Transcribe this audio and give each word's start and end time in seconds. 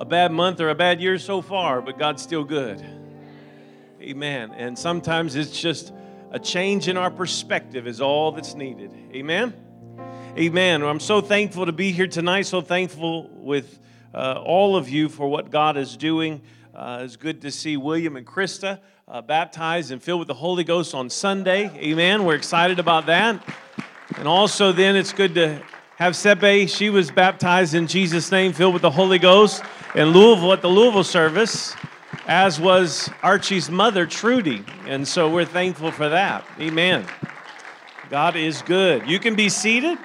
a 0.00 0.04
bad 0.06 0.32
month 0.32 0.62
or 0.62 0.70
a 0.70 0.74
bad 0.74 0.98
year 0.98 1.18
so 1.18 1.42
far, 1.42 1.82
but 1.82 1.98
God's 1.98 2.22
still 2.22 2.42
good. 2.42 2.82
Amen. 4.00 4.50
And 4.56 4.78
sometimes 4.78 5.36
it's 5.36 5.60
just 5.60 5.92
a 6.30 6.38
change 6.38 6.88
in 6.88 6.96
our 6.96 7.10
perspective 7.10 7.86
is 7.86 8.00
all 8.00 8.32
that's 8.32 8.54
needed. 8.54 8.90
Amen. 9.14 9.52
Amen. 10.38 10.82
I'm 10.82 11.00
so 11.00 11.20
thankful 11.20 11.66
to 11.66 11.72
be 11.72 11.92
here 11.92 12.06
tonight. 12.06 12.46
So 12.46 12.62
thankful 12.62 13.28
with 13.28 13.78
uh, 14.14 14.42
all 14.42 14.74
of 14.74 14.88
you 14.88 15.10
for 15.10 15.28
what 15.28 15.50
God 15.50 15.76
is 15.76 15.98
doing. 15.98 16.40
Uh, 16.74 17.02
it's 17.04 17.16
good 17.16 17.42
to 17.42 17.50
see 17.50 17.76
William 17.76 18.16
and 18.16 18.26
Krista 18.26 18.80
uh, 19.06 19.20
baptized 19.20 19.90
and 19.90 20.02
filled 20.02 20.20
with 20.20 20.28
the 20.28 20.34
Holy 20.34 20.64
Ghost 20.64 20.94
on 20.94 21.10
Sunday. 21.10 21.70
Amen. 21.76 22.24
We're 22.24 22.36
excited 22.36 22.78
about 22.78 23.04
that. 23.06 23.46
And 24.16 24.26
also, 24.26 24.72
then 24.72 24.96
it's 24.96 25.12
good 25.12 25.34
to 25.34 25.60
have 25.96 26.14
Sepe. 26.14 26.74
She 26.74 26.88
was 26.88 27.10
baptized 27.10 27.74
in 27.74 27.86
Jesus' 27.86 28.30
name, 28.32 28.54
filled 28.54 28.72
with 28.72 28.82
the 28.82 28.90
Holy 28.90 29.18
Ghost 29.18 29.62
in 29.94 30.10
Louisville 30.10 30.52
at 30.52 30.62
the 30.62 30.68
Louisville 30.68 31.02
service, 31.02 31.74
as 32.28 32.60
was 32.60 33.10
Archie's 33.22 33.68
mother, 33.68 34.06
Trudy. 34.06 34.64
And 34.86 35.06
so 35.06 35.28
we're 35.28 35.44
thankful 35.44 35.90
for 35.90 36.08
that. 36.08 36.44
Amen. 36.60 37.04
God 38.08 38.36
is 38.36 38.62
good. 38.62 39.08
You 39.08 39.18
can 39.18 39.34
be 39.34 39.48
seated. 39.48 39.98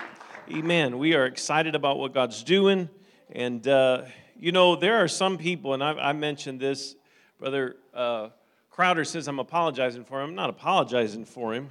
Amen. 0.52 0.98
We 0.98 1.14
are 1.14 1.26
excited 1.26 1.76
about 1.76 2.00
what 2.00 2.14
God's 2.14 2.44
doing. 2.44 2.90
And, 3.32 3.68
uh, 3.68 4.04
you 4.40 4.52
know, 4.52 4.76
there 4.76 5.04
are 5.04 5.08
some 5.08 5.38
people, 5.38 5.76
and 5.76 5.84
I, 5.84 5.92
I 5.92 6.14
mentioned 6.14 6.60
this, 6.60 6.96
Brother. 7.40 7.76
Uh, 7.94 8.30
Crowder 8.72 9.06
says 9.06 9.28
I'm 9.28 9.40
apologizing 9.40 10.04
for 10.04 10.20
him. 10.22 10.30
I'm 10.30 10.36
not 10.36 10.50
apologizing 10.50 11.26
for 11.26 11.54
him. 11.54 11.70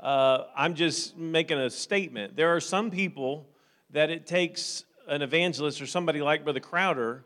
Uh, 0.00 0.44
I'm 0.56 0.74
just 0.74 1.16
making 1.18 1.58
a 1.58 1.68
statement. 1.68 2.34
There 2.34 2.54
are 2.54 2.60
some 2.60 2.90
people 2.90 3.46
that 3.90 4.10
it 4.10 4.26
takes 4.26 4.84
an 5.06 5.22
evangelist 5.22 5.80
or 5.80 5.86
somebody 5.86 6.20
like 6.20 6.44
Brother 6.44 6.60
Crowder 6.60 7.24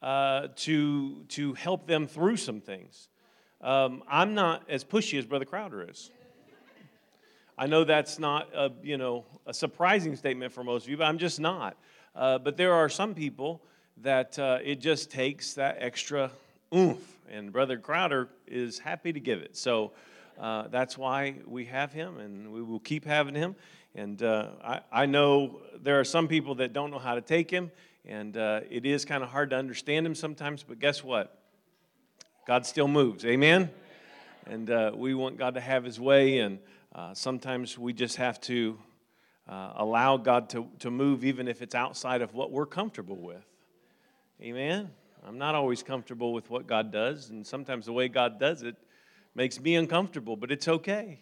uh, 0.00 0.48
to, 0.56 1.24
to 1.28 1.54
help 1.54 1.86
them 1.86 2.06
through 2.06 2.36
some 2.36 2.60
things. 2.60 3.08
Um, 3.60 4.02
I'm 4.08 4.34
not 4.34 4.68
as 4.68 4.84
pushy 4.84 5.18
as 5.18 5.26
Brother 5.26 5.44
Crowder 5.44 5.88
is. 5.88 6.10
I 7.56 7.66
know 7.66 7.84
that's 7.84 8.18
not 8.18 8.48
a, 8.54 8.72
you 8.82 8.96
know, 8.96 9.24
a 9.46 9.54
surprising 9.54 10.16
statement 10.16 10.52
for 10.52 10.64
most 10.64 10.84
of 10.84 10.90
you, 10.90 10.96
but 10.96 11.04
I'm 11.04 11.18
just 11.18 11.38
not. 11.38 11.76
Uh, 12.14 12.38
but 12.38 12.56
there 12.56 12.72
are 12.72 12.88
some 12.88 13.14
people 13.14 13.62
that 13.98 14.38
uh, 14.38 14.58
it 14.64 14.80
just 14.80 15.10
takes 15.10 15.54
that 15.54 15.76
extra 15.78 16.30
oomph 16.74 17.12
and 17.32 17.52
Brother 17.52 17.78
Crowder 17.78 18.28
is 18.46 18.78
happy 18.78 19.12
to 19.12 19.20
give 19.20 19.40
it. 19.40 19.56
So 19.56 19.92
uh, 20.38 20.68
that's 20.68 20.96
why 20.96 21.36
we 21.46 21.64
have 21.66 21.92
him, 21.92 22.18
and 22.18 22.52
we 22.52 22.62
will 22.62 22.80
keep 22.80 23.04
having 23.04 23.34
him. 23.34 23.56
And 23.94 24.22
uh, 24.22 24.48
I, 24.64 24.80
I, 24.90 25.06
know 25.06 25.60
there 25.82 26.00
are 26.00 26.04
some 26.04 26.26
people 26.26 26.54
that 26.56 26.72
don't 26.72 26.90
know 26.90 26.98
how 26.98 27.14
to 27.14 27.20
take 27.20 27.50
him, 27.50 27.70
and 28.06 28.36
uh, 28.36 28.60
it 28.70 28.86
is 28.86 29.04
kind 29.04 29.22
of 29.22 29.28
hard 29.28 29.50
to 29.50 29.56
understand 29.56 30.06
him 30.06 30.14
sometimes, 30.14 30.62
but 30.62 30.78
guess 30.78 31.04
what? 31.04 31.38
God 32.46 32.64
still 32.64 32.88
moves. 32.88 33.24
Amen? 33.26 33.70
And 34.46 34.70
uh, 34.70 34.92
we 34.94 35.14
want 35.14 35.36
God 35.36 35.54
to 35.54 35.60
have 35.60 35.84
his 35.84 36.00
way, 36.00 36.38
and 36.38 36.58
uh, 36.94 37.12
sometimes 37.12 37.78
we 37.78 37.92
just 37.92 38.16
have 38.16 38.40
to 38.42 38.78
uh, 39.46 39.72
allow 39.76 40.16
God 40.16 40.48
to, 40.50 40.66
to 40.78 40.90
move, 40.90 41.22
even 41.22 41.46
if 41.46 41.60
it's 41.60 41.74
outside 41.74 42.22
of 42.22 42.32
what 42.32 42.50
we're 42.50 42.66
comfortable 42.66 43.16
with. 43.16 43.44
Amen? 44.40 44.90
I'm 45.26 45.38
not 45.38 45.54
always 45.54 45.82
comfortable 45.82 46.32
with 46.32 46.48
what 46.48 46.66
God 46.66 46.90
does, 46.90 47.28
and 47.28 47.46
sometimes 47.46 47.86
the 47.86 47.92
way 47.92 48.08
God 48.08 48.40
does 48.40 48.62
it 48.62 48.76
makes 49.34 49.60
me 49.60 49.76
uncomfortable, 49.76 50.36
but 50.36 50.50
it's 50.50 50.66
okay. 50.66 51.20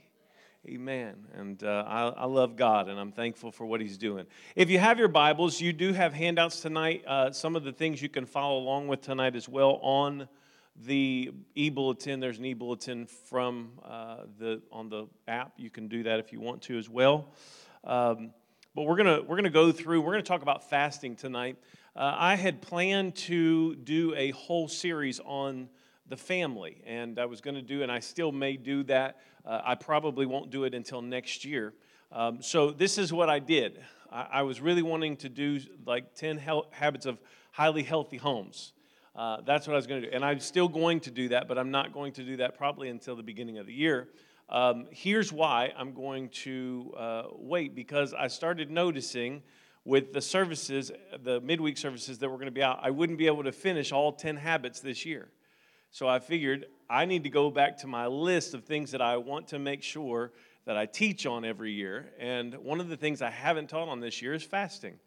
Amen. 0.69 1.15
And 1.33 1.65
uh, 1.65 1.85
I, 1.89 2.09
I, 2.09 2.25
love 2.27 2.55
God, 2.55 2.89
and 2.89 3.01
I'm 3.01 3.13
thankful 3.13 3.51
for 3.51 3.65
what 3.65 3.81
He's 3.81 3.97
doing. 3.97 4.27
If 4.55 4.69
you 4.69 4.79
have 4.79 4.99
your 4.99 5.09
Bibles, 5.09 5.59
you 5.59 5.73
do 5.73 5.95
have 5.95 6.13
handouts 6.13 6.61
tonight. 6.61 7.03
Uh, 7.07 7.33
some 7.33 7.57
of 7.57 7.65
the 7.65 7.73
things 7.73 8.03
you 8.03 8.11
can 8.11 8.27
follow 8.27 8.59
along 8.59 8.87
with 8.87 9.01
tonight 9.01 9.37
as 9.37 9.49
well 9.49 9.81
on 9.81 10.29
the 10.85 11.33
e-bulletin. 11.55 12.21
There's 12.21 12.39
an 12.39 12.45
e-bulletin 12.45 13.07
from 13.07 13.71
uh, 13.83 14.25
the 14.39 14.61
on 14.71 14.91
the 14.91 15.07
app. 15.27 15.55
You 15.57 15.71
can 15.71 15.89
do 15.89 16.03
that 16.03 16.21
if 16.21 16.31
you 16.31 16.41
want 16.41 16.61
to 16.63 16.77
as 16.77 16.91
well. 16.91 17.33
Um, 17.83 18.35
but 18.75 18.83
we're 18.83 18.97
gonna 18.97 19.23
we're 19.23 19.37
gonna 19.37 19.49
go 19.49 19.73
through. 19.73 20.03
We're 20.03 20.13
gonna 20.13 20.23
talk 20.23 20.43
about 20.43 20.69
fasting 20.69 21.17
tonight. 21.17 21.57
Uh, 21.97 22.15
I 22.15 22.35
had 22.37 22.61
planned 22.61 23.15
to 23.17 23.77
do 23.77 24.15
a 24.15 24.33
whole 24.33 24.69
series 24.69 25.21
on 25.21 25.71
the 26.11 26.17
family, 26.17 26.83
and 26.85 27.19
I 27.19 27.25
was 27.25 27.41
going 27.41 27.55
to 27.55 27.63
do, 27.63 27.83
and 27.83 27.91
I 27.91 28.01
still 28.01 28.33
may 28.33 28.57
do 28.57 28.83
that. 28.85 29.21
Uh, 29.47 29.63
I 29.65 29.77
probably 29.77 30.27
won't 30.27 30.51
do 30.51 30.65
it 30.65 30.75
until 30.75 31.01
next 31.01 31.45
year. 31.45 31.73
Um, 32.13 32.43
so 32.43 32.73
this 32.73 32.99
is 32.99 33.13
what 33.13 33.31
I 33.31 33.39
did. 33.39 33.81
I, 34.11 34.27
I 34.33 34.43
was 34.43 34.61
really 34.61 34.83
wanting 34.83 35.17
to 35.19 35.29
do 35.29 35.61
like 35.87 36.15
10 36.15 36.37
habits 36.71 37.07
of 37.07 37.19
highly 37.53 37.85
healthy 37.85 38.17
homes. 38.17 38.73
Uh, 39.15 39.39
that's 39.47 39.67
what 39.67 39.75
I 39.75 39.77
was 39.77 39.87
going 39.87 40.03
to 40.03 40.11
do. 40.11 40.15
And 40.15 40.25
I'm 40.25 40.41
still 40.41 40.69
going 40.69 41.01
to 41.01 41.11
do 41.11 41.29
that, 41.29 41.47
but 41.47 41.59
I'm 41.59 41.71
not 41.71 41.93
going 41.93 42.13
to 42.15 42.25
do 42.25 42.37
that 42.39 42.59
probably 42.59 42.89
until 42.89 43.15
the 43.15 43.23
beginning 43.23 43.59
of 43.59 43.67
the 43.67 43.73
year. 43.73 44.09
Um, 44.49 44.87
here's 44.91 45.33
why 45.33 45.73
I'm 45.79 45.95
going 45.95 46.29
to 46.31 46.93
uh, 46.99 47.23
wait 47.35 47.77
because 47.77 48.15
I 48.15 48.27
started 48.27 48.69
noticing 48.69 49.43
with 49.85 50.13
the 50.13 50.21
services, 50.21 50.91
the 51.23 51.41
midweek 51.41 51.79
services 51.79 52.19
that 52.19 52.29
were 52.29 52.37
going 52.37 52.47
to 52.47 52.53
be 52.53 52.63
out, 52.63 52.81
I 52.83 52.91
wouldn't 52.91 53.19
be 53.19 53.27
able 53.27 53.45
to 53.45 53.53
finish 53.53 53.93
all 53.93 54.13
10 54.13 54.37
habits 54.37 54.81
this 54.81 55.07
year. 55.07 55.29
So 55.91 56.09
I 56.09 56.19
figured 56.19 56.67
I 56.89 57.05
need 57.05 57.25
to 57.25 57.31
go 57.31 57.51
back 57.51 57.79
to 57.79 57.87
my 57.87 58.07
list 58.07 58.55
of 58.55 58.65
things 58.65 58.93
that 58.93 59.03
I 59.03 59.17
want 59.17 59.49
to 59.49 59.59
make 59.59 59.83
sure 59.83 60.33
that 60.67 60.77
I 60.77 60.87
teach 60.87 61.27
on 61.27 61.45
every 61.45 61.73
year. 61.73 62.13
And 62.19 62.55
one 62.55 62.81
of 62.81 62.89
the 62.89 62.97
things 62.97 63.23
I 63.23 63.31
haven't 63.31 63.69
taught 63.69 63.89
on 63.89 64.01
this 64.01 64.23
year 64.23 64.35
is 64.35 64.43
fasting. 64.43 64.99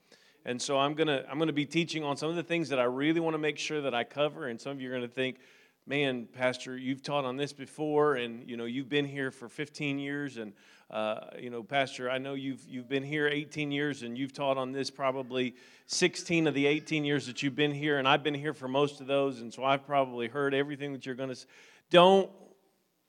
And 0.45 0.61
so 0.61 0.77
I'm 0.77 0.93
going 0.93 1.07
to 1.07 1.25
I'm 1.29 1.37
going 1.37 1.47
to 1.47 1.53
be 1.53 1.65
teaching 1.65 2.03
on 2.03 2.17
some 2.17 2.29
of 2.29 2.35
the 2.35 2.43
things 2.43 2.69
that 2.69 2.79
I 2.79 2.83
really 2.83 3.21
want 3.21 3.33
to 3.33 3.37
make 3.37 3.57
sure 3.57 3.81
that 3.81 3.93
I 3.93 4.03
cover 4.03 4.47
and 4.47 4.59
some 4.59 4.73
of 4.73 4.81
you 4.81 4.89
are 4.89 4.91
going 4.91 5.07
to 5.07 5.13
think 5.13 5.37
man 5.85 6.27
pastor 6.33 6.77
you've 6.77 7.01
taught 7.01 7.23
on 7.23 7.37
this 7.37 7.53
before 7.53 8.15
and 8.15 8.49
you 8.49 8.57
know 8.57 8.65
you've 8.65 8.89
been 8.89 9.05
here 9.05 9.31
for 9.31 9.47
15 9.47 9.99
years 9.99 10.37
and 10.37 10.53
uh, 10.93 11.31
you 11.39 11.49
know, 11.49 11.63
Pastor, 11.63 12.07
I 12.07 12.19
know 12.19 12.35
you've, 12.35 12.63
you've 12.69 12.87
been 12.87 13.01
here 13.01 13.27
18 13.27 13.71
years 13.71 14.03
and 14.03 14.15
you've 14.15 14.31
taught 14.31 14.57
on 14.57 14.71
this 14.71 14.91
probably 14.91 15.55
16 15.87 16.45
of 16.45 16.53
the 16.53 16.67
18 16.67 17.03
years 17.03 17.25
that 17.25 17.41
you've 17.41 17.55
been 17.55 17.73
here, 17.73 17.97
and 17.97 18.07
I've 18.07 18.21
been 18.21 18.35
here 18.35 18.53
for 18.53 18.67
most 18.67 19.01
of 19.01 19.07
those, 19.07 19.41
and 19.41 19.51
so 19.51 19.63
I've 19.63 19.87
probably 19.87 20.27
heard 20.27 20.53
everything 20.53 20.93
that 20.93 21.03
you're 21.03 21.15
going 21.15 21.29
to 21.29 21.35
say. 21.35 21.47
Don't 21.89 22.29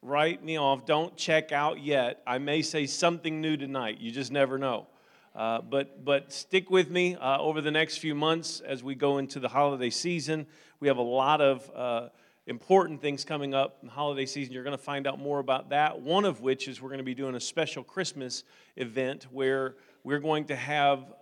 write 0.00 0.43
me 0.43 0.59
off. 0.59 0.87
Don't 0.87 1.15
check 1.19 1.53
out 1.53 1.78
yet. 1.78 2.23
I 2.27 2.39
may 2.39 2.62
say 2.62 2.87
something 2.87 3.43
new 3.43 3.59
tonight. 3.59 4.00
You 4.00 4.11
just 4.11 4.33
never 4.33 4.56
know. 4.56 4.87
Uh, 5.34 5.61
but, 5.61 6.06
but 6.06 6.33
stick 6.33 6.71
with 6.71 6.91
me 6.91 7.17
uh, 7.17 7.39
over 7.39 7.61
the 7.61 7.71
next 7.71 7.99
few 7.99 8.15
months 8.15 8.61
as 8.61 8.83
we 8.83 8.94
go 8.94 9.19
into 9.19 9.41
the 9.41 9.49
holiday 9.49 9.91
season. 9.91 10.47
We 10.81 10.89
have 10.89 10.97
a 10.97 11.03
lot 11.03 11.43
of 11.43 11.71
uh, 11.75 12.09
important 12.47 13.00
things 13.00 13.25
coming 13.25 13.55
up 13.55 13.78
in 13.81 13.88
the 13.88 13.94
holiday 13.94 14.27
season. 14.27 14.53
You're 14.53 14.65
going 14.65 14.77
to 14.77 14.82
find 14.82 15.06
out 15.06 15.19
more 15.19 15.38
about 15.38 15.71
that. 15.71 16.00
One 16.00 16.25
of 16.25 16.41
which 16.41 16.69
is 16.69 16.81
we're 16.81 16.91
going 16.91 16.99
to 16.99 17.05
be 17.05 17.15
doing 17.15 17.34
a 17.34 17.41
special 17.41 17.82
Christmas 17.82 18.44
event 18.77 19.27
where 19.31 19.77
we're 20.03 20.21
going 20.21 20.44
to 20.47 20.56
have 20.56 21.12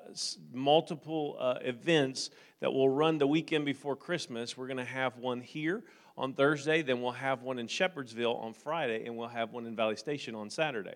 multiple 0.53 1.37
uh, 1.39 1.59
events 1.63 2.31
that 2.61 2.73
will 2.73 2.89
run 2.89 3.19
the 3.19 3.27
weekend 3.27 3.65
before 3.65 3.95
Christmas. 3.95 4.57
We're 4.57 4.67
going 4.67 4.77
to 4.79 4.85
have 4.85 5.17
one 5.19 5.41
here 5.41 5.85
on 6.17 6.35
Thursday, 6.35 6.83
then 6.83 7.01
we'll 7.01 7.13
have 7.13 7.43
one 7.43 7.59
in 7.59 7.67
Shepherdsville 7.67 8.39
on 8.43 8.53
Friday, 8.53 9.07
and 9.07 9.17
we'll 9.17 9.29
have 9.29 9.53
one 9.53 9.65
in 9.67 9.75
Valley 9.75 9.97
Station 9.97 10.35
on 10.35 10.51
Saturday. 10.51 10.95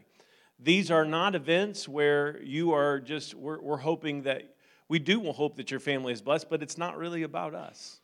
These 0.59 0.91
are 0.91 1.05
not 1.05 1.35
events 1.35 1.89
where 1.89 2.43
you 2.43 2.73
are 2.73 3.01
just, 3.01 3.35
we're, 3.35 3.61
we're 3.61 3.77
hoping 3.79 4.23
that, 4.23 4.55
we 4.89 4.99
do 4.99 5.33
hope 5.33 5.57
that 5.57 5.71
your 5.71 5.81
family 5.81 6.13
is 6.13 6.21
blessed, 6.21 6.51
but 6.51 6.63
it's 6.63 6.77
not 6.77 6.99
really 6.99 7.23
about 7.23 7.55
us. 7.55 8.01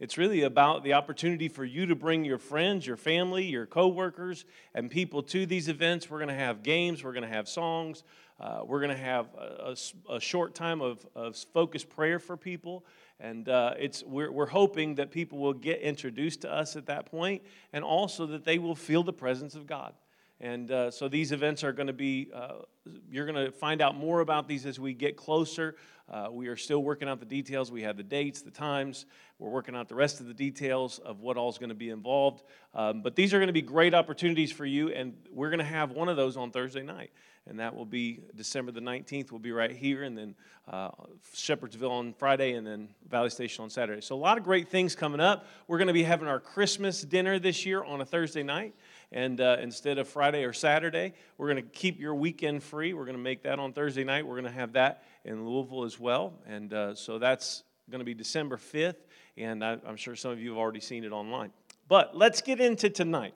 It's 0.00 0.16
really 0.16 0.44
about 0.44 0.82
the 0.82 0.94
opportunity 0.94 1.48
for 1.48 1.62
you 1.62 1.84
to 1.84 1.94
bring 1.94 2.24
your 2.24 2.38
friends, 2.38 2.86
your 2.86 2.96
family, 2.96 3.44
your 3.44 3.66
coworkers, 3.66 4.46
and 4.74 4.90
people 4.90 5.22
to 5.24 5.44
these 5.44 5.68
events. 5.68 6.08
We're 6.08 6.20
going 6.20 6.30
to 6.30 6.34
have 6.34 6.62
games, 6.62 7.04
we're 7.04 7.12
going 7.12 7.28
to 7.28 7.28
have 7.28 7.46
songs, 7.46 8.02
uh, 8.40 8.62
we're 8.64 8.80
going 8.80 8.96
to 8.96 9.02
have 9.02 9.26
a, 9.38 9.74
a, 10.08 10.14
a, 10.14 10.20
short 10.20 10.54
time 10.54 10.80
of, 10.80 11.06
of 11.14 11.36
focused 11.52 11.90
prayer 11.90 12.18
for 12.18 12.38
people. 12.38 12.86
And 13.20 13.46
uh, 13.50 13.74
it's, 13.78 14.02
we're, 14.02 14.32
we're 14.32 14.46
hoping 14.46 14.94
that 14.94 15.10
people 15.10 15.38
will 15.38 15.52
get 15.52 15.82
introduced 15.82 16.40
to 16.42 16.50
us 16.50 16.76
at 16.76 16.86
that 16.86 17.04
point 17.04 17.42
and 17.74 17.84
also 17.84 18.24
that 18.28 18.46
they 18.46 18.58
will 18.58 18.74
feel 18.74 19.02
the 19.02 19.12
presence 19.12 19.54
of 19.54 19.66
God. 19.66 19.92
And 20.40 20.70
uh, 20.70 20.90
so 20.90 21.08
these 21.08 21.32
events 21.32 21.62
are 21.64 21.72
going 21.72 21.88
to 21.88 21.92
be, 21.92 22.30
uh, 22.34 22.62
you're 23.10 23.26
going 23.26 23.44
to 23.44 23.52
find 23.52 23.82
out 23.82 23.94
more 23.94 24.20
about 24.20 24.48
these 24.48 24.64
as 24.64 24.80
we 24.80 24.94
get 24.94 25.16
closer. 25.16 25.76
Uh, 26.10 26.28
we 26.30 26.48
are 26.48 26.56
still 26.56 26.82
working 26.82 27.08
out 27.08 27.20
the 27.20 27.26
details. 27.26 27.70
We 27.70 27.82
have 27.82 27.96
the 27.96 28.02
dates, 28.02 28.40
the 28.42 28.50
times. 28.50 29.06
We're 29.38 29.50
working 29.50 29.76
out 29.76 29.88
the 29.88 29.94
rest 29.94 30.18
of 30.20 30.26
the 30.26 30.34
details 30.34 30.98
of 30.98 31.20
what 31.20 31.36
all 31.36 31.50
is 31.50 31.58
going 31.58 31.68
to 31.68 31.74
be 31.74 31.90
involved. 31.90 32.42
Um, 32.74 33.02
but 33.02 33.14
these 33.14 33.32
are 33.32 33.38
going 33.38 33.48
to 33.48 33.52
be 33.52 33.62
great 33.62 33.94
opportunities 33.94 34.50
for 34.50 34.64
you, 34.64 34.88
and 34.88 35.14
we're 35.30 35.50
going 35.50 35.60
to 35.60 35.64
have 35.64 35.92
one 35.92 36.08
of 36.08 36.16
those 36.16 36.36
on 36.36 36.50
Thursday 36.50 36.82
night. 36.82 37.10
And 37.46 37.58
that 37.60 37.74
will 37.74 37.86
be 37.86 38.20
December 38.34 38.72
the 38.72 38.80
19th. 38.80 39.30
We'll 39.30 39.40
be 39.40 39.52
right 39.52 39.70
here, 39.70 40.02
and 40.02 40.16
then 40.16 40.34
uh, 40.68 40.90
Shepherdsville 41.34 41.90
on 41.90 42.12
Friday, 42.14 42.52
and 42.52 42.66
then 42.66 42.88
Valley 43.08 43.30
Station 43.30 43.62
on 43.64 43.70
Saturday. 43.70 44.02
So, 44.02 44.14
a 44.14 44.16
lot 44.16 44.36
of 44.36 44.44
great 44.44 44.68
things 44.68 44.94
coming 44.94 45.20
up. 45.20 45.46
We're 45.66 45.78
going 45.78 45.88
to 45.88 45.94
be 45.94 46.02
having 46.02 46.28
our 46.28 46.38
Christmas 46.38 47.02
dinner 47.02 47.38
this 47.38 47.64
year 47.64 47.82
on 47.82 48.00
a 48.00 48.04
Thursday 48.04 48.42
night. 48.42 48.74
And 49.12 49.40
uh, 49.40 49.56
instead 49.60 49.98
of 49.98 50.08
Friday 50.08 50.44
or 50.44 50.52
Saturday, 50.52 51.14
we're 51.36 51.52
going 51.52 51.64
to 51.64 51.68
keep 51.70 51.98
your 51.98 52.14
weekend 52.14 52.62
free. 52.62 52.94
We're 52.94 53.04
going 53.04 53.16
to 53.16 53.22
make 53.22 53.42
that 53.42 53.58
on 53.58 53.72
Thursday 53.72 54.04
night. 54.04 54.24
We're 54.26 54.40
going 54.40 54.52
to 54.52 54.58
have 54.58 54.74
that 54.74 55.02
in 55.24 55.44
Louisville 55.48 55.84
as 55.84 55.98
well. 55.98 56.34
And 56.46 56.72
uh, 56.72 56.94
so 56.94 57.18
that's 57.18 57.64
going 57.90 57.98
to 57.98 58.04
be 58.04 58.14
December 58.14 58.56
5th. 58.56 58.94
and 59.36 59.64
I, 59.64 59.78
I'm 59.84 59.96
sure 59.96 60.14
some 60.14 60.30
of 60.30 60.40
you 60.40 60.50
have 60.50 60.58
already 60.58 60.80
seen 60.80 61.02
it 61.02 61.10
online. 61.10 61.50
But 61.88 62.16
let's 62.16 62.40
get 62.40 62.60
into 62.60 62.88
tonight 62.88 63.34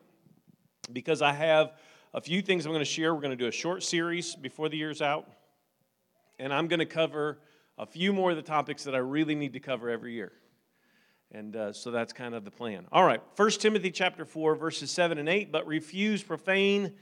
because 0.93 1.23
I 1.23 1.33
have 1.33 1.73
a 2.13 2.21
few 2.21 2.41
things 2.41 2.67
I'm 2.67 2.73
going 2.73 2.81
to 2.81 2.85
share. 2.85 3.13
We're 3.13 3.21
going 3.21 3.37
to 3.37 3.37
do 3.37 3.49
a 3.49 3.53
short 3.53 3.83
series 3.83 4.37
before 4.37 4.69
the 4.69 4.77
year's 4.77 5.03
out, 5.03 5.29
and 6.39 6.53
I'm 6.53 6.69
going 6.69 6.79
to 6.79 6.87
cover 6.87 7.39
a 7.79 7.87
few 7.87 8.13
more 8.13 8.31
of 8.31 8.37
the 8.37 8.43
topics 8.43 8.85
that 8.85 8.95
I 8.95 8.99
really 8.99 9.35
need 9.35 9.55
to 9.55 9.61
cover 9.61 9.91
every 9.91 10.13
year. 10.13 10.31
And 11.35 11.57
uh, 11.57 11.73
so 11.73 11.91
that's 11.91 12.13
kind 12.13 12.33
of 12.33 12.45
the 12.45 12.53
plan. 12.53 12.87
All 12.93 13.05
right, 13.05 13.21
1 13.35 13.51
Timothy 13.51 13.91
chapter 13.91 14.25
4, 14.25 14.55
verses 14.55 14.93
7 14.93 15.19
and 15.19 15.29
8. 15.29 15.51
But 15.51 15.67
refuse 15.67 16.23
profane 16.23 16.93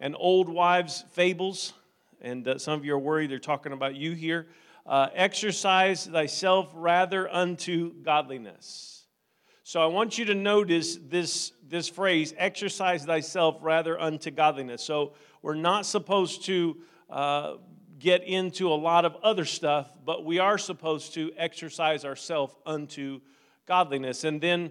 and 0.00 0.16
old 0.18 0.48
wives' 0.48 1.04
fables. 1.10 1.74
And 2.22 2.48
uh, 2.48 2.56
some 2.56 2.72
of 2.72 2.86
you 2.86 2.94
are 2.94 2.98
worried 2.98 3.30
they're 3.30 3.38
talking 3.38 3.72
about 3.72 3.94
you 3.94 4.12
here. 4.12 4.46
Uh, 4.86 5.08
exercise 5.12 6.06
thyself 6.06 6.70
rather 6.74 7.30
unto 7.30 7.92
godliness. 8.02 9.04
So 9.62 9.82
I 9.82 9.86
want 9.86 10.16
you 10.16 10.24
to 10.24 10.34
notice 10.34 10.96
this, 10.96 11.52
this 11.68 11.86
phrase, 11.86 12.32
exercise 12.38 13.04
thyself 13.04 13.58
rather 13.60 14.00
unto 14.00 14.30
godliness. 14.30 14.82
So 14.82 15.12
we're 15.42 15.54
not 15.54 15.84
supposed 15.84 16.46
to 16.46 16.78
uh, 17.10 17.54
get 17.98 18.24
into 18.24 18.72
a 18.72 18.74
lot 18.74 19.04
of 19.04 19.16
other 19.22 19.44
stuff, 19.44 19.86
but 20.02 20.24
we 20.24 20.38
are 20.38 20.56
supposed 20.56 21.12
to 21.12 21.30
exercise 21.36 22.06
ourselves 22.06 22.54
unto 22.64 23.20
godliness. 23.72 24.22
And 24.24 24.38
then 24.38 24.70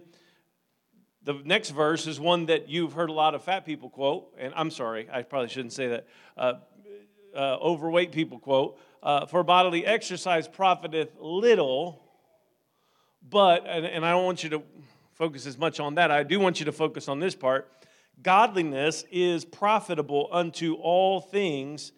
the 1.23 1.33
next 1.43 1.71
verse 1.71 2.05
is 2.05 2.19
one 2.19 2.45
that 2.45 2.69
you've 2.69 2.93
heard 2.93 3.09
a 3.09 3.13
lot 3.13 3.33
of 3.33 3.43
fat 3.43 3.65
people 3.65 3.89
quote, 3.89 4.31
and 4.37 4.53
I'm 4.55 4.69
sorry, 4.69 5.09
I 5.11 5.23
probably 5.23 5.49
shouldn't 5.49 5.73
say 5.73 5.87
that. 5.87 6.07
Uh, 6.37 6.53
uh, 7.35 7.57
overweight 7.59 8.11
people 8.11 8.37
quote, 8.37 8.77
uh, 9.01 9.25
for 9.25 9.41
bodily 9.41 9.87
exercise 9.87 10.47
profiteth 10.47 11.09
little, 11.19 11.99
but, 13.27 13.65
and, 13.65 13.87
and 13.87 14.05
I 14.05 14.11
don't 14.11 14.23
want 14.23 14.43
you 14.43 14.51
to 14.51 14.61
focus 15.15 15.47
as 15.47 15.57
much 15.57 15.79
on 15.79 15.95
that. 15.95 16.11
I 16.11 16.21
do 16.21 16.39
want 16.39 16.59
you 16.59 16.67
to 16.67 16.71
focus 16.71 17.07
on 17.07 17.19
this 17.19 17.33
part. 17.33 17.71
Godliness 18.21 19.03
is 19.11 19.45
profitable 19.45 20.29
unto 20.31 20.75
all 20.75 21.21
things, 21.21 21.91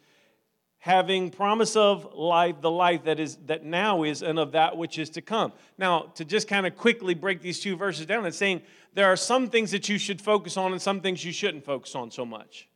having 0.83 1.29
promise 1.29 1.77
of 1.77 2.13
life, 2.13 2.59
the 2.59 2.69
life 2.69 3.05
that 3.05 3.17
is 3.17 3.37
that 3.45 3.63
now 3.63 4.03
is, 4.03 4.21
and 4.21 4.37
of 4.37 4.51
that 4.51 4.75
which 4.75 4.99
is 4.99 5.09
to 5.09 5.21
come. 5.21 5.53
Now, 5.77 6.11
to 6.15 6.25
just 6.25 6.49
kind 6.49 6.67
of 6.67 6.75
quickly 6.75 7.13
break 7.13 7.41
these 7.41 7.61
two 7.61 7.77
verses 7.77 8.05
down, 8.05 8.25
it's 8.25 8.35
saying 8.35 8.61
there 8.93 9.05
are 9.05 9.15
some 9.15 9.49
things 9.49 9.71
that 9.71 9.87
you 9.87 9.97
should 9.97 10.19
focus 10.19 10.57
on 10.57 10.73
and 10.73 10.81
some 10.81 10.99
things 10.99 11.23
you 11.23 11.31
shouldn't 11.31 11.63
focus 11.63 11.95
on 11.95 12.11
so 12.11 12.25
much. 12.25 12.67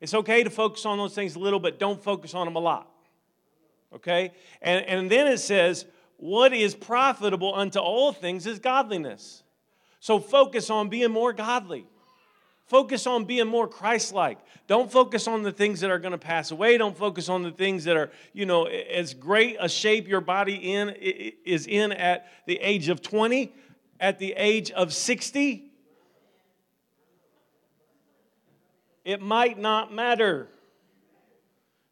It's 0.00 0.14
okay 0.14 0.42
to 0.42 0.50
focus 0.50 0.84
on 0.84 0.98
those 0.98 1.14
things 1.14 1.36
a 1.36 1.38
little, 1.38 1.60
but 1.60 1.78
don't 1.78 2.02
focus 2.02 2.34
on 2.34 2.48
them 2.48 2.56
a 2.56 2.58
lot. 2.58 2.90
Okay? 3.94 4.32
And, 4.60 4.84
and 4.86 5.08
then 5.08 5.28
it 5.28 5.38
says, 5.38 5.86
what 6.16 6.52
is 6.52 6.74
profitable 6.74 7.54
unto 7.54 7.78
all 7.78 8.12
things 8.12 8.48
is 8.48 8.58
godliness. 8.58 9.44
So 10.00 10.18
focus 10.18 10.70
on 10.70 10.88
being 10.88 11.12
more 11.12 11.32
godly. 11.32 11.86
Focus 12.66 13.06
on 13.06 13.24
being 13.24 13.46
more 13.46 13.68
Christ 13.68 14.14
like. 14.14 14.38
Don't 14.66 14.90
focus 14.90 15.28
on 15.28 15.42
the 15.42 15.52
things 15.52 15.80
that 15.80 15.90
are 15.90 15.98
going 15.98 16.12
to 16.12 16.18
pass 16.18 16.50
away. 16.50 16.78
Don't 16.78 16.96
focus 16.96 17.28
on 17.28 17.42
the 17.42 17.50
things 17.50 17.84
that 17.84 17.96
are, 17.96 18.10
you 18.32 18.46
know, 18.46 18.64
as 18.64 19.12
great 19.12 19.56
a 19.60 19.68
shape 19.68 20.08
your 20.08 20.22
body 20.22 20.72
in 20.72 20.88
is 20.88 21.66
in 21.66 21.92
at 21.92 22.26
the 22.46 22.58
age 22.60 22.88
of 22.88 23.02
20, 23.02 23.52
at 24.00 24.18
the 24.18 24.32
age 24.36 24.70
of 24.70 24.94
60. 24.94 25.70
It 29.04 29.20
might 29.20 29.58
not 29.58 29.92
matter. 29.92 30.48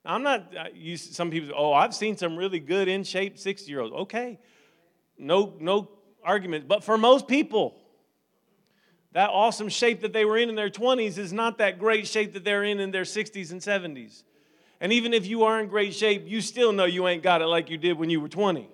I'm 0.06 0.22
not, 0.22 0.74
you, 0.74 0.96
some 0.96 1.30
people, 1.30 1.54
oh, 1.54 1.74
I've 1.74 1.94
seen 1.94 2.16
some 2.16 2.36
really 2.36 2.58
good 2.60 2.88
in 2.88 3.04
shape 3.04 3.38
60 3.38 3.70
year 3.70 3.80
olds. 3.80 3.94
Okay. 3.94 4.38
No, 5.18 5.54
no 5.60 5.90
argument. 6.24 6.66
But 6.66 6.82
for 6.82 6.96
most 6.96 7.28
people, 7.28 7.76
that 9.12 9.30
awesome 9.30 9.68
shape 9.68 10.00
that 10.00 10.12
they 10.12 10.24
were 10.24 10.38
in 10.38 10.48
in 10.48 10.54
their 10.54 10.70
20s 10.70 11.18
is 11.18 11.32
not 11.32 11.58
that 11.58 11.78
great 11.78 12.06
shape 12.06 12.32
that 12.32 12.44
they're 12.44 12.64
in 12.64 12.80
in 12.80 12.90
their 12.90 13.02
60s 13.02 13.52
and 13.52 13.60
70s. 13.60 14.22
And 14.80 14.92
even 14.92 15.12
if 15.12 15.26
you 15.26 15.44
are 15.44 15.60
in 15.60 15.68
great 15.68 15.94
shape, 15.94 16.24
you 16.26 16.40
still 16.40 16.72
know 16.72 16.84
you 16.84 17.06
ain't 17.06 17.22
got 17.22 17.42
it 17.42 17.46
like 17.46 17.70
you 17.70 17.76
did 17.76 17.98
when 17.98 18.10
you 18.10 18.20
were 18.20 18.28
20. 18.28 18.68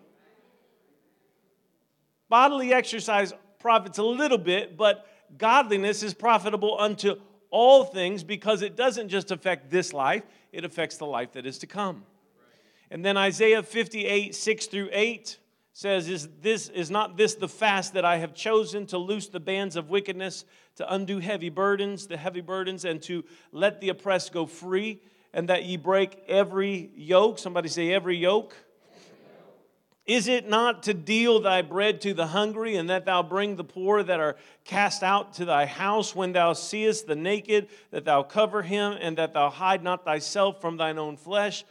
Bodily 2.29 2.73
exercise 2.73 3.33
profits 3.59 3.99
a 3.99 4.03
little 4.03 4.39
bit, 4.39 4.77
but 4.77 5.07
godliness 5.37 6.03
is 6.03 6.15
profitable 6.15 6.79
unto 6.79 7.17
all 7.51 7.85
things 7.85 8.23
because 8.23 8.63
it 8.63 8.77
doesn't 8.77 9.09
just 9.09 9.31
affect 9.31 9.71
this 9.71 9.93
life, 9.93 10.23
it 10.53 10.65
affects 10.65 10.97
the 10.97 11.07
life 11.07 11.33
that 11.33 11.47
is 11.47 11.59
to 11.59 11.67
come. 11.67 12.05
And 12.91 13.05
then 13.05 13.17
Isaiah 13.17 13.63
58, 13.63 14.35
6 14.35 14.67
through 14.67 14.89
8 14.93 15.39
says, 15.79 16.09
Is 16.09 16.29
this 16.43 16.69
is 16.71 16.91
not 16.91 17.17
this 17.17 17.37
the 17.37 17.47
fast 17.47 17.95
that 17.95 18.05
I 18.05 18.17
have 18.17 18.35
chosen 18.35 18.85
to 18.87 18.99
loose 18.99 19.29
the 19.29 19.39
bands 19.39 19.77
of 19.77 19.91
wickedness, 19.91 20.45
to 20.75 20.93
undo 20.93 21.21
heavy 21.21 21.51
burdens, 21.51 22.09
the 22.09 22.17
heavy 22.17 22.41
burdens, 22.41 22.85
and 22.85 23.01
to 23.03 23.25
let 23.53 23.81
the 23.81 23.91
oppressed 23.91 24.33
go 24.33 24.45
free, 24.45 25.01
and 25.33 25.49
that 25.49 25.67
ye 25.67 25.77
break 25.77 26.21
every 26.27 26.91
yoke? 26.97 27.39
Somebody 27.39 27.69
say 27.69 27.93
every 27.93 28.17
yoke. 28.17 28.57
Is 30.05 30.27
it 30.27 30.49
not 30.49 30.83
to 30.85 30.95
deal 30.95 31.39
thy 31.39 31.63
bread 31.63 32.01
to 32.01 32.13
the 32.13 32.27
hungry, 32.27 32.75
and 32.75 32.91
that 32.91 33.05
thou 33.05 33.23
bring 33.23 33.55
the 33.55 33.63
poor 33.63 34.03
that 34.03 34.19
are 34.19 34.35
cast 34.65 35.05
out 35.05 35.35
to 35.35 35.45
thy 35.45 35.65
house 35.65 36.13
when 36.13 36.33
thou 36.33 36.55
seest 36.55 37.07
the 37.07 37.15
naked, 37.15 37.69
that 37.93 38.05
thou 38.05 38.25
cover 38.25 38.63
him, 38.63 38.99
and 39.01 39.17
that 39.19 39.33
thou 39.33 39.49
hide 39.49 39.85
not 39.85 40.05
thyself 40.05 40.61
from 40.61 40.77
thine 40.77 40.99
own 40.99 41.17
flesh? 41.17 41.65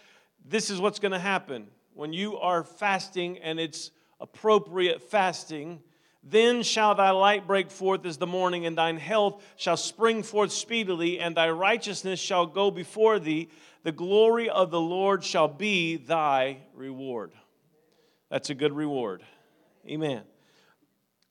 This 0.45 0.69
is 0.69 0.79
what's 0.79 0.99
going 0.99 1.11
to 1.11 1.19
happen 1.19 1.67
when 1.93 2.13
you 2.13 2.37
are 2.37 2.63
fasting 2.63 3.39
and 3.39 3.59
it's 3.59 3.91
appropriate 4.19 5.01
fasting, 5.03 5.81
then 6.23 6.63
shall 6.63 6.95
thy 6.95 7.11
light 7.11 7.47
break 7.47 7.71
forth 7.71 8.05
as 8.05 8.17
the 8.17 8.27
morning, 8.27 8.65
and 8.65 8.77
thine 8.77 8.97
health 8.97 9.43
shall 9.55 9.77
spring 9.77 10.23
forth 10.23 10.51
speedily, 10.51 11.19
and 11.19 11.37
thy 11.37 11.49
righteousness 11.49 12.19
shall 12.19 12.45
go 12.45 12.69
before 12.69 13.19
thee. 13.19 13.49
The 13.83 13.91
glory 13.91 14.49
of 14.49 14.71
the 14.71 14.81
Lord 14.81 15.23
shall 15.23 15.47
be 15.47 15.95
thy 15.95 16.57
reward. 16.73 17.31
That's 18.29 18.49
a 18.49 18.55
good 18.55 18.73
reward. 18.73 19.23
Amen. 19.87 20.23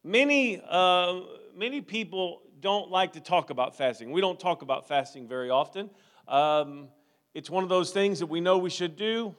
Many, 0.02 0.62
uh, 0.66 1.20
many 1.54 1.82
people 1.82 2.40
don't 2.60 2.90
like 2.90 3.12
to 3.12 3.20
talk 3.20 3.50
about 3.50 3.76
fasting. 3.76 4.12
We 4.12 4.22
don't 4.22 4.40
talk 4.40 4.62
about 4.62 4.88
fasting 4.88 5.28
very 5.28 5.50
often. 5.50 5.90
Um, 6.26 6.88
it's 7.34 7.50
one 7.50 7.62
of 7.62 7.68
those 7.68 7.90
things 7.90 8.20
that 8.20 8.26
we 8.26 8.40
know 8.40 8.56
we 8.56 8.70
should 8.70 8.96
do, 8.96 9.34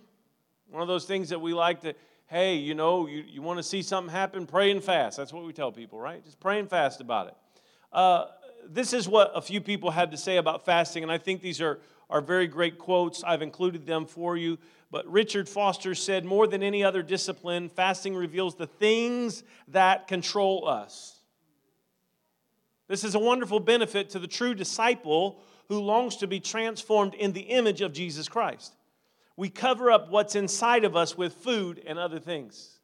one 0.69 0.83
of 0.83 0.87
those 0.87 1.05
things 1.05 1.29
that 1.29 1.39
we 1.39 1.53
like 1.53 1.81
to 1.81 1.95
hey, 2.27 2.55
you 2.55 2.75
know, 2.75 3.07
you, 3.07 3.23
you 3.27 3.41
want 3.41 3.57
to 3.57 3.63
see 3.63 3.81
something 3.81 4.13
happen, 4.13 4.45
pray 4.45 4.69
and 4.69 4.83
fast. 4.83 5.17
That's 5.17 5.33
what 5.33 5.45
we 5.45 5.53
tell 5.53 5.71
people, 5.71 5.99
right? 5.99 6.23
Just 6.23 6.39
pray 6.39 6.59
and 6.59 6.69
fast 6.69 7.01
about 7.01 7.27
it. 7.27 7.33
Uh, 7.91 8.25
this 8.67 8.91
is 8.91 9.07
what 9.07 9.31
a 9.33 9.41
few 9.41 9.61
people 9.61 9.91
had 9.91 10.11
to 10.11 10.17
say 10.17 10.37
about 10.37 10.65
fasting, 10.65 11.03
and 11.03 11.11
I 11.11 11.17
think 11.17 11.41
these 11.41 11.61
are, 11.61 11.79
are 12.09 12.19
very 12.21 12.47
great 12.47 12.77
quotes. 12.77 13.23
I've 13.23 13.41
included 13.41 13.85
them 13.85 14.05
for 14.05 14.35
you. 14.35 14.57
But 14.91 15.09
Richard 15.09 15.49
Foster 15.49 15.95
said, 15.95 16.23
more 16.23 16.47
than 16.47 16.63
any 16.63 16.83
other 16.83 17.01
discipline, 17.01 17.69
fasting 17.69 18.15
reveals 18.15 18.55
the 18.55 18.67
things 18.67 19.43
that 19.69 20.07
control 20.07 20.67
us. 20.67 21.19
This 22.87 23.03
is 23.03 23.15
a 23.15 23.19
wonderful 23.19 23.59
benefit 23.59 24.09
to 24.11 24.19
the 24.19 24.27
true 24.27 24.53
disciple 24.53 25.41
who 25.67 25.81
longs 25.81 26.17
to 26.17 26.27
be 26.27 26.39
transformed 26.39 27.13
in 27.15 27.33
the 27.33 27.41
image 27.41 27.81
of 27.81 27.91
Jesus 27.91 28.29
Christ 28.29 28.76
we 29.37 29.49
cover 29.49 29.91
up 29.91 30.09
what's 30.09 30.35
inside 30.35 30.83
of 30.83 30.95
us 30.95 31.15
with 31.15 31.33
food 31.33 31.81
and 31.85 31.97
other 31.97 32.19
things. 32.19 32.79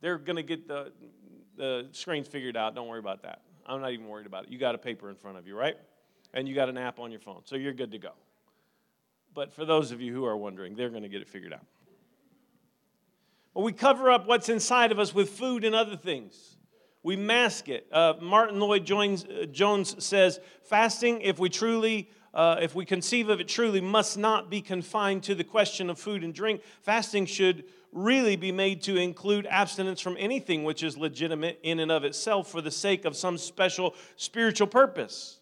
They're 0.00 0.18
going 0.18 0.36
to 0.36 0.42
get 0.42 0.66
the, 0.66 0.92
the 1.56 1.88
screens 1.92 2.26
figured 2.26 2.56
out. 2.56 2.74
Don't 2.74 2.88
worry 2.88 2.98
about 2.98 3.22
that. 3.22 3.42
I'm 3.64 3.80
not 3.80 3.92
even 3.92 4.08
worried 4.08 4.26
about 4.26 4.44
it. 4.44 4.50
You 4.50 4.58
got 4.58 4.74
a 4.74 4.78
paper 4.78 5.08
in 5.08 5.14
front 5.14 5.38
of 5.38 5.46
you, 5.46 5.56
right? 5.56 5.76
And 6.34 6.48
you 6.48 6.54
got 6.54 6.68
an 6.68 6.76
app 6.76 6.98
on 6.98 7.10
your 7.12 7.20
phone, 7.20 7.42
so 7.44 7.54
you're 7.56 7.72
good 7.72 7.92
to 7.92 7.98
go. 7.98 8.10
But 9.32 9.52
for 9.52 9.64
those 9.64 9.92
of 9.92 10.00
you 10.00 10.12
who 10.12 10.24
are 10.24 10.36
wondering, 10.36 10.74
they're 10.74 10.90
going 10.90 11.04
to 11.04 11.08
get 11.08 11.22
it 11.22 11.28
figured 11.28 11.52
out. 11.52 11.64
Well, 13.54 13.64
we 13.64 13.72
cover 13.72 14.10
up 14.10 14.26
what's 14.26 14.48
inside 14.48 14.90
of 14.90 14.98
us 14.98 15.14
with 15.14 15.30
food 15.30 15.64
and 15.64 15.74
other 15.74 15.96
things. 15.96 16.56
We 17.02 17.16
mask 17.16 17.68
it. 17.68 17.86
Uh, 17.92 18.14
Martyn 18.20 18.58
Lloyd-Jones, 18.58 19.24
uh, 19.24 19.46
Jones 19.46 20.04
says 20.04 20.40
fasting, 20.64 21.20
if 21.20 21.38
we 21.38 21.48
truly 21.48 22.10
uh, 22.32 22.56
if 22.60 22.74
we 22.74 22.84
conceive 22.84 23.28
of 23.28 23.40
it 23.40 23.48
truly, 23.48 23.80
must 23.80 24.16
not 24.16 24.50
be 24.50 24.60
confined 24.60 25.22
to 25.24 25.34
the 25.34 25.44
question 25.44 25.90
of 25.90 25.98
food 25.98 26.22
and 26.22 26.32
drink. 26.32 26.62
Fasting 26.82 27.26
should 27.26 27.64
really 27.92 28.36
be 28.36 28.52
made 28.52 28.82
to 28.82 28.96
include 28.96 29.46
abstinence 29.46 30.00
from 30.00 30.16
anything 30.18 30.62
which 30.62 30.82
is 30.82 30.96
legitimate 30.96 31.58
in 31.62 31.80
and 31.80 31.90
of 31.90 32.04
itself 32.04 32.48
for 32.48 32.60
the 32.60 32.70
sake 32.70 33.04
of 33.04 33.16
some 33.16 33.36
special 33.36 33.94
spiritual 34.16 34.66
purpose. 34.66 35.40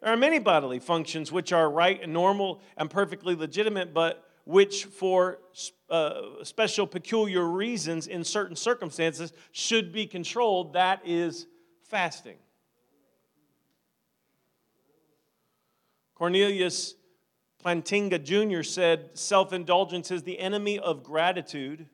There 0.00 0.12
are 0.12 0.16
many 0.16 0.38
bodily 0.38 0.78
functions 0.78 1.32
which 1.32 1.52
are 1.52 1.68
right 1.70 2.00
and 2.02 2.12
normal 2.12 2.60
and 2.76 2.90
perfectly 2.90 3.34
legitimate, 3.34 3.94
but 3.94 4.28
which, 4.44 4.86
for 4.86 5.38
uh, 5.88 6.42
special 6.42 6.86
peculiar 6.86 7.44
reasons 7.44 8.08
in 8.08 8.24
certain 8.24 8.56
circumstances, 8.56 9.32
should 9.52 9.92
be 9.92 10.06
controlled. 10.06 10.72
That 10.72 11.00
is 11.04 11.46
fasting. 11.84 12.36
Cornelius 16.22 16.94
Plantinga 17.64 18.22
Jr. 18.22 18.62
said, 18.62 19.10
Self 19.14 19.52
indulgence 19.52 20.12
is 20.12 20.22
the 20.22 20.38
enemy 20.38 20.78
of 20.78 21.02
gratitude 21.02 21.88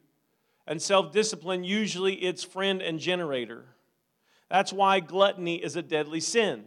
And 0.66 0.82
self 0.82 1.12
discipline, 1.12 1.64
usually 1.64 2.12
its 2.16 2.44
friend 2.44 2.82
and 2.82 2.98
generator. 2.98 3.64
That's 4.50 4.70
why 4.70 5.00
gluttony 5.00 5.54
is 5.54 5.76
a 5.76 5.82
deadly 5.82 6.20
sin. 6.20 6.64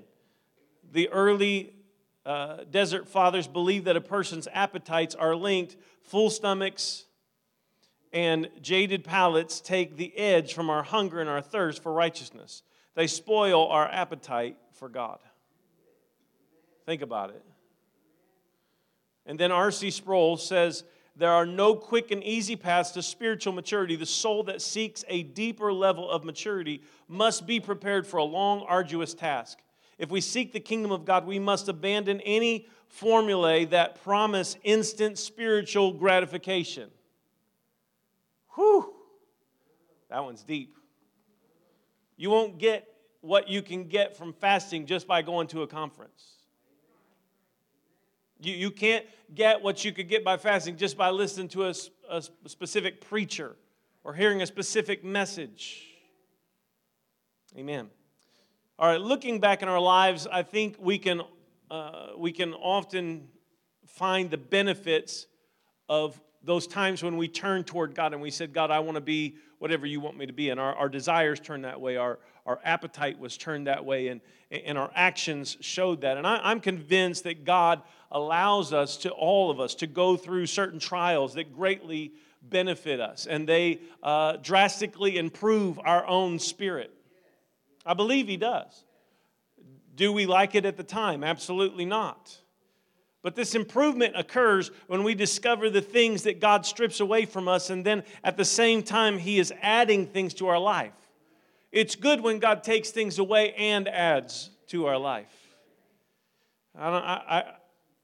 The 0.91 1.09
early 1.09 1.75
uh, 2.25 2.63
desert 2.71 3.07
fathers 3.07 3.45
believed 3.45 3.85
that 3.85 3.95
a 3.95 4.01
person's 4.01 4.47
appetites 4.51 5.13
are 5.13 5.35
linked. 5.35 5.77
Full 6.01 6.31
stomachs 6.31 7.05
and 8.11 8.49
jaded 8.63 9.03
palates 9.03 9.61
take 9.61 9.97
the 9.97 10.17
edge 10.17 10.55
from 10.55 10.71
our 10.71 10.81
hunger 10.81 11.21
and 11.21 11.29
our 11.29 11.43
thirst 11.43 11.83
for 11.83 11.93
righteousness. 11.93 12.63
They 12.95 13.05
spoil 13.05 13.67
our 13.67 13.87
appetite 13.87 14.57
for 14.71 14.89
God. 14.89 15.19
Think 16.85 17.01
about 17.01 17.29
it. 17.29 17.43
And 19.25 19.39
then 19.39 19.51
R.C. 19.51 19.91
Sproul 19.91 20.37
says, 20.37 20.83
There 21.15 21.31
are 21.31 21.45
no 21.45 21.75
quick 21.75 22.11
and 22.11 22.23
easy 22.23 22.55
paths 22.55 22.91
to 22.91 23.03
spiritual 23.03 23.53
maturity. 23.53 23.95
The 23.95 24.05
soul 24.05 24.43
that 24.43 24.61
seeks 24.61 25.05
a 25.07 25.23
deeper 25.23 25.71
level 25.71 26.09
of 26.09 26.23
maturity 26.23 26.81
must 27.07 27.45
be 27.45 27.59
prepared 27.59 28.07
for 28.07 28.17
a 28.17 28.23
long, 28.23 28.65
arduous 28.67 29.13
task. 29.13 29.59
If 29.97 30.09
we 30.09 30.21
seek 30.21 30.51
the 30.51 30.59
kingdom 30.59 30.91
of 30.91 31.05
God, 31.05 31.27
we 31.27 31.37
must 31.37 31.67
abandon 31.67 32.21
any 32.21 32.67
formulae 32.87 33.65
that 33.65 34.03
promise 34.03 34.57
instant 34.63 35.17
spiritual 35.17 35.93
gratification. 35.93 36.89
Whew, 38.55 38.93
that 40.09 40.23
one's 40.23 40.43
deep. 40.43 40.75
You 42.17 42.29
won't 42.31 42.57
get 42.57 42.87
what 43.21 43.47
you 43.47 43.61
can 43.61 43.87
get 43.87 44.17
from 44.17 44.33
fasting 44.33 44.85
just 44.85 45.07
by 45.07 45.21
going 45.21 45.47
to 45.47 45.61
a 45.61 45.67
conference. 45.67 46.40
You, 48.41 48.53
you 48.53 48.71
can't 48.71 49.05
get 49.33 49.61
what 49.61 49.85
you 49.85 49.91
could 49.91 50.09
get 50.09 50.23
by 50.23 50.37
fasting 50.37 50.75
just 50.75 50.97
by 50.97 51.11
listening 51.11 51.47
to 51.49 51.65
a, 51.65 51.73
a 52.09 52.23
specific 52.47 52.99
preacher 52.99 53.55
or 54.03 54.13
hearing 54.13 54.41
a 54.41 54.47
specific 54.47 55.03
message. 55.03 55.87
Amen. 57.55 57.89
All 58.79 58.87
right, 58.87 58.99
looking 58.99 59.39
back 59.39 59.61
in 59.61 59.67
our 59.67 59.79
lives, 59.79 60.25
I 60.25 60.41
think 60.41 60.75
we 60.79 60.97
can, 60.97 61.21
uh, 61.69 62.07
we 62.17 62.31
can 62.31 62.55
often 62.55 63.27
find 63.85 64.31
the 64.31 64.37
benefits 64.37 65.27
of 65.87 66.19
those 66.43 66.65
times 66.65 67.03
when 67.03 67.17
we 67.17 67.27
turn 67.27 67.63
toward 67.63 67.93
God 67.93 68.13
and 68.13 68.21
we 68.21 68.31
said, 68.31 68.53
God, 68.53 68.71
I 68.71 68.79
want 68.79 68.95
to 68.95 69.01
be 69.01 69.35
whatever 69.59 69.85
you 69.85 69.99
want 69.99 70.17
me 70.17 70.25
to 70.25 70.33
be. 70.33 70.49
And 70.49 70.59
our, 70.59 70.73
our 70.73 70.89
desires 70.89 71.39
turn 71.39 71.61
that 71.61 71.79
way, 71.79 71.97
our, 71.97 72.17
our 72.45 72.59
appetite 72.63 73.19
was 73.19 73.37
turned 73.37 73.67
that 73.67 73.85
way, 73.85 74.07
and, 74.07 74.21
and 74.49 74.77
our 74.77 74.91
actions 74.95 75.57
showed 75.61 76.01
that. 76.01 76.17
And 76.17 76.25
I, 76.25 76.39
I'm 76.43 76.59
convinced 76.59 77.23
that 77.23 77.45
God 77.45 77.81
allows 78.11 78.73
us 78.73 78.97
to, 78.97 79.09
all 79.11 79.51
of 79.51 79.59
us, 79.59 79.75
to 79.75 79.87
go 79.87 80.17
through 80.17 80.47
certain 80.47 80.79
trials 80.79 81.35
that 81.35 81.55
greatly 81.55 82.13
benefit 82.41 82.99
us 82.99 83.27
and 83.27 83.47
they 83.47 83.79
uh, 84.01 84.37
drastically 84.37 85.17
improve 85.17 85.79
our 85.83 86.05
own 86.07 86.39
spirit. 86.39 86.91
I 87.85 87.93
believe 87.93 88.27
He 88.27 88.37
does. 88.37 88.83
Do 89.95 90.11
we 90.11 90.25
like 90.25 90.55
it 90.55 90.65
at 90.65 90.77
the 90.77 90.83
time? 90.83 91.23
Absolutely 91.23 91.85
not. 91.85 92.37
But 93.23 93.35
this 93.35 93.53
improvement 93.53 94.15
occurs 94.17 94.71
when 94.87 95.03
we 95.03 95.13
discover 95.13 95.69
the 95.69 95.81
things 95.81 96.23
that 96.23 96.39
God 96.39 96.65
strips 96.65 96.99
away 96.99 97.25
from 97.25 97.47
us, 97.47 97.69
and 97.69 97.85
then 97.85 98.03
at 98.23 98.35
the 98.35 98.45
same 98.45 98.81
time, 98.81 99.19
He 99.19 99.37
is 99.37 99.53
adding 99.61 100.07
things 100.07 100.33
to 100.35 100.47
our 100.47 100.57
life. 100.57 100.93
It's 101.71 101.95
good 101.95 102.21
when 102.21 102.39
God 102.39 102.63
takes 102.63 102.89
things 102.89 103.19
away 103.19 103.53
and 103.53 103.87
adds 103.87 104.49
to 104.67 104.87
our 104.87 104.97
life. 104.97 105.33
I, 106.77 106.89
I, 106.89 107.43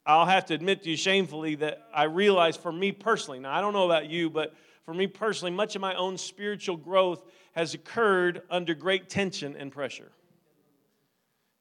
I, 0.05 0.17
will 0.17 0.25
have 0.25 0.45
to 0.47 0.53
admit 0.53 0.83
to 0.83 0.89
you 0.89 0.97
shamefully 0.97 1.55
that 1.55 1.88
I 1.93 2.03
realize 2.03 2.57
for 2.57 2.71
me 2.71 2.91
personally, 2.91 3.39
now 3.39 3.53
I 3.53 3.62
don't 3.62 3.74
know 3.74 3.86
about 3.86 4.09
you, 4.09 4.29
but 4.29 4.53
for 4.83 4.93
me 4.93 5.07
personally, 5.07 5.51
much 5.51 5.75
of 5.75 5.81
my 5.81 5.95
own 5.95 6.17
spiritual 6.17 6.77
growth 6.77 7.24
has 7.53 7.74
occurred 7.74 8.41
under 8.50 8.74
great 8.74 9.09
tension 9.09 9.55
and 9.55 9.71
pressure. 9.71 10.12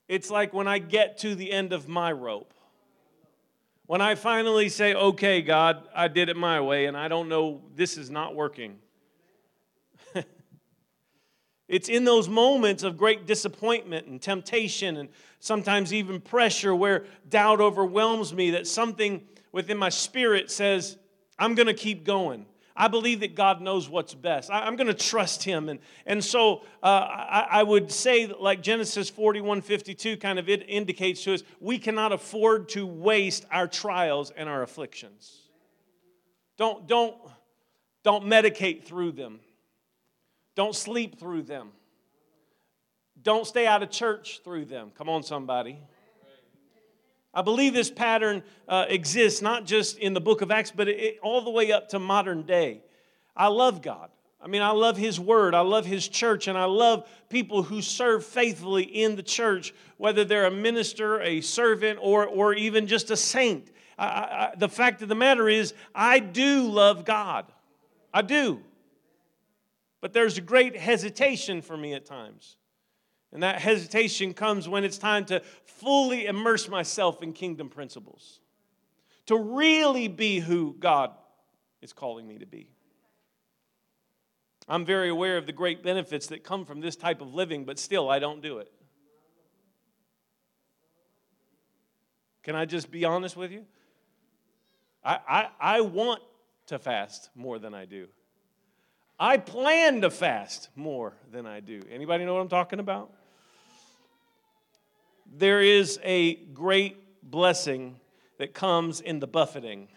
It's 0.09 0.31
like 0.31 0.53
when 0.53 0.69
I 0.69 0.79
get 0.79 1.19
to 1.19 1.35
the 1.35 1.51
end 1.51 1.73
of 1.73 1.89
my 1.89 2.13
rope 2.13 2.53
when 3.87 4.01
I 4.01 4.17
finally 4.17 4.69
say, 4.69 4.95
okay, 4.95 5.43
God, 5.43 5.89
I 5.95 6.09
did 6.09 6.29
it 6.29 6.37
my 6.37 6.61
way 6.61 6.87
and 6.87 6.97
I 6.97 7.09
don't 7.09 7.29
know, 7.29 7.63
this 7.75 7.97
is 7.97 8.11
not 8.11 8.35
working. 8.35 8.79
It's 11.69 11.89
in 11.89 12.05
those 12.05 12.29
moments 12.29 12.83
of 12.83 12.97
great 12.97 13.27
disappointment 13.27 14.07
and 14.07 14.21
temptation 14.23 14.97
and 14.97 15.09
sometimes 15.41 15.93
even 15.93 16.21
pressure 16.21 16.75
where 16.75 17.07
doubt 17.29 17.61
overwhelms 17.61 18.33
me 18.33 18.53
that 18.53 18.67
something 18.67 19.23
within 19.53 19.77
my 19.77 19.89
spirit 19.89 20.51
says, 20.51 20.97
I'm 21.39 21.55
going 21.55 21.67
to 21.67 21.75
keep 21.75 22.05
going. 22.05 22.47
I 22.77 22.89
believe 22.89 23.21
that 23.21 23.35
God 23.35 23.63
knows 23.63 23.89
what's 23.89 24.13
best. 24.13 24.51
I, 24.51 24.67
am 24.67 24.77
going 24.77 24.87
to 24.87 24.95
trust 24.95 25.43
Him. 25.43 25.69
And, 25.69 25.81
and 26.05 26.23
so 26.23 26.63
uh, 26.83 26.87
I, 26.87 27.47
I, 27.51 27.63
would 27.63 27.91
say, 27.91 28.27
like 28.27 28.63
Genesis 28.63 29.09
41 29.09 29.63
52 29.63 30.19
kind 30.19 30.39
of 30.39 30.49
it 30.49 30.69
indicates 30.69 31.25
to 31.25 31.35
us, 31.35 31.43
we 31.59 31.79
cannot 31.79 32.13
afford 32.13 32.69
to 32.71 32.87
waste 32.87 33.47
our 33.51 33.67
trials 33.67 34.31
and 34.37 34.49
our 34.49 34.63
afflictions. 34.63 35.41
Don't, 36.59 36.87
don't, 36.87 37.17
don't 38.03 38.25
medicate 38.25 38.85
through 38.85 39.13
them, 39.13 39.41
don't 40.57 40.75
sleep 40.75 41.21
through 41.21 41.43
them, 41.43 41.69
don't 43.23 43.47
stay 43.47 43.67
out 43.67 43.85
of 43.85 43.91
church 43.91 44.41
through 44.43 44.65
them. 44.65 44.91
Come 44.99 45.09
on, 45.09 45.23
somebody. 45.23 45.79
I 47.33 47.43
believe 47.43 47.75
this 47.75 47.91
pattern 47.91 48.43
uh, 48.67 48.87
exists 48.89 49.43
not 49.43 49.67
just 49.67 49.99
in 49.99 50.15
the 50.15 50.21
book 50.21 50.41
of 50.41 50.51
Acts, 50.51 50.73
but 50.75 50.89
it, 50.89 51.19
all 51.23 51.43
the 51.43 51.51
way 51.51 51.71
up 51.71 51.91
to 51.91 51.99
modern 51.99 52.43
day. 52.43 52.81
I 53.37 53.49
love 53.49 53.83
God. 53.83 54.09
I 54.41 54.49
mean, 54.49 54.63
I 54.63 54.71
love 54.71 54.97
His 54.97 55.21
Word. 55.21 55.55
I 55.55 55.61
love 55.61 55.85
His 55.85 56.09
church, 56.09 56.49
and 56.49 56.57
I 56.57 56.65
love 56.65 57.07
people 57.29 57.63
who 57.63 57.83
serve 57.83 58.25
faithfully 58.25 58.85
in 58.85 59.17
the 59.17 59.23
church, 59.23 59.75
whether 59.99 60.25
they're 60.25 60.47
a 60.47 60.51
minister, 60.51 61.21
a 61.21 61.43
servant, 61.43 61.99
or, 62.01 62.27
or 62.27 62.55
even 62.55 62.87
just 62.87 63.11
a 63.11 63.17
saint. 63.17 63.71
I, 63.99 64.07
I, 64.07 64.53
the 64.57 64.69
fact 64.69 65.03
of 65.03 65.09
the 65.09 65.15
matter 65.15 65.49
is, 65.49 65.75
I 65.95 66.21
do 66.21 66.69
love 66.69 67.05
God. 67.05 67.47
I 68.15 68.23
do. 68.23 68.63
But 70.07 70.13
there's 70.13 70.39
a 70.39 70.41
great 70.41 70.77
hesitation 70.77 71.61
for 71.63 71.77
me 71.77 71.93
at 71.93 72.07
times. 72.07 72.55
And 73.33 73.43
that 73.43 73.61
hesitation 73.61 74.35
comes 74.35 74.69
when 74.69 74.85
it's 74.85 74.99
time 74.99 75.25
to 75.25 75.41
fully 75.65 76.27
immerse 76.27 76.69
myself 76.69 77.25
in 77.25 77.33
kingdom 77.33 77.69
principles, 77.69 78.39
to 79.27 79.37
really 79.37 80.07
be 80.07 80.39
who 80.39 80.77
God 80.79 81.11
is 81.83 81.93
calling 81.93 82.29
me 82.29 82.39
to 82.39 82.47
be. 82.47 82.71
I'm 84.69 84.85
very 84.85 85.09
aware 85.09 85.39
of 85.39 85.47
the 85.47 85.53
great 85.53 85.83
benefits 85.83 86.29
that 86.29 86.45
come 86.45 86.65
from 86.65 86.81
this 86.81 86.95
type 86.95 87.21
of 87.21 87.35
living, 87.35 87.65
but 87.65 87.77
still, 87.77 88.09
I 88.09 88.21
don't 88.21 88.41
do 88.41 88.59
it. 88.59 88.71
Can 92.45 92.55
I 92.55 92.65
just 92.65 92.93
be 92.93 93.05
honest 93.05 93.37
with 93.37 93.51
you? 93.51 93.65
I, 95.03 95.19
I, 95.29 95.49
I 95.61 95.81
want 95.81 96.23
to 96.67 96.79
fast 96.79 97.31
more 97.35 97.59
than 97.59 97.75
I 97.75 97.87
do. 97.87 98.07
I 99.19 99.39
plan 99.39 100.03
to 100.03 100.11
fast 100.11 100.69
more 100.77 101.15
than 101.33 101.47
I 101.47 101.61
do. 101.61 101.83
Anybody 101.91 102.25
know 102.25 102.35
what 102.35 102.41
I'm 102.41 102.49
talking 102.49 102.81
about? 102.81 103.11
there 105.35 105.61
is 105.61 105.99
a 106.03 106.35
great 106.35 106.97
blessing 107.23 107.97
that 108.39 108.55
comes 108.55 109.01
in 109.01 109.21
the 109.21 109.27
buffeting. 109.27 109.89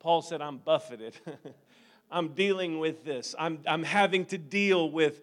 Paul 0.00 0.22
said, 0.22 0.40
I'm 0.40 0.58
buffeted. 0.58 1.16
I'm 2.10 2.28
dealing 2.28 2.78
with 2.78 3.04
this. 3.04 3.34
I'm, 3.38 3.60
I'm 3.66 3.82
having 3.82 4.24
to 4.26 4.38
deal 4.38 4.90
with 4.90 5.20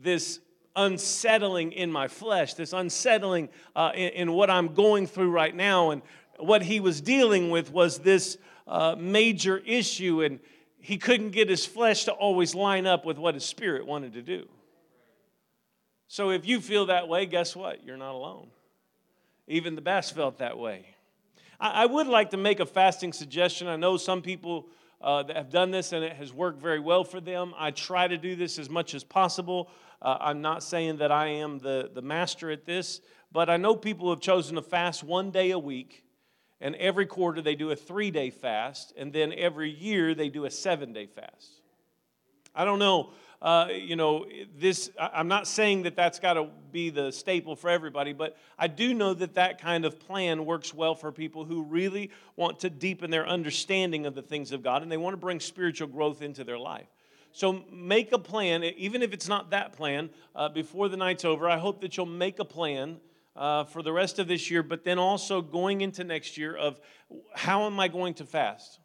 this 0.00 0.40
unsettling 0.76 1.72
in 1.72 1.90
my 1.90 2.08
flesh, 2.08 2.54
this 2.54 2.72
unsettling 2.72 3.48
uh, 3.74 3.92
in, 3.94 4.10
in, 4.10 4.32
what 4.32 4.48
I'm 4.48 4.72
going 4.74 5.06
through 5.06 5.30
right 5.30 5.54
now. 5.54 5.90
And 5.90 6.02
what 6.38 6.62
he 6.62 6.80
was 6.80 7.00
dealing 7.00 7.50
with 7.50 7.72
was 7.72 7.98
this 7.98 8.38
uh, 8.66 8.94
major 8.96 9.58
issue, 9.58 10.22
and 10.22 10.38
he 10.80 10.98
couldn't 10.98 11.30
get 11.30 11.48
his 11.48 11.66
flesh 11.66 12.04
to 12.04 12.12
always 12.12 12.54
line 12.54 12.86
up 12.86 13.04
with 13.04 13.18
what 13.18 13.34
his 13.34 13.44
spirit 13.44 13.86
wanted 13.86 14.14
to 14.14 14.22
do. 14.22 14.48
So 16.08 16.30
if 16.30 16.46
you 16.46 16.60
feel 16.60 16.86
that 16.86 17.06
way, 17.06 17.26
guess 17.26 17.54
what? 17.54 17.84
You're 17.84 17.96
not 17.96 18.14
alone. 18.14 18.48
Even 19.46 19.74
the 19.74 19.80
best 19.80 20.14
felt 20.14 20.38
that 20.38 20.58
way. 20.58 20.86
I, 21.60 21.82
I 21.82 21.86
would 21.86 22.06
like 22.06 22.30
to 22.30 22.36
make 22.36 22.60
a 22.60 22.66
fasting 22.66 23.12
suggestion. 23.12 23.68
I 23.68 23.76
know 23.76 23.96
some 23.96 24.22
people 24.22 24.66
uh, 25.00 25.22
that 25.22 25.36
have 25.36 25.50
done 25.50 25.70
this 25.70 25.92
and 25.92 26.04
it 26.04 26.14
has 26.14 26.32
worked 26.32 26.60
very 26.60 26.80
well 26.80 27.04
for 27.04 27.20
them. 27.20 27.54
I 27.56 27.70
try 27.70 28.08
to 28.08 28.18
do 28.18 28.36
this 28.36 28.58
as 28.58 28.68
much 28.68 28.94
as 28.94 29.04
possible. 29.04 29.70
Uh, 30.02 30.16
I'm 30.20 30.40
not 30.40 30.62
saying 30.62 30.96
that 30.98 31.12
I 31.12 31.28
am 31.28 31.58
the, 31.58 31.90
the 31.92 32.02
master 32.02 32.50
at 32.50 32.64
this, 32.64 33.00
but 33.32 33.48
I 33.48 33.56
know 33.56 33.76
people 33.76 34.10
have 34.10 34.20
chosen 34.20 34.56
to 34.56 34.62
fast 34.62 35.04
one 35.04 35.30
day 35.30 35.52
a 35.52 35.58
week, 35.58 36.04
and 36.60 36.74
every 36.76 37.06
quarter 37.06 37.40
they 37.40 37.54
do 37.54 37.70
a 37.70 37.76
three 37.76 38.10
day 38.10 38.30
fast, 38.30 38.92
and 38.96 39.12
then 39.12 39.32
every 39.32 39.70
year 39.70 40.14
they 40.14 40.28
do 40.28 40.44
a 40.44 40.50
seven 40.50 40.92
day 40.92 41.06
fast. 41.06 41.62
I 42.54 42.64
don't 42.64 42.78
know 42.78 43.12
uh, 43.42 43.68
you 43.72 43.96
know, 43.96 44.26
this, 44.58 44.90
I'm 44.98 45.28
not 45.28 45.46
saying 45.46 45.84
that 45.84 45.96
that's 45.96 46.18
got 46.18 46.34
to 46.34 46.48
be 46.72 46.90
the 46.90 47.10
staple 47.10 47.56
for 47.56 47.70
everybody, 47.70 48.12
but 48.12 48.36
I 48.58 48.66
do 48.66 48.92
know 48.92 49.14
that 49.14 49.34
that 49.34 49.58
kind 49.60 49.86
of 49.86 49.98
plan 49.98 50.44
works 50.44 50.74
well 50.74 50.94
for 50.94 51.10
people 51.10 51.46
who 51.46 51.62
really 51.62 52.10
want 52.36 52.60
to 52.60 52.70
deepen 52.70 53.10
their 53.10 53.26
understanding 53.26 54.04
of 54.04 54.14
the 54.14 54.20
things 54.20 54.52
of 54.52 54.62
God 54.62 54.82
and 54.82 54.92
they 54.92 54.98
want 54.98 55.14
to 55.14 55.18
bring 55.18 55.40
spiritual 55.40 55.88
growth 55.88 56.20
into 56.20 56.44
their 56.44 56.58
life. 56.58 56.88
so 57.32 57.64
make 57.72 58.12
a 58.12 58.18
plan, 58.18 58.62
even 58.62 59.02
if 59.02 59.14
it's 59.14 59.28
not 59.28 59.50
that 59.50 59.72
plan, 59.72 60.10
uh, 60.36 60.50
before 60.50 60.90
the 60.90 60.98
night's 60.98 61.24
over. 61.24 61.48
I 61.48 61.56
hope 61.56 61.80
that 61.80 61.96
you'll 61.96 62.04
make 62.04 62.40
a 62.40 62.44
plan 62.44 62.98
uh, 63.40 63.64
for 63.64 63.82
the 63.82 63.92
rest 63.92 64.18
of 64.18 64.28
this 64.28 64.50
year, 64.50 64.62
but 64.62 64.84
then 64.84 64.98
also 64.98 65.40
going 65.40 65.80
into 65.80 66.04
next 66.04 66.36
year 66.36 66.54
of 66.54 66.78
how 67.34 67.64
am 67.64 67.80
I 67.80 67.88
going 67.88 68.12
to 68.14 68.26
fast? 68.26 68.78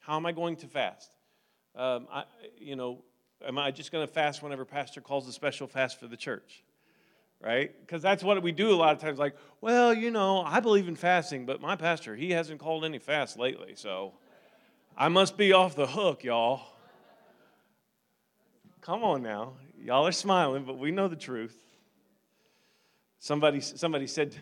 How 0.00 0.16
am 0.16 0.24
I 0.24 0.32
going 0.32 0.56
to 0.56 0.66
fast? 0.66 1.10
Um, 1.76 2.08
I, 2.10 2.24
you 2.58 2.74
know, 2.74 3.04
am 3.46 3.58
I 3.58 3.70
just 3.70 3.92
going 3.92 4.06
to 4.06 4.12
fast 4.12 4.42
whenever 4.42 4.64
pastor 4.64 5.02
calls 5.02 5.28
a 5.28 5.32
special 5.32 5.66
fast 5.66 6.00
for 6.00 6.06
the 6.06 6.16
church? 6.16 6.64
Right? 7.38 7.78
Because 7.80 8.00
that's 8.00 8.24
what 8.24 8.42
we 8.42 8.50
do 8.50 8.70
a 8.70 8.76
lot 8.76 8.94
of 8.94 9.00
times. 9.00 9.18
Like, 9.18 9.36
well, 9.60 9.92
you 9.92 10.10
know, 10.10 10.40
I 10.40 10.60
believe 10.60 10.88
in 10.88 10.96
fasting, 10.96 11.44
but 11.44 11.60
my 11.60 11.76
pastor, 11.76 12.16
he 12.16 12.30
hasn't 12.30 12.60
called 12.60 12.82
any 12.82 12.98
fast 12.98 13.38
lately, 13.38 13.74
so 13.74 14.14
I 14.96 15.08
must 15.08 15.36
be 15.36 15.52
off 15.52 15.76
the 15.76 15.86
hook, 15.86 16.24
y'all. 16.24 16.62
Come 18.80 19.04
on 19.04 19.22
now. 19.22 19.52
Y'all 19.78 20.06
are 20.06 20.12
smiling, 20.12 20.64
but 20.64 20.78
we 20.78 20.92
know 20.92 21.08
the 21.08 21.16
truth. 21.16 21.71
Somebody, 23.22 23.60
somebody 23.60 24.08
said, 24.08 24.34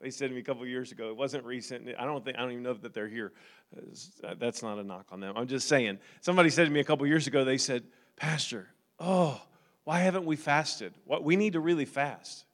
they 0.00 0.10
said 0.10 0.30
to 0.30 0.34
me 0.34 0.40
a 0.40 0.42
couple 0.42 0.66
years 0.66 0.90
ago, 0.90 1.10
it 1.10 1.16
wasn't 1.16 1.44
recent. 1.44 1.88
I 1.96 2.04
don't 2.04 2.24
think, 2.24 2.36
I 2.36 2.40
don't 2.40 2.50
even 2.50 2.64
know 2.64 2.74
that 2.74 2.92
they're 2.92 3.06
here. 3.06 3.30
Uh, 3.72 4.34
that's 4.36 4.60
not 4.60 4.76
a 4.76 4.82
knock 4.82 5.06
on 5.12 5.20
them. 5.20 5.36
I'm 5.36 5.46
just 5.46 5.68
saying. 5.68 6.00
Somebody 6.20 6.50
said 6.50 6.64
to 6.64 6.70
me 6.70 6.80
a 6.80 6.84
couple 6.84 7.06
years 7.06 7.28
ago, 7.28 7.44
they 7.44 7.58
said, 7.58 7.84
Pastor, 8.16 8.66
oh, 8.98 9.40
why 9.84 10.00
haven't 10.00 10.24
we 10.24 10.34
fasted? 10.34 10.94
What, 11.04 11.22
we 11.22 11.36
need 11.36 11.52
to 11.52 11.60
really 11.60 11.84
fast. 11.84 12.44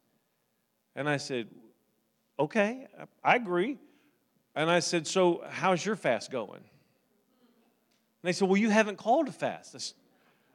And 0.95 1.09
I 1.09 1.17
said, 1.17 1.49
okay, 2.39 2.87
I 3.25 3.37
agree. 3.37 3.79
And 4.55 4.71
I 4.71 4.81
said, 4.81 5.07
so 5.07 5.45
how's 5.49 5.83
your 5.83 5.97
fast 5.97 6.31
going? 6.31 6.61
And 6.61 6.65
they 8.23 8.33
said, 8.33 8.49
well, 8.49 8.59
you 8.59 8.69
haven't 8.69 8.99
called 8.99 9.29
a 9.29 9.33
fast. 9.33 9.95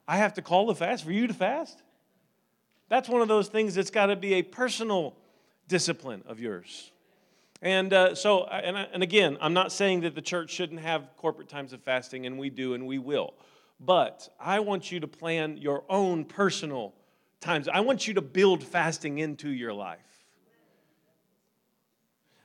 I 0.07 0.17
have 0.17 0.35
to 0.35 0.43
call 0.43 0.67
the 0.67 0.75
fast 0.75 1.03
for 1.03 1.11
you 1.11 1.25
to 1.25 1.33
fast? 1.33 1.81
That's 2.89 3.07
one 3.07 3.21
of 3.21 3.27
those 3.27 3.47
things 3.47 3.75
that's 3.75 3.91
got 3.91 4.07
to 4.07 4.15
be 4.15 4.35
a 4.35 4.41
personal 4.41 5.15
discipline 5.67 6.23
of 6.27 6.39
yours. 6.39 6.91
And 7.61 7.93
uh, 7.93 8.15
so, 8.15 8.45
and, 8.45 8.75
and 8.77 9.03
again, 9.03 9.37
I'm 9.39 9.53
not 9.53 9.71
saying 9.71 10.01
that 10.01 10.15
the 10.15 10.21
church 10.21 10.49
shouldn't 10.49 10.79
have 10.79 11.09
corporate 11.17 11.49
times 11.49 11.73
of 11.73 11.81
fasting, 11.81 12.25
and 12.25 12.39
we 12.39 12.49
do, 12.49 12.73
and 12.73 12.87
we 12.87 12.97
will. 12.97 13.33
But 13.79 14.27
I 14.39 14.59
want 14.59 14.91
you 14.91 14.99
to 15.01 15.07
plan 15.07 15.57
your 15.57 15.83
own 15.89 16.25
personal 16.25 16.93
times. 17.41 17.67
I 17.67 17.81
want 17.81 18.07
you 18.07 18.15
to 18.15 18.21
build 18.21 18.63
fasting 18.63 19.19
into 19.19 19.49
your 19.49 19.73
life. 19.73 19.99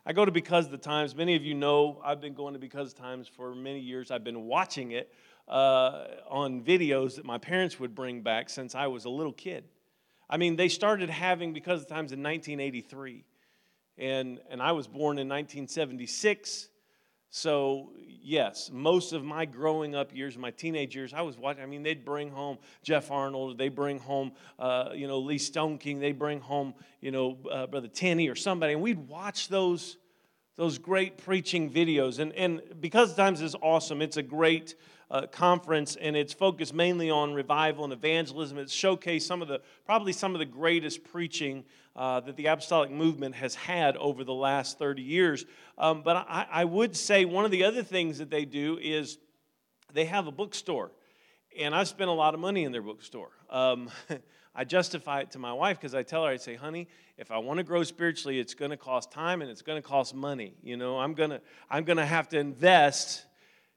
I 0.06 0.12
go 0.12 0.24
to 0.24 0.30
Because 0.30 0.68
the 0.68 0.76
Times. 0.76 1.14
Many 1.14 1.34
of 1.34 1.44
you 1.44 1.54
know 1.54 2.00
I've 2.04 2.20
been 2.20 2.34
going 2.34 2.52
to 2.52 2.60
Because 2.60 2.92
Times 2.92 3.26
for 3.26 3.54
many 3.54 3.80
years. 3.80 4.10
I've 4.10 4.24
been 4.24 4.44
watching 4.44 4.92
it 4.92 5.10
uh, 5.48 6.04
on 6.28 6.62
videos 6.62 7.16
that 7.16 7.24
my 7.24 7.38
parents 7.38 7.80
would 7.80 7.94
bring 7.94 8.20
back 8.20 8.50
since 8.50 8.74
I 8.74 8.86
was 8.88 9.06
a 9.06 9.10
little 9.10 9.32
kid. 9.32 9.64
I 10.28 10.37
mean, 10.37 10.57
they 10.57 10.69
started 10.69 11.11
having 11.11 11.52
because 11.52 11.83
of 11.83 11.88
times 11.88 12.12
in 12.12 12.23
1983. 12.23 13.25
And, 13.99 14.40
and 14.50 14.62
I 14.62 14.73
was 14.73 14.87
born 14.87 15.19
in 15.19 15.28
1976. 15.28 16.69
So, 17.31 17.90
yes, 18.23 18.71
most 18.73 19.12
of 19.12 19.25
my 19.25 19.45
growing 19.45 19.95
up 19.95 20.14
years, 20.14 20.38
my 20.38 20.52
teenage 20.52 20.95
years, 20.95 21.12
I 21.12 21.23
was 21.23 21.37
watching. 21.37 21.62
I 21.62 21.66
mean, 21.66 21.83
they'd 21.83 22.04
bring 22.04 22.31
home 22.31 22.59
Jeff 22.83 23.11
Arnold, 23.11 23.59
they 23.59 23.69
bring 23.69 23.99
home, 23.99 24.33
uh, 24.59 24.90
you 24.95 25.09
know, 25.09 25.19
Lee 25.19 25.38
Stoneking, 25.38 26.00
they 26.00 26.12
bring 26.12 26.40
home, 26.40 26.75
you 27.00 27.11
know, 27.11 27.37
uh, 27.50 27.66
Brother 27.66 27.88
Tenney 27.88 28.28
or 28.28 28.37
somebody, 28.37 28.75
and 28.75 28.83
we'd 28.83 29.09
watch 29.09 29.49
those, 29.49 29.97
those 30.54 30.78
great 30.78 31.19
preaching 31.19 31.71
videos. 31.71 32.21
And, 32.21 32.33
and 32.35 32.62
because 32.81 33.16
times 33.16 33.40
is 33.40 33.57
awesome, 33.61 34.00
it's 34.00 34.16
a 34.16 34.23
great 34.23 34.76
uh, 35.11 35.26
conference, 35.26 35.96
and 35.96 36.16
it's 36.16 36.32
focused 36.32 36.75
mainly 36.75 37.11
on 37.11 37.34
revival 37.34 37.84
and 37.84 37.92
evangelism. 37.92 38.58
It's 38.58 38.75
showcased 38.75 39.23
some 39.23 39.42
of 39.42 39.49
the, 39.49 39.61
probably 39.84 40.12
some 40.12 40.34
of 40.34 40.38
the 40.38 40.46
greatest 40.46 41.04
preaching 41.04 41.64
uh, 41.96 42.20
that 42.20 42.37
the 42.37 42.46
apostolic 42.46 42.90
movement 42.90 43.35
has 43.37 43.55
had 43.55 43.96
over 43.96 44.24
the 44.24 44.35
last 44.35 44.79
30 44.79 45.02
years. 45.02 45.44
Um, 45.79 46.02
but 46.02 46.16
I, 46.16 46.46
I 46.50 46.64
would 46.64 46.96
say 46.96 47.24
one 47.24 47.44
of 47.44 47.50
the 47.50 47.64
other 47.64 47.83
things 47.83 48.18
that 48.18 48.31
they 48.31 48.44
do 48.44 48.79
is 48.81 49.18
they 49.92 50.07
have 50.07 50.26
a 50.26 50.33
bookstore, 50.33 50.90
and 51.59 51.74
I 51.74 51.85
spent 51.85 52.11
a 52.11 52.14
lot 52.14 52.35
of 52.35 52.40
money 52.40 52.64
in 52.64 52.72
their 52.72 52.83
bookstore. 52.83 53.31
Um, 53.50 53.90
I 54.57 54.64
justify 54.64 55.20
it 55.20 55.33
to 55.33 55.38
my 55.40 55.52
wife 55.52 55.79
because 55.81 55.96
I 55.96 56.05
tell 56.05 56.24
her, 56.24 56.31
I 56.31 56.37
say, 56.37 56.55
honey, 56.55 56.87
if 57.18 57.33
I 57.33 57.38
want 57.38 57.59
to 57.59 57.64
grow 57.64 57.83
spiritually, 57.83 58.38
it's 58.38 58.55
going 58.55 58.70
to 58.70 58.76
cost 58.76 59.11
time 59.11 59.42
and 59.42 59.50
it's 59.50 59.62
going 59.62 59.81
to 59.81 59.87
cost 59.87 60.14
money. 60.14 60.55
You 60.62 60.76
know, 60.76 60.98
I'm 60.98 61.14
going 61.14 61.31
to 61.31 61.40
I'm 61.68 61.85
going 61.85 61.96
to 61.96 62.07
have 62.07 62.29
to 62.31 62.38
invest 62.38 63.24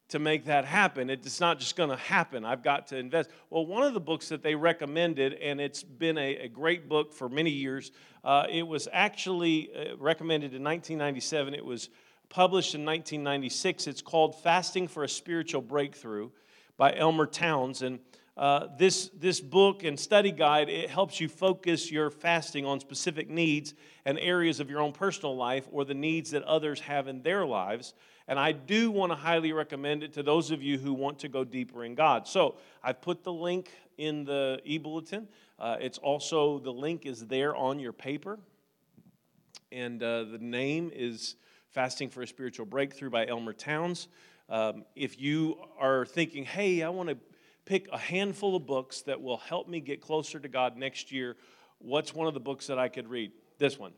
to 0.09 0.19
make 0.19 0.45
that 0.45 0.63
happen. 0.63 1.09
It's 1.09 1.39
not 1.39 1.59
just 1.59 1.75
going 1.75 1.89
to 1.89 1.97
happen. 1.97 2.45
I've 2.45 2.63
got 2.63 2.87
to 2.87 2.97
invest. 2.97 3.29
Well, 3.49 3.65
one 3.65 3.83
of 3.83 3.93
the 3.93 3.99
books 3.99 4.29
that 4.29 4.41
they 4.41 4.55
recommended, 4.55 5.33
and 5.33 5.59
it's 5.59 5.83
been 5.83 6.17
a, 6.17 6.37
a 6.37 6.47
great 6.47 6.87
book 6.87 7.13
for 7.13 7.27
many 7.27 7.49
years, 7.49 7.91
uh, 8.23 8.45
it 8.49 8.65
was 8.65 8.87
actually 8.93 9.69
uh, 9.75 9.97
recommended 9.97 10.53
in 10.53 10.63
1997. 10.63 11.53
It 11.53 11.65
was 11.65 11.89
published 12.29 12.73
in 12.73 12.85
1996. 12.85 13.87
It's 13.87 14.01
called 14.01 14.41
Fasting 14.41 14.87
for 14.87 15.03
a 15.03 15.09
Spiritual 15.09 15.61
Breakthrough 15.61 16.29
by 16.77 16.95
Elmer 16.95 17.25
Towns. 17.25 17.81
And 17.81 17.99
uh, 18.37 18.67
this, 18.77 19.09
this 19.19 19.41
book 19.41 19.83
and 19.83 19.99
study 19.99 20.31
guide, 20.31 20.69
it 20.69 20.89
helps 20.89 21.19
you 21.19 21.27
focus 21.27 21.91
your 21.91 22.09
fasting 22.09 22.65
on 22.65 22.79
specific 22.79 23.29
needs 23.29 23.73
and 24.05 24.17
areas 24.19 24.59
of 24.59 24.69
your 24.69 24.79
own 24.79 24.93
personal 24.93 25.35
life 25.35 25.67
or 25.71 25.83
the 25.83 25.93
needs 25.93 26.31
that 26.31 26.43
others 26.43 26.79
have 26.81 27.07
in 27.07 27.21
their 27.23 27.45
lives. 27.45 27.93
And 28.27 28.37
I 28.37 28.51
do 28.51 28.91
want 28.91 29.11
to 29.11 29.15
highly 29.15 29.53
recommend 29.53 30.03
it 30.03 30.13
to 30.13 30.23
those 30.23 30.51
of 30.51 30.61
you 30.61 30.77
who 30.77 30.93
want 30.93 31.19
to 31.19 31.29
go 31.29 31.43
deeper 31.43 31.85
in 31.85 31.95
God. 31.95 32.27
So 32.27 32.55
I've 32.83 33.01
put 33.01 33.23
the 33.23 33.31
link 33.31 33.69
in 33.97 34.25
the 34.25 34.59
e 34.65 34.77
bulletin. 34.77 35.27
Uh, 35.57 35.77
it's 35.79 35.97
also, 35.97 36.59
the 36.59 36.71
link 36.71 37.05
is 37.05 37.25
there 37.27 37.55
on 37.55 37.79
your 37.79 37.93
paper. 37.93 38.37
And 39.71 40.03
uh, 40.03 40.25
the 40.25 40.39
name 40.39 40.91
is 40.93 41.35
Fasting 41.69 42.09
for 42.09 42.21
a 42.21 42.27
Spiritual 42.27 42.65
Breakthrough 42.65 43.09
by 43.09 43.27
Elmer 43.27 43.53
Towns. 43.53 44.07
Um, 44.49 44.85
if 44.95 45.19
you 45.19 45.57
are 45.79 46.05
thinking, 46.05 46.45
hey, 46.45 46.83
I 46.83 46.89
want 46.89 47.09
to 47.09 47.17
pick 47.65 47.87
a 47.91 47.97
handful 47.97 48.55
of 48.55 48.65
books 48.65 49.01
that 49.03 49.21
will 49.21 49.37
help 49.37 49.67
me 49.67 49.79
get 49.79 50.01
closer 50.01 50.39
to 50.39 50.47
God 50.47 50.77
next 50.77 51.11
year, 51.11 51.35
what's 51.79 52.13
one 52.13 52.27
of 52.27 52.33
the 52.33 52.39
books 52.39 52.67
that 52.67 52.79
I 52.79 52.87
could 52.87 53.09
read? 53.09 53.31
This 53.57 53.77
one 53.77 53.93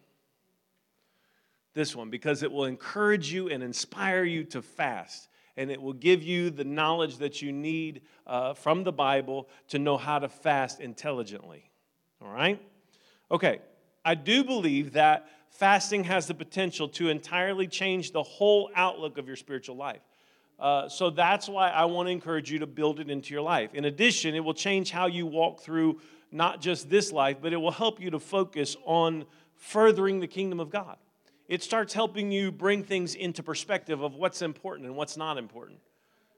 this 1.79 1.95
one 1.95 2.09
because 2.09 2.43
it 2.43 2.51
will 2.51 2.65
encourage 2.65 3.31
you 3.31 3.47
and 3.47 3.63
inspire 3.63 4.25
you 4.25 4.43
to 4.43 4.61
fast. 4.61 5.29
And 5.55 5.71
it 5.71 5.81
will 5.81 5.93
give 5.93 6.21
you 6.21 6.49
the 6.49 6.65
knowledge 6.65 7.17
that 7.19 7.41
you 7.41 7.53
need 7.53 8.01
uh, 8.27 8.53
from 8.53 8.83
the 8.83 8.91
Bible 8.91 9.47
to 9.69 9.79
know 9.79 9.97
how 9.97 10.19
to 10.19 10.27
fast 10.27 10.81
intelligently. 10.81 11.71
All 12.21 12.31
right? 12.31 12.61
Okay, 13.31 13.59
I 14.03 14.15
do 14.15 14.43
believe 14.43 14.91
that 14.93 15.29
fasting 15.51 16.03
has 16.03 16.27
the 16.27 16.33
potential 16.33 16.89
to 16.89 17.07
entirely 17.07 17.65
change 17.65 18.11
the 18.11 18.23
whole 18.23 18.69
outlook 18.75 19.17
of 19.17 19.25
your 19.25 19.37
spiritual 19.37 19.77
life. 19.77 20.01
Uh, 20.59 20.89
so 20.89 21.09
that's 21.09 21.47
why 21.47 21.69
I 21.69 21.85
want 21.85 22.07
to 22.07 22.11
encourage 22.11 22.51
you 22.51 22.59
to 22.59 22.67
build 22.67 22.99
it 22.99 23.09
into 23.09 23.33
your 23.33 23.41
life. 23.41 23.73
In 23.73 23.85
addition, 23.85 24.35
it 24.35 24.41
will 24.41 24.53
change 24.53 24.91
how 24.91 25.07
you 25.07 25.25
walk 25.25 25.61
through 25.61 26.01
not 26.29 26.59
just 26.59 26.89
this 26.89 27.13
life, 27.13 27.37
but 27.41 27.53
it 27.53 27.57
will 27.57 27.71
help 27.71 28.01
you 28.01 28.09
to 28.09 28.19
focus 28.19 28.75
on 28.83 29.25
furthering 29.55 30.19
the 30.19 30.27
kingdom 30.27 30.59
of 30.59 30.69
God 30.69 30.97
it 31.49 31.63
starts 31.63 31.93
helping 31.95 32.31
you 32.31 32.51
bring 32.51 32.83
things 32.83 33.15
into 33.15 33.41
perspective 33.41 34.03
of 34.03 34.13
what's 34.13 34.43
important 34.43 34.87
and 34.87 34.95
what's 34.95 35.17
not 35.17 35.39
important. 35.39 35.79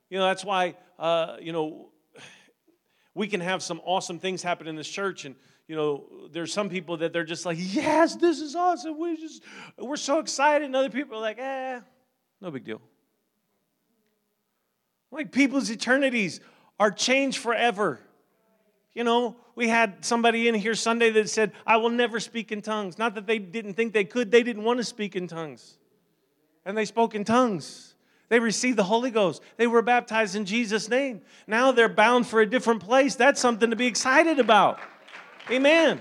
You 0.09 0.17
know, 0.17 0.25
that's 0.25 0.45
why, 0.45 0.77
uh, 0.97 1.35
you 1.41 1.51
know, 1.51 1.89
we 3.13 3.27
can 3.27 3.41
have 3.41 3.61
some 3.61 3.81
awesome 3.83 4.19
things 4.19 4.41
happen 4.41 4.67
in 4.67 4.77
this 4.77 4.87
church 4.87 5.25
and 5.25 5.35
you 5.67 5.75
know 5.75 6.05
there's 6.31 6.51
some 6.51 6.69
people 6.69 6.97
that 6.97 7.13
they're 7.13 7.23
just 7.23 7.45
like 7.45 7.57
yes 7.59 8.15
this 8.15 8.39
is 8.39 8.55
awesome. 8.55 8.97
We're 8.97 9.15
just 9.17 9.43
we're 9.77 9.97
so 9.97 10.19
excited. 10.19 10.65
And 10.65 10.75
other 10.75 10.89
people 10.89 11.17
are 11.17 11.21
like 11.21 11.39
eh 11.39 11.79
no 12.39 12.51
big 12.51 12.63
deal. 12.63 12.81
Like 15.11 15.31
people's 15.31 15.69
eternities 15.69 16.39
are 16.79 16.91
changed 16.91 17.37
forever 17.37 17.99
you 18.93 19.03
know, 19.03 19.35
we 19.55 19.67
had 19.69 20.03
somebody 20.03 20.47
in 20.47 20.55
here 20.55 20.75
Sunday 20.75 21.11
that 21.11 21.29
said, 21.29 21.53
I 21.65 21.77
will 21.77 21.89
never 21.89 22.19
speak 22.19 22.51
in 22.51 22.61
tongues. 22.61 22.97
Not 22.97 23.15
that 23.15 23.25
they 23.25 23.39
didn't 23.39 23.73
think 23.75 23.93
they 23.93 24.03
could, 24.03 24.31
they 24.31 24.43
didn't 24.43 24.63
want 24.63 24.79
to 24.79 24.83
speak 24.83 25.15
in 25.15 25.27
tongues. 25.27 25.77
And 26.65 26.77
they 26.77 26.85
spoke 26.85 27.15
in 27.15 27.23
tongues. 27.23 27.95
They 28.29 28.39
received 28.39 28.77
the 28.77 28.83
Holy 28.83 29.11
Ghost. 29.11 29.41
They 29.57 29.67
were 29.67 29.81
baptized 29.81 30.35
in 30.35 30.45
Jesus' 30.45 30.87
name. 30.89 31.21
Now 31.47 31.71
they're 31.71 31.89
bound 31.89 32.27
for 32.27 32.41
a 32.41 32.45
different 32.45 32.81
place. 32.81 33.15
That's 33.15 33.41
something 33.41 33.69
to 33.69 33.75
be 33.75 33.87
excited 33.87 34.39
about. 34.39 34.79
Amen. 35.49 35.99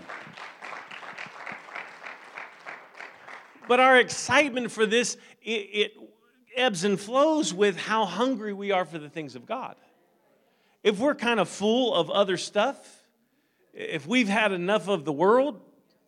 But 3.66 3.81
our 3.81 3.98
excitement 3.98 4.70
for 4.70 4.85
this, 4.85 5.16
it, 5.42 5.50
it 5.50 5.92
ebbs 6.57 6.85
and 6.85 6.98
flows 7.00 7.55
with 7.55 7.76
how 7.76 8.05
hungry 8.05 8.53
we 8.53 8.72
are 8.72 8.85
for 8.85 8.98
the 8.98 9.09
things 9.09 9.37
of 9.37 9.46
God. 9.46 9.76
If 10.82 10.98
we're 10.98 11.14
kind 11.14 11.40
of 11.40 11.48
full 11.48 11.94
of 11.94 12.10
other 12.10 12.36
stuff, 12.36 12.78
if 13.72 14.06
we've 14.06 14.28
had 14.28 14.52
enough 14.52 14.88
of 14.88 15.04
the 15.04 15.12
world, 15.12 15.60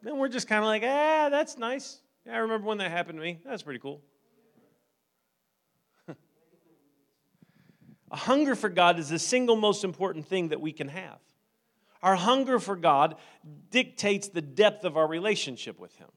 then 0.02 0.18
we're 0.18 0.28
just 0.28 0.48
kind 0.48 0.60
of 0.60 0.66
like, 0.66 0.82
ah, 0.84 1.28
that's 1.30 1.58
nice. 1.58 2.00
Yeah, 2.26 2.34
I 2.34 2.38
remember 2.38 2.66
when 2.66 2.78
that 2.78 2.90
happened 2.90 3.18
to 3.18 3.22
me. 3.22 3.38
That's 3.44 3.62
pretty 3.62 3.80
cool. 3.80 4.00
A 8.10 8.16
hunger 8.16 8.54
for 8.54 8.68
God 8.68 8.98
is 8.98 9.10
the 9.10 9.18
single 9.18 9.56
most 9.56 9.84
important 9.84 10.26
thing 10.26 10.48
that 10.48 10.60
we 10.60 10.72
can 10.72 10.88
have. 10.88 11.18
Our 12.02 12.16
hunger 12.16 12.58
for 12.58 12.74
God 12.74 13.16
dictates 13.70 14.28
the 14.28 14.42
depth 14.42 14.84
of 14.84 14.96
our 14.96 15.06
relationship 15.06 15.78
with 15.78 15.94
Him. 15.96 16.08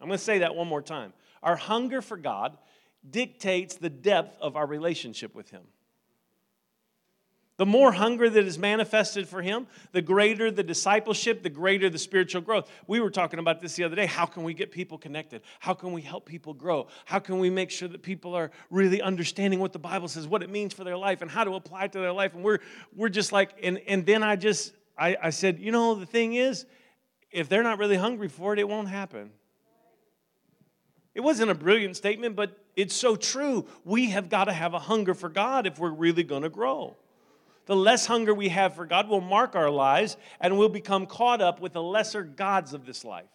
I'm 0.00 0.08
going 0.08 0.18
to 0.18 0.24
say 0.24 0.38
that 0.38 0.54
one 0.54 0.66
more 0.66 0.82
time. 0.82 1.12
Our 1.42 1.56
hunger 1.56 2.02
for 2.02 2.16
God 2.16 2.58
dictates 3.08 3.76
the 3.76 3.88
depth 3.88 4.36
of 4.40 4.56
our 4.56 4.66
relationship 4.66 5.34
with 5.34 5.50
Him. 5.50 5.62
The 7.60 7.66
more 7.66 7.92
hunger 7.92 8.30
that 8.30 8.46
is 8.46 8.58
manifested 8.58 9.28
for 9.28 9.42
Him, 9.42 9.66
the 9.92 10.00
greater 10.00 10.50
the 10.50 10.62
discipleship, 10.62 11.42
the 11.42 11.50
greater 11.50 11.90
the 11.90 11.98
spiritual 11.98 12.40
growth. 12.40 12.70
We 12.86 13.00
were 13.00 13.10
talking 13.10 13.38
about 13.38 13.60
this 13.60 13.74
the 13.74 13.84
other 13.84 13.94
day. 13.94 14.06
How 14.06 14.24
can 14.24 14.44
we 14.44 14.54
get 14.54 14.70
people 14.70 14.96
connected? 14.96 15.42
How 15.58 15.74
can 15.74 15.92
we 15.92 16.00
help 16.00 16.24
people 16.24 16.54
grow? 16.54 16.86
How 17.04 17.18
can 17.18 17.38
we 17.38 17.50
make 17.50 17.70
sure 17.70 17.86
that 17.88 18.00
people 18.00 18.34
are 18.34 18.50
really 18.70 19.02
understanding 19.02 19.60
what 19.60 19.74
the 19.74 19.78
Bible 19.78 20.08
says, 20.08 20.26
what 20.26 20.42
it 20.42 20.48
means 20.48 20.72
for 20.72 20.84
their 20.84 20.96
life, 20.96 21.20
and 21.20 21.30
how 21.30 21.44
to 21.44 21.52
apply 21.52 21.84
it 21.84 21.92
to 21.92 21.98
their 21.98 22.14
life? 22.14 22.32
And 22.34 22.42
we're, 22.42 22.60
we're 22.96 23.10
just 23.10 23.30
like, 23.30 23.50
and, 23.62 23.76
and 23.86 24.06
then 24.06 24.22
I 24.22 24.36
just, 24.36 24.72
I, 24.96 25.18
I 25.24 25.28
said, 25.28 25.58
you 25.58 25.70
know, 25.70 25.94
the 25.94 26.06
thing 26.06 26.32
is, 26.32 26.64
if 27.30 27.50
they're 27.50 27.62
not 27.62 27.78
really 27.78 27.96
hungry 27.96 28.28
for 28.28 28.54
it, 28.54 28.58
it 28.58 28.66
won't 28.70 28.88
happen. 28.88 29.32
It 31.14 31.20
wasn't 31.20 31.50
a 31.50 31.54
brilliant 31.54 31.94
statement, 31.94 32.36
but 32.36 32.56
it's 32.74 32.94
so 32.96 33.16
true. 33.16 33.66
We 33.84 34.08
have 34.12 34.30
got 34.30 34.44
to 34.44 34.52
have 34.54 34.72
a 34.72 34.78
hunger 34.78 35.12
for 35.12 35.28
God 35.28 35.66
if 35.66 35.78
we're 35.78 35.90
really 35.90 36.22
going 36.22 36.44
to 36.44 36.48
grow 36.48 36.96
the 37.66 37.76
less 37.76 38.06
hunger 38.06 38.34
we 38.34 38.48
have 38.48 38.74
for 38.74 38.86
God 38.86 39.08
will 39.08 39.20
mark 39.20 39.54
our 39.54 39.70
lives 39.70 40.16
and 40.40 40.58
we'll 40.58 40.68
become 40.68 41.06
caught 41.06 41.40
up 41.40 41.60
with 41.60 41.72
the 41.72 41.82
lesser 41.82 42.22
gods 42.22 42.74
of 42.74 42.86
this 42.86 43.04
life. 43.04 43.28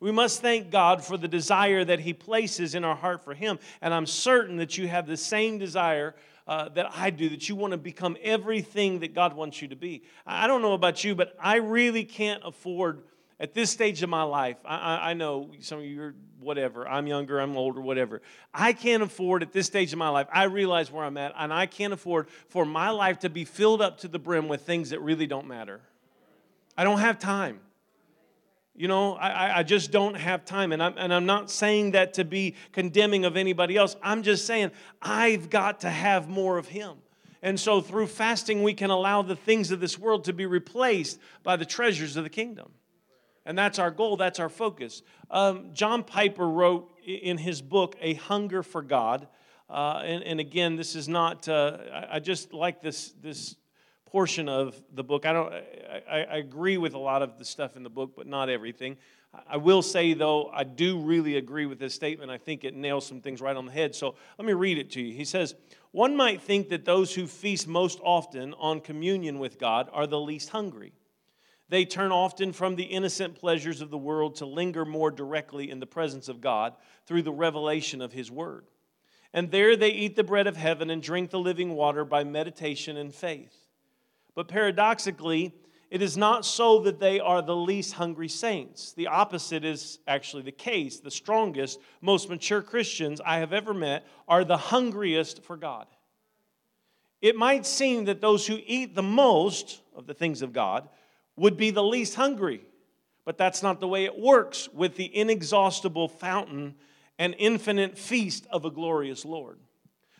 We 0.00 0.12
must 0.12 0.42
thank 0.42 0.70
God 0.70 1.02
for 1.02 1.16
the 1.16 1.28
desire 1.28 1.84
that 1.84 2.00
He 2.00 2.12
places 2.12 2.74
in 2.74 2.84
our 2.84 2.96
heart 2.96 3.24
for 3.24 3.32
Him. 3.32 3.58
And 3.80 3.94
I'm 3.94 4.06
certain 4.06 4.58
that 4.58 4.76
you 4.76 4.86
have 4.88 5.06
the 5.06 5.16
same 5.16 5.56
desire 5.58 6.14
uh, 6.46 6.68
that 6.70 6.90
I 6.94 7.08
do, 7.08 7.30
that 7.30 7.48
you 7.48 7.56
want 7.56 7.70
to 7.70 7.78
become 7.78 8.16
everything 8.22 8.98
that 9.00 9.14
God 9.14 9.32
wants 9.32 9.62
you 9.62 9.68
to 9.68 9.76
be. 9.76 10.02
I 10.26 10.46
don't 10.46 10.60
know 10.60 10.74
about 10.74 11.04
you, 11.04 11.14
but 11.14 11.34
I 11.40 11.56
really 11.56 12.04
can't 12.04 12.42
afford 12.44 13.04
at 13.40 13.54
this 13.54 13.70
stage 13.70 14.02
of 14.02 14.08
my 14.08 14.22
life, 14.22 14.56
I, 14.64 15.10
I, 15.10 15.14
know 15.14 15.50
some 15.60 15.80
of 15.80 15.84
you 15.84 16.02
are 16.02 16.14
whatever, 16.40 16.86
I'm 16.86 17.06
younger, 17.06 17.40
I'm 17.40 17.56
older, 17.56 17.80
whatever. 17.80 18.22
I 18.52 18.72
can't 18.72 19.02
afford 19.02 19.42
at 19.42 19.52
this 19.52 19.66
stage 19.66 19.92
of 19.92 19.98
my 19.98 20.08
life, 20.08 20.28
I 20.32 20.44
realize 20.44 20.90
where 20.90 21.04
I'm 21.04 21.16
at, 21.16 21.34
and 21.36 21.52
I 21.52 21.66
can't 21.66 21.92
afford 21.92 22.28
for 22.48 22.64
my 22.64 22.90
life 22.90 23.20
to 23.20 23.30
be 23.30 23.44
filled 23.44 23.82
up 23.82 23.98
to 23.98 24.08
the 24.08 24.18
brim 24.18 24.48
with 24.48 24.62
things 24.62 24.90
that 24.90 25.00
really 25.00 25.26
don't 25.26 25.46
matter. 25.46 25.80
I 26.76 26.84
don't 26.84 26.98
have 26.98 27.18
time. 27.18 27.60
You 28.76 28.88
know, 28.88 29.14
I, 29.14 29.60
I 29.60 29.62
just 29.62 29.92
don't 29.92 30.14
have 30.14 30.44
time. 30.44 30.72
And 30.72 30.82
I'm, 30.82 30.94
and 30.96 31.14
I'm 31.14 31.26
not 31.26 31.48
saying 31.48 31.92
that 31.92 32.14
to 32.14 32.24
be 32.24 32.56
condemning 32.72 33.24
of 33.24 33.36
anybody 33.36 33.76
else. 33.76 33.94
I'm 34.02 34.24
just 34.24 34.46
saying 34.46 34.72
I've 35.00 35.48
got 35.48 35.80
to 35.80 35.90
have 35.90 36.28
more 36.28 36.58
of 36.58 36.66
Him. 36.66 36.96
And 37.40 37.60
so 37.60 37.80
through 37.80 38.08
fasting, 38.08 38.62
we 38.62 38.74
can 38.74 38.90
allow 38.90 39.22
the 39.22 39.36
things 39.36 39.70
of 39.70 39.78
this 39.78 39.98
world 39.98 40.24
to 40.24 40.32
be 40.32 40.46
replaced 40.46 41.20
by 41.44 41.56
the 41.56 41.64
treasures 41.64 42.16
of 42.16 42.24
the 42.24 42.30
kingdom. 42.30 42.72
And 43.46 43.58
that's 43.58 43.78
our 43.78 43.90
goal, 43.90 44.16
that's 44.16 44.40
our 44.40 44.48
focus. 44.48 45.02
Um, 45.30 45.70
John 45.72 46.02
Piper 46.02 46.48
wrote 46.48 46.90
in 47.04 47.38
his 47.38 47.60
book, 47.60 47.96
A 48.00 48.14
Hunger 48.14 48.62
for 48.62 48.82
God. 48.82 49.28
Uh, 49.68 50.02
and, 50.04 50.22
and, 50.24 50.40
again, 50.40 50.76
this 50.76 50.94
is 50.94 51.08
not, 51.08 51.48
uh, 51.48 51.78
I, 52.10 52.20
just 52.20 52.52
like 52.52 52.82
this, 52.82 53.12
this 53.22 53.56
portion 54.06 54.48
of 54.48 54.80
the 54.92 55.02
book. 55.02 55.24
I, 55.24 55.32
don't, 55.32 55.52
I, 55.52 56.26
I, 56.30 56.36
agree 56.36 56.76
with 56.76 56.92
a 56.92 56.98
lot 56.98 57.22
of 57.22 57.38
the 57.38 57.46
stuff 57.46 57.74
in 57.74 57.82
the 57.82 57.90
book, 57.90 58.12
but 58.14 58.26
not 58.26 58.50
everything. 58.50 58.98
I 59.48 59.56
will 59.56 59.82
say, 59.82 60.14
though, 60.14 60.48
I 60.48 60.64
do 60.64 61.00
really 61.00 61.36
agree 61.36 61.66
with 61.66 61.78
this 61.78 61.94
statement. 61.94 62.30
I 62.30 62.38
think 62.38 62.62
it 62.62 62.74
nails 62.74 63.06
some 63.06 63.20
things 63.20 63.40
right 63.40 63.56
on 63.56 63.66
the 63.66 63.72
head. 63.72 63.94
So 63.94 64.14
let 64.38 64.46
me 64.46 64.52
read 64.52 64.78
it 64.78 64.90
to 64.92 65.02
you. 65.02 65.14
He 65.14 65.24
says, 65.24 65.54
One 65.90 66.14
might 66.14 66.42
think 66.42 66.68
that 66.68 66.84
those 66.84 67.14
who 67.14 67.26
feast 67.26 67.66
most 67.66 67.98
often 68.02 68.54
on 68.54 68.80
communion 68.80 69.38
with 69.38 69.58
God 69.58 69.88
are 69.92 70.06
the 70.06 70.20
least 70.20 70.50
hungry. 70.50 70.92
They 71.68 71.84
turn 71.84 72.12
often 72.12 72.52
from 72.52 72.76
the 72.76 72.84
innocent 72.84 73.36
pleasures 73.36 73.80
of 73.80 73.90
the 73.90 73.98
world 73.98 74.36
to 74.36 74.46
linger 74.46 74.84
more 74.84 75.10
directly 75.10 75.70
in 75.70 75.80
the 75.80 75.86
presence 75.86 76.28
of 76.28 76.40
God 76.40 76.74
through 77.06 77.22
the 77.22 77.32
revelation 77.32 78.02
of 78.02 78.12
His 78.12 78.30
Word. 78.30 78.66
And 79.32 79.50
there 79.50 79.76
they 79.76 79.90
eat 79.90 80.14
the 80.14 80.24
bread 80.24 80.46
of 80.46 80.56
heaven 80.56 80.90
and 80.90 81.02
drink 81.02 81.30
the 81.30 81.38
living 81.38 81.74
water 81.74 82.04
by 82.04 82.22
meditation 82.22 82.96
and 82.96 83.14
faith. 83.14 83.56
But 84.34 84.48
paradoxically, 84.48 85.52
it 85.90 86.02
is 86.02 86.16
not 86.16 86.44
so 86.44 86.80
that 86.80 87.00
they 87.00 87.20
are 87.20 87.40
the 87.40 87.56
least 87.56 87.94
hungry 87.94 88.28
saints. 88.28 88.92
The 88.92 89.06
opposite 89.06 89.64
is 89.64 90.00
actually 90.06 90.42
the 90.42 90.52
case. 90.52 91.00
The 91.00 91.10
strongest, 91.10 91.80
most 92.00 92.28
mature 92.28 92.62
Christians 92.62 93.20
I 93.24 93.38
have 93.38 93.52
ever 93.52 93.72
met 93.72 94.06
are 94.28 94.44
the 94.44 94.56
hungriest 94.56 95.42
for 95.44 95.56
God. 95.56 95.86
It 97.20 97.36
might 97.36 97.64
seem 97.64 98.04
that 98.04 98.20
those 98.20 98.46
who 98.46 98.58
eat 98.66 98.94
the 98.94 99.02
most 99.02 99.80
of 99.94 100.06
the 100.06 100.14
things 100.14 100.42
of 100.42 100.52
God 100.52 100.88
would 101.36 101.56
be 101.56 101.70
the 101.70 101.82
least 101.82 102.14
hungry. 102.14 102.62
But 103.24 103.38
that's 103.38 103.62
not 103.62 103.80
the 103.80 103.88
way 103.88 104.04
it 104.04 104.18
works 104.18 104.68
with 104.72 104.96
the 104.96 105.16
inexhaustible 105.16 106.08
fountain 106.08 106.74
and 107.18 107.34
infinite 107.38 107.96
feast 107.96 108.46
of 108.50 108.64
a 108.64 108.70
glorious 108.70 109.24
Lord. 109.24 109.58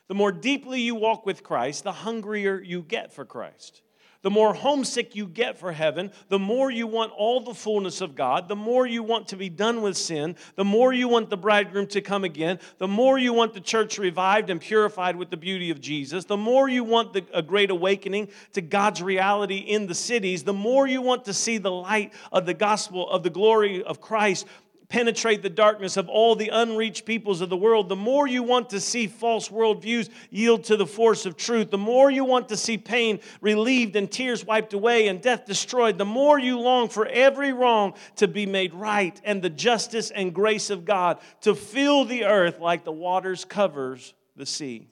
The 0.08 0.14
more 0.14 0.32
deeply 0.32 0.80
you 0.80 0.94
walk 0.94 1.26
with 1.26 1.42
Christ, 1.42 1.84
the 1.84 1.92
hungrier 1.92 2.60
you 2.60 2.82
get 2.82 3.12
for 3.12 3.24
Christ 3.24 3.82
the 4.24 4.30
more 4.30 4.54
homesick 4.54 5.14
you 5.14 5.26
get 5.26 5.58
for 5.58 5.70
heaven, 5.70 6.10
the 6.30 6.38
more 6.38 6.70
you 6.70 6.86
want 6.86 7.12
all 7.12 7.42
the 7.42 7.52
fullness 7.52 8.00
of 8.00 8.14
God, 8.14 8.48
the 8.48 8.56
more 8.56 8.86
you 8.86 9.02
want 9.02 9.28
to 9.28 9.36
be 9.36 9.50
done 9.50 9.82
with 9.82 9.98
sin, 9.98 10.34
the 10.56 10.64
more 10.64 10.94
you 10.94 11.08
want 11.08 11.28
the 11.28 11.36
bridegroom 11.36 11.86
to 11.88 12.00
come 12.00 12.24
again, 12.24 12.58
the 12.78 12.88
more 12.88 13.18
you 13.18 13.34
want 13.34 13.52
the 13.52 13.60
church 13.60 13.98
revived 13.98 14.48
and 14.48 14.62
purified 14.62 15.14
with 15.14 15.28
the 15.28 15.36
beauty 15.36 15.68
of 15.68 15.78
Jesus, 15.78 16.24
the 16.24 16.38
more 16.38 16.70
you 16.70 16.82
want 16.82 17.12
the, 17.12 17.22
a 17.34 17.42
great 17.42 17.70
awakening 17.70 18.28
to 18.54 18.62
God's 18.62 19.02
reality 19.02 19.58
in 19.58 19.86
the 19.86 19.94
cities, 19.94 20.42
the 20.42 20.54
more 20.54 20.86
you 20.86 21.02
want 21.02 21.26
to 21.26 21.34
see 21.34 21.58
the 21.58 21.70
light 21.70 22.14
of 22.32 22.46
the 22.46 22.54
gospel 22.54 23.10
of 23.10 23.24
the 23.24 23.30
glory 23.30 23.84
of 23.84 24.00
Christ 24.00 24.46
penetrate 24.94 25.42
the 25.42 25.50
darkness 25.50 25.96
of 25.96 26.08
all 26.08 26.36
the 26.36 26.50
unreached 26.50 27.04
peoples 27.04 27.40
of 27.40 27.48
the 27.48 27.56
world, 27.56 27.88
the 27.88 27.96
more 27.96 28.28
you 28.28 28.44
want 28.44 28.70
to 28.70 28.78
see 28.78 29.08
false 29.08 29.48
worldviews 29.48 30.08
yield 30.30 30.62
to 30.62 30.76
the 30.76 30.86
force 30.86 31.26
of 31.26 31.36
truth, 31.36 31.72
the 31.72 31.76
more 31.76 32.12
you 32.12 32.24
want 32.24 32.48
to 32.48 32.56
see 32.56 32.78
pain 32.78 33.18
relieved 33.40 33.96
and 33.96 34.08
tears 34.08 34.44
wiped 34.44 34.72
away 34.72 35.08
and 35.08 35.20
death 35.20 35.46
destroyed, 35.46 35.98
the 35.98 36.04
more 36.04 36.38
you 36.38 36.60
long 36.60 36.88
for 36.88 37.06
every 37.06 37.52
wrong 37.52 37.92
to 38.14 38.28
be 38.28 38.46
made 38.46 38.72
right 38.72 39.20
and 39.24 39.42
the 39.42 39.50
justice 39.50 40.12
and 40.12 40.32
grace 40.32 40.70
of 40.70 40.84
God 40.84 41.18
to 41.40 41.56
fill 41.56 42.04
the 42.04 42.26
earth 42.26 42.60
like 42.60 42.84
the 42.84 42.92
waters 42.92 43.44
covers 43.44 44.14
the 44.36 44.46
sea. 44.46 44.86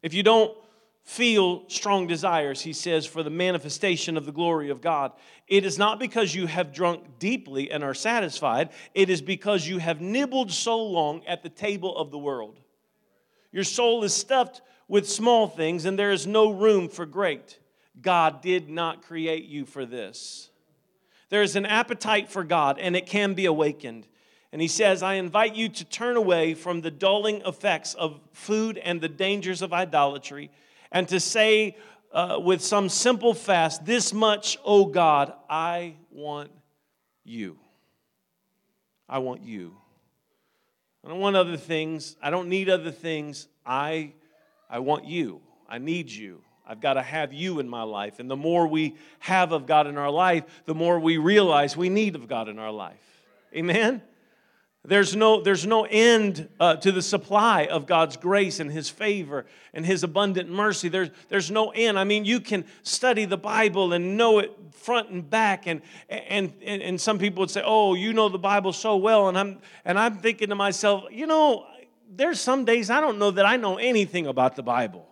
If 0.00 0.14
you 0.14 0.22
don't 0.22 0.56
feel 1.02 1.64
strong 1.68 2.06
desires, 2.06 2.60
he 2.60 2.74
says, 2.74 3.06
for 3.06 3.22
the 3.22 3.30
manifestation 3.30 4.18
of 4.18 4.26
the 4.26 4.32
glory 4.32 4.68
of 4.68 4.82
God. 4.82 5.10
It 5.48 5.64
is 5.64 5.78
not 5.78 5.98
because 5.98 6.34
you 6.34 6.46
have 6.46 6.72
drunk 6.72 7.18
deeply 7.18 7.70
and 7.70 7.82
are 7.82 7.94
satisfied, 7.94 8.70
it 8.94 9.08
is 9.08 9.22
because 9.22 9.66
you 9.66 9.78
have 9.78 10.00
nibbled 10.00 10.52
so 10.52 10.78
long 10.78 11.24
at 11.26 11.42
the 11.42 11.48
table 11.48 11.96
of 11.96 12.10
the 12.10 12.18
world. 12.18 12.60
Your 13.50 13.64
soul 13.64 14.04
is 14.04 14.14
stuffed 14.14 14.60
with 14.88 15.08
small 15.08 15.48
things, 15.48 15.86
and 15.86 15.98
there 15.98 16.12
is 16.12 16.26
no 16.26 16.50
room 16.50 16.88
for 16.88 17.06
great. 17.06 17.58
God 18.00 18.42
did 18.42 18.68
not 18.68 19.02
create 19.02 19.46
you 19.46 19.64
for 19.64 19.86
this. 19.86 20.50
There 21.30 21.42
is 21.42 21.56
an 21.56 21.66
appetite 21.66 22.28
for 22.28 22.44
God, 22.44 22.78
and 22.78 22.94
it 22.94 23.06
can 23.06 23.34
be 23.34 23.46
awakened. 23.46 24.06
And 24.52 24.62
he 24.62 24.68
says, 24.68 25.02
I 25.02 25.14
invite 25.14 25.54
you 25.54 25.68
to 25.68 25.84
turn 25.84 26.16
away 26.16 26.54
from 26.54 26.80
the 26.80 26.90
dulling 26.90 27.42
effects 27.44 27.94
of 27.94 28.20
food 28.32 28.78
and 28.78 29.00
the 29.00 29.08
dangers 29.08 29.60
of 29.60 29.72
idolatry 29.74 30.50
and 30.90 31.08
to 31.08 31.20
say 31.20 31.76
uh, 32.12 32.38
with 32.42 32.62
some 32.62 32.88
simple 32.88 33.34
fast, 33.34 33.84
This 33.84 34.12
much, 34.12 34.58
oh 34.64 34.86
God, 34.86 35.32
I 35.48 35.96
want 36.10 36.50
you. 37.24 37.58
I 39.08 39.18
want 39.18 39.42
you. 39.42 39.76
I 41.04 41.08
don't 41.08 41.20
want 41.20 41.36
other 41.36 41.56
things. 41.56 42.16
I 42.22 42.30
don't 42.30 42.48
need 42.48 42.68
other 42.68 42.90
things. 42.90 43.48
I, 43.64 44.12
I 44.68 44.80
want 44.80 45.04
you. 45.04 45.40
I 45.68 45.78
need 45.78 46.10
you. 46.10 46.42
I've 46.66 46.80
got 46.80 46.94
to 46.94 47.02
have 47.02 47.32
you 47.32 47.60
in 47.60 47.68
my 47.68 47.82
life. 47.82 48.18
And 48.18 48.30
the 48.30 48.36
more 48.36 48.66
we 48.66 48.96
have 49.20 49.52
of 49.52 49.66
God 49.66 49.86
in 49.86 49.96
our 49.96 50.10
life, 50.10 50.44
the 50.66 50.74
more 50.74 51.00
we 51.00 51.16
realize 51.16 51.76
we 51.76 51.88
need 51.88 52.14
of 52.14 52.28
God 52.28 52.48
in 52.48 52.58
our 52.58 52.72
life. 52.72 52.96
Amen? 53.54 54.02
There's 54.84 55.14
no, 55.14 55.42
there's 55.42 55.66
no 55.66 55.84
end 55.84 56.48
uh, 56.60 56.76
to 56.76 56.92
the 56.92 57.02
supply 57.02 57.66
of 57.66 57.86
God's 57.86 58.16
grace 58.16 58.60
and 58.60 58.70
His 58.70 58.88
favor 58.88 59.44
and 59.74 59.84
His 59.84 60.02
abundant 60.02 60.50
mercy. 60.50 60.88
There's, 60.88 61.10
there's 61.28 61.50
no 61.50 61.70
end. 61.70 61.98
I 61.98 62.04
mean, 62.04 62.24
you 62.24 62.40
can 62.40 62.64
study 62.82 63.24
the 63.24 63.36
Bible 63.36 63.92
and 63.92 64.16
know 64.16 64.38
it 64.38 64.52
front 64.72 65.10
and 65.10 65.28
back. 65.28 65.66
And, 65.66 65.82
and, 66.08 66.54
and, 66.64 66.80
and 66.80 67.00
some 67.00 67.18
people 67.18 67.40
would 67.40 67.50
say, 67.50 67.62
Oh, 67.64 67.94
you 67.94 68.12
know 68.12 68.28
the 68.28 68.38
Bible 68.38 68.72
so 68.72 68.96
well. 68.96 69.28
And 69.28 69.36
I'm, 69.36 69.58
and 69.84 69.98
I'm 69.98 70.18
thinking 70.18 70.48
to 70.50 70.54
myself, 70.54 71.04
You 71.10 71.26
know, 71.26 71.66
there's 72.10 72.40
some 72.40 72.64
days 72.64 72.88
I 72.88 73.00
don't 73.00 73.18
know 73.18 73.32
that 73.32 73.44
I 73.44 73.56
know 73.56 73.76
anything 73.76 74.26
about 74.26 74.56
the 74.56 74.62
Bible. 74.62 75.06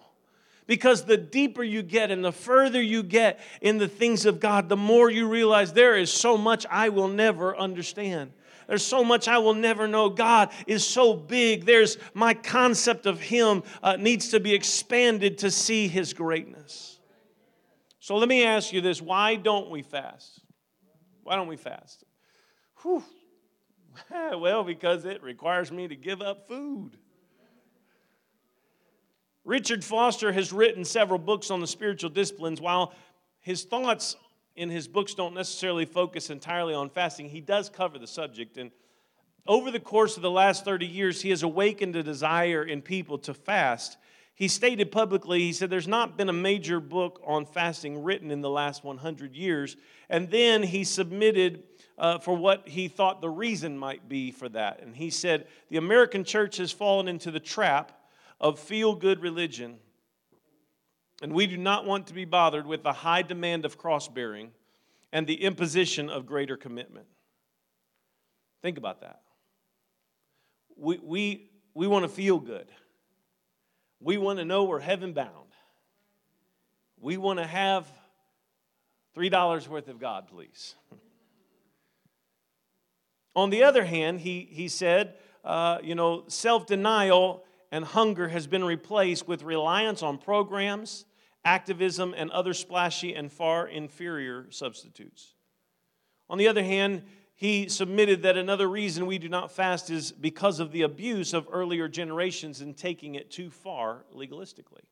Because 0.67 1.05
the 1.05 1.17
deeper 1.17 1.63
you 1.63 1.83
get 1.83 2.11
and 2.11 2.25
the 2.25 2.33
further 2.33 2.83
you 2.83 3.03
get 3.03 3.39
in 3.61 3.79
the 3.79 3.87
things 3.87 4.27
of 4.27 4.41
God, 4.41 4.69
the 4.69 4.77
more 4.77 5.09
you 5.09 5.29
realize 5.29 5.73
there 5.73 5.97
is 5.97 6.13
so 6.13 6.37
much 6.37 6.67
I 6.69 6.89
will 6.89 7.09
never 7.09 7.57
understand. 7.57 8.33
There's 8.67 8.85
so 8.85 9.05
much 9.05 9.29
I 9.29 9.39
will 9.39 9.55
never 9.55 9.87
know. 9.87 10.09
God 10.09 10.51
is 10.67 10.87
so 10.87 11.15
big. 11.15 11.65
There's 11.65 11.99
my 12.15 12.35
concept 12.35 13.07
of 13.07 13.21
Him 13.21 13.63
uh, 13.83 13.97
needs 13.97 14.31
to 14.31 14.41
be 14.41 14.55
expanded 14.55 15.39
to 15.39 15.51
see 15.51 15.89
His 15.89 16.13
greatness. 16.13 16.99
So 18.01 18.17
let 18.17 18.29
me 18.29 18.45
ask 18.45 18.73
you 18.73 18.81
this 18.81 19.01
why 19.01 19.37
don't 19.37 19.71
we 19.71 19.83
fast? 19.83 20.41
Why 21.23 21.37
don't 21.37 21.49
we 21.49 21.57
fast? 21.57 22.05
Whew. 22.83 23.03
well, 24.11 24.63
because 24.63 25.05
it 25.05 25.23
requires 25.23 25.73
me 25.73 25.89
to 25.89 25.97
give 25.97 26.21
up 26.21 26.49
food. 26.49 26.97
Richard 29.45 29.85
Foster 29.85 30.33
has 30.33 30.53
written 30.53 30.85
several 30.85 31.21
books 31.21 31.51
on 31.53 31.61
the 31.61 31.67
spiritual 31.69 32.11
disciplines. 32.11 32.61
While 32.61 32.93
his 33.41 33.63
thoughts 33.63 34.17
in 34.57 34.71
his 34.71 34.89
books 34.89 35.15
don't 35.15 35.35
necessarily 35.35 35.85
focus 35.85 36.31
entirely 36.31 36.75
on 36.75 36.91
fasting, 36.91 37.29
he 37.29 37.41
does 37.41 37.69
cover 37.69 37.99
the 37.99 38.07
subject. 38.07 38.57
And 38.57 38.71
over 39.47 39.71
the 39.71 39.81
course 39.81 40.17
of 40.17 40.23
the 40.23 40.31
last 40.31 40.65
30 40.65 40.87
years, 40.87 41.23
he 41.23 41.31
has 41.31 41.43
awakened 41.43 41.95
a 41.95 42.03
desire 42.03 42.63
in 42.63 42.83
people 42.83 43.19
to 43.19 43.35
fast. 43.35 43.97
He 44.35 44.49
stated 44.49 44.93
publicly, 44.93 45.41
he 45.41 45.53
said, 45.53 45.71
There's 45.71 45.89
not 45.89 46.17
been 46.17 46.29
a 46.29 46.33
major 46.33 46.81
book 46.81 47.23
on 47.25 47.47
fasting 47.47 48.03
written 48.03 48.31
in 48.31 48.41
the 48.41 48.51
last 48.51 48.85
100 48.85 49.35
years. 49.35 49.77
And 50.11 50.31
then 50.31 50.63
he 50.63 50.85
submitted 50.85 51.63
uh, 51.97 52.19
for 52.19 52.37
what 52.37 52.69
he 52.69 52.89
thought 52.89 53.21
the 53.21 53.31
reason 53.31 53.79
might 53.79 54.09
be 54.09 54.31
for 54.31 54.49
that. 54.51 54.83
And 54.83 54.95
he 54.95 55.11
said, 55.11 55.47
The 55.71 55.79
American 55.79 56.25
church 56.25 56.59
has 56.59 56.73
fallen 56.73 57.09
into 57.09 57.31
the 57.31 57.41
trap 57.41 57.93
of 58.41 58.59
feel 58.59 58.95
good 58.95 59.23
religion, 59.23 59.79
and 61.23 61.33
we 61.33 61.47
do 61.47 61.57
not 61.57 61.87
want 61.87 62.09
to 62.09 62.15
be 62.15 62.25
bothered 62.25 62.67
with 62.67 62.83
the 62.83 62.93
high 62.93 63.23
demand 63.23 63.65
of 63.65 63.79
cross 63.79 64.09
bearing 64.09 64.51
and 65.13 65.27
the 65.27 65.43
imposition 65.43 66.11
of 66.11 66.27
greater 66.27 66.57
commitment. 66.57 67.07
Think 68.63 68.79
about 68.79 69.01
that. 69.01 69.21
We, 70.77 70.99
we, 71.03 71.51
we 71.75 71.87
want 71.87 72.05
to 72.05 72.09
feel 72.09 72.39
good. 72.39 72.71
We 74.01 74.19
want 74.19 74.39
to 74.41 74.45
know 74.45 74.65
we're 74.65 74.81
heaven 74.81 75.15
bound. 75.15 75.31
We 77.01 77.17
want 77.17 77.39
to 77.39 77.47
have 77.47 77.87
$3 79.17 79.69
worth 79.69 79.89
of 79.89 79.99
God, 79.99 80.29
please. 80.29 80.75
On 83.35 83.49
the 83.51 83.63
other 83.63 83.85
hand, 83.85 84.21
he, 84.21 84.49
he 84.51 84.69
said, 84.69 85.15
uh, 85.45 85.79
you 85.83 85.95
know, 85.95 86.25
self 86.29 86.67
denial 86.67 87.45
and 87.71 87.85
hunger 87.85 88.29
has 88.29 88.47
been 88.47 88.65
replaced 88.65 89.27
with 89.27 89.43
reliance 89.43 90.03
on 90.03 90.19
programs, 90.19 91.05
activism, 91.45 92.15
and 92.17 92.31
other 92.31 92.55
splashy 92.55 93.15
and 93.15 93.31
far 93.31 93.67
inferior 93.67 94.47
substitutes. 94.51 95.35
On 96.29 96.39
the 96.39 96.49
other 96.49 96.63
hand, 96.63 97.03
he 97.35 97.69
submitted 97.69 98.23
that 98.23 98.39
another 98.39 98.69
reason 98.69 99.07
we 99.07 99.19
do 99.19 99.29
not 99.29 99.53
fast 99.53 99.91
is 99.91 100.11
because 100.11 100.59
of 100.59 100.73
the 100.73 100.83
abuse 100.83 101.35
of 101.35 101.47
earlier 101.53 101.87
generations 101.87 102.63
in 102.63 102.75
taking 102.75 103.15
it 103.15 103.31
too 103.31 103.51
far 103.51 104.07
legalistically. 104.15 104.85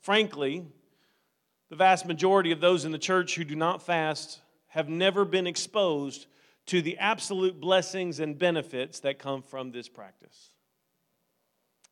Frankly, 0.00 0.64
the 1.70 1.76
vast 1.76 2.06
majority 2.06 2.52
of 2.52 2.60
those 2.60 2.84
in 2.84 2.92
the 2.92 2.98
church 2.98 3.34
who 3.34 3.44
do 3.44 3.56
not 3.56 3.82
fast 3.82 4.40
have 4.68 4.88
never 4.88 5.24
been 5.24 5.46
exposed 5.46 6.26
to 6.66 6.80
the 6.80 6.98
absolute 6.98 7.60
blessings 7.60 8.20
and 8.20 8.38
benefits 8.38 9.00
that 9.00 9.18
come 9.18 9.42
from 9.42 9.72
this 9.72 9.88
practice. 9.88 10.50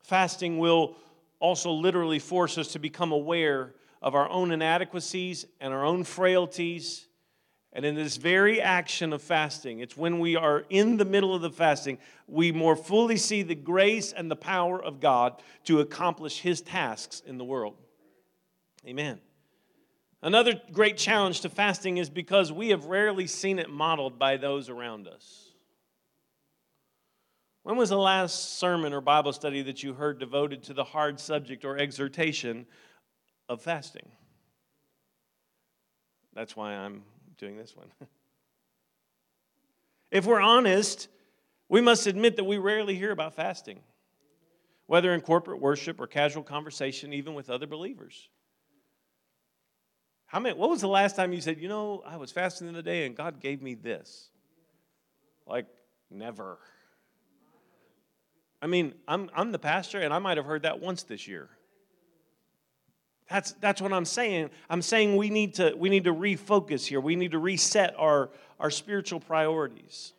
Fasting 0.03 0.59
will 0.59 0.97
also 1.39 1.71
literally 1.71 2.19
force 2.19 2.59
us 2.59 2.69
to 2.69 2.79
become 2.79 3.13
aware 3.13 3.75
of 4.03 4.15
our 4.15 4.29
own 4.29 4.51
inadequacies 4.51 5.45
and 5.61 5.73
our 5.73 5.85
own 5.85 6.05
frailties. 6.05 7.07
And 7.73 7.85
in 7.85 7.95
this 7.95 8.17
very 8.17 8.61
action 8.61 9.13
of 9.13 9.23
fasting, 9.23 9.81
it's 9.81 9.97
when 9.97 10.19
we 10.19 10.37
are 10.37 10.65
in 10.71 10.97
the 10.97 11.05
middle 11.05 11.35
of 11.35 11.43
the 11.43 11.51
fasting, 11.51 11.99
we 12.27 12.51
more 12.51 12.75
fully 12.75 13.17
see 13.17 13.43
the 13.43 13.55
grace 13.55 14.13
and 14.13 14.31
the 14.31 14.37
power 14.37 14.83
of 14.83 15.01
God 15.01 15.41
to 15.65 15.81
accomplish 15.81 16.41
His 16.41 16.61
tasks 16.61 17.23
in 17.25 17.39
the 17.39 17.45
world. 17.45 17.77
Amen. 18.87 19.21
Another 20.23 20.61
great 20.73 20.97
challenge 20.97 21.43
to 21.43 21.49
fasting 21.49 21.99
is 21.99 22.11
because 22.11 22.53
we 22.53 22.71
have 22.71 22.87
rarely 22.87 23.27
seen 23.27 23.59
it 23.59 23.71
modeled 23.71 24.19
by 24.19 24.37
those 24.37 24.69
around 24.69 25.07
us. 25.07 25.50
When 27.71 27.79
was 27.79 27.91
the 27.91 27.97
last 27.97 28.59
sermon 28.59 28.93
or 28.93 29.01
Bible 29.01 29.33
study 29.33 29.63
that 29.63 29.81
you 29.81 29.95
heard 29.95 30.19
devoted 30.19 30.65
to 30.65 30.75
the 30.75 30.83
hard 30.83 31.21
subject 31.21 31.65
or 31.65 31.79
exhortation 31.79 32.67
of 33.49 33.63
fasting? 33.63 34.11
That's 36.35 36.57
why 36.57 36.73
I'm 36.73 37.05
doing 37.39 37.57
this 37.57 37.77
one. 37.77 37.87
if 40.11 40.27
we're 40.27 40.41
honest, 40.41 41.07
we 41.69 41.81
must 41.81 42.09
admit 42.09 42.35
that 42.39 42.45
we 42.45 42.59
rarely 42.59 42.97
hear 42.97 43.13
about 43.13 43.37
fasting, 43.37 43.79
whether 44.87 45.15
in 45.15 45.21
corporate 45.21 45.61
worship 45.61 46.01
or 46.01 46.09
casual 46.09 46.43
conversation, 46.43 47.13
even 47.13 47.35
with 47.35 47.49
other 47.49 47.69
believers. 47.69 48.31
How 50.27 50.41
many, 50.41 50.59
what 50.59 50.71
was 50.71 50.81
the 50.81 50.89
last 50.89 51.15
time 51.15 51.33
you 51.33 51.41
said, 51.41 51.61
you 51.61 51.69
know, 51.69 52.03
I 52.05 52.17
was 52.17 52.33
fasting 52.33 52.67
in 52.67 52.75
the 52.75 52.83
day 52.83 53.07
and 53.07 53.15
God 53.15 53.39
gave 53.39 53.63
me 53.63 53.75
this? 53.75 54.29
Like, 55.47 55.67
never. 56.11 56.59
I 58.63 58.67
mean, 58.67 58.95
I'm, 59.09 59.31
I'm 59.35 59.53
the 59.53 59.59
pastor 59.59 60.01
and 60.01 60.13
I 60.13 60.19
might 60.19 60.37
have 60.37 60.47
heard 60.47 60.63
that 60.63 60.81
once 60.81 61.03
this 61.03 61.27
year. 61.27 61.49
That's, 63.29 63.53
that's 63.61 63.81
what 63.81 63.93
I'm 63.93 64.05
saying. 64.05 64.51
I'm 64.69 64.83
saying 64.83 65.17
we 65.17 65.31
need 65.31 65.55
to, 65.55 65.73
we 65.77 65.89
need 65.89 66.05
to 66.05 66.13
refocus 66.13 66.87
here. 66.87 67.01
We 67.01 67.15
need 67.15 67.31
to 67.31 67.39
reset 67.39 67.95
our, 67.97 68.31
our 68.59 68.71
spiritual 68.71 69.21
priorities. 69.21 70.13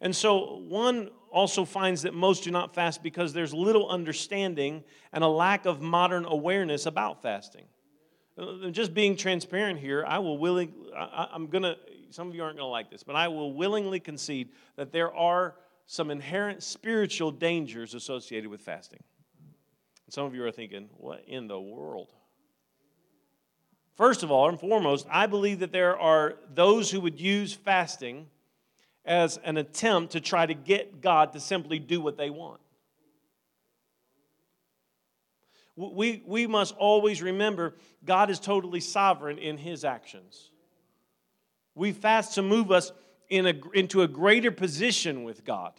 And 0.00 0.14
so, 0.14 0.56
one 0.68 1.10
also 1.30 1.64
finds 1.64 2.02
that 2.02 2.12
most 2.12 2.42
do 2.42 2.50
not 2.50 2.74
fast 2.74 3.02
because 3.02 3.32
there's 3.32 3.54
little 3.54 3.88
understanding 3.88 4.82
and 5.12 5.22
a 5.22 5.28
lack 5.28 5.64
of 5.64 5.80
modern 5.80 6.24
awareness 6.24 6.86
about 6.86 7.22
fasting. 7.22 7.64
Uh, 8.36 8.70
just 8.70 8.92
being 8.92 9.16
transparent 9.16 9.78
here, 9.78 10.04
I 10.06 10.18
will 10.18 10.36
willing, 10.36 10.74
I, 10.96 11.28
I'm 11.32 11.46
to, 11.48 11.76
some 12.10 12.28
of 12.28 12.34
you 12.34 12.42
aren't 12.42 12.58
to 12.58 12.66
like 12.66 12.90
this, 12.90 13.04
but 13.04 13.14
I 13.14 13.28
will 13.28 13.52
willingly 13.52 14.00
concede 14.00 14.48
that 14.76 14.90
there 14.90 15.14
are 15.14 15.54
some 15.92 16.10
inherent 16.10 16.62
spiritual 16.62 17.30
dangers 17.30 17.92
associated 17.92 18.48
with 18.48 18.62
fasting. 18.62 19.02
Some 20.08 20.24
of 20.24 20.34
you 20.34 20.42
are 20.42 20.50
thinking, 20.50 20.88
what 20.96 21.22
in 21.26 21.48
the 21.48 21.60
world? 21.60 22.14
First 23.94 24.22
of 24.22 24.30
all 24.30 24.48
and 24.48 24.58
foremost, 24.58 25.06
I 25.10 25.26
believe 25.26 25.58
that 25.58 25.70
there 25.70 25.98
are 25.98 26.36
those 26.54 26.90
who 26.90 26.98
would 27.02 27.20
use 27.20 27.52
fasting 27.52 28.26
as 29.04 29.38
an 29.44 29.58
attempt 29.58 30.12
to 30.12 30.20
try 30.22 30.46
to 30.46 30.54
get 30.54 31.02
God 31.02 31.34
to 31.34 31.40
simply 31.40 31.78
do 31.78 32.00
what 32.00 32.16
they 32.16 32.30
want. 32.30 32.62
We, 35.76 36.22
we 36.24 36.46
must 36.46 36.74
always 36.76 37.20
remember 37.20 37.74
God 38.02 38.30
is 38.30 38.40
totally 38.40 38.80
sovereign 38.80 39.36
in 39.36 39.58
his 39.58 39.84
actions. 39.84 40.52
We 41.74 41.92
fast 41.92 42.36
to 42.36 42.42
move 42.42 42.72
us 42.72 42.92
in 43.32 43.46
a, 43.46 43.54
into 43.72 44.02
a 44.02 44.08
greater 44.08 44.50
position 44.50 45.24
with 45.24 45.42
God. 45.42 45.72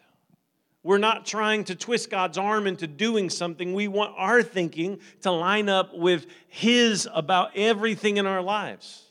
We're 0.83 0.97
not 0.97 1.25
trying 1.25 1.63
to 1.65 1.75
twist 1.75 2.09
God's 2.09 2.37
arm 2.37 2.67
into 2.67 2.87
doing 2.87 3.29
something. 3.29 3.73
We 3.73 3.87
want 3.87 4.13
our 4.17 4.43
thinking 4.43 4.99
to 5.21 5.31
line 5.31 5.69
up 5.69 5.95
with 5.95 6.25
His 6.47 7.07
about 7.13 7.51
everything 7.55 8.17
in 8.17 8.25
our 8.25 8.41
lives. 8.41 9.03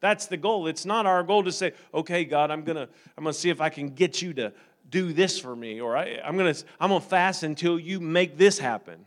That's 0.00 0.26
the 0.26 0.36
goal. 0.36 0.68
It's 0.68 0.86
not 0.86 1.06
our 1.06 1.22
goal 1.22 1.44
to 1.44 1.52
say, 1.52 1.72
okay, 1.92 2.24
God, 2.24 2.50
I'm 2.50 2.62
gonna, 2.62 2.88
I'm 3.16 3.24
gonna 3.24 3.34
see 3.34 3.50
if 3.50 3.60
I 3.60 3.68
can 3.68 3.90
get 3.90 4.22
you 4.22 4.32
to 4.34 4.52
do 4.88 5.12
this 5.12 5.38
for 5.38 5.54
me, 5.56 5.80
or 5.80 5.96
I, 5.96 6.20
I'm 6.24 6.36
gonna, 6.36 6.54
I'm 6.80 6.90
gonna 6.90 7.00
fast 7.00 7.42
until 7.42 7.78
you 7.78 7.98
make 8.00 8.36
this 8.36 8.58
happen. 8.58 9.04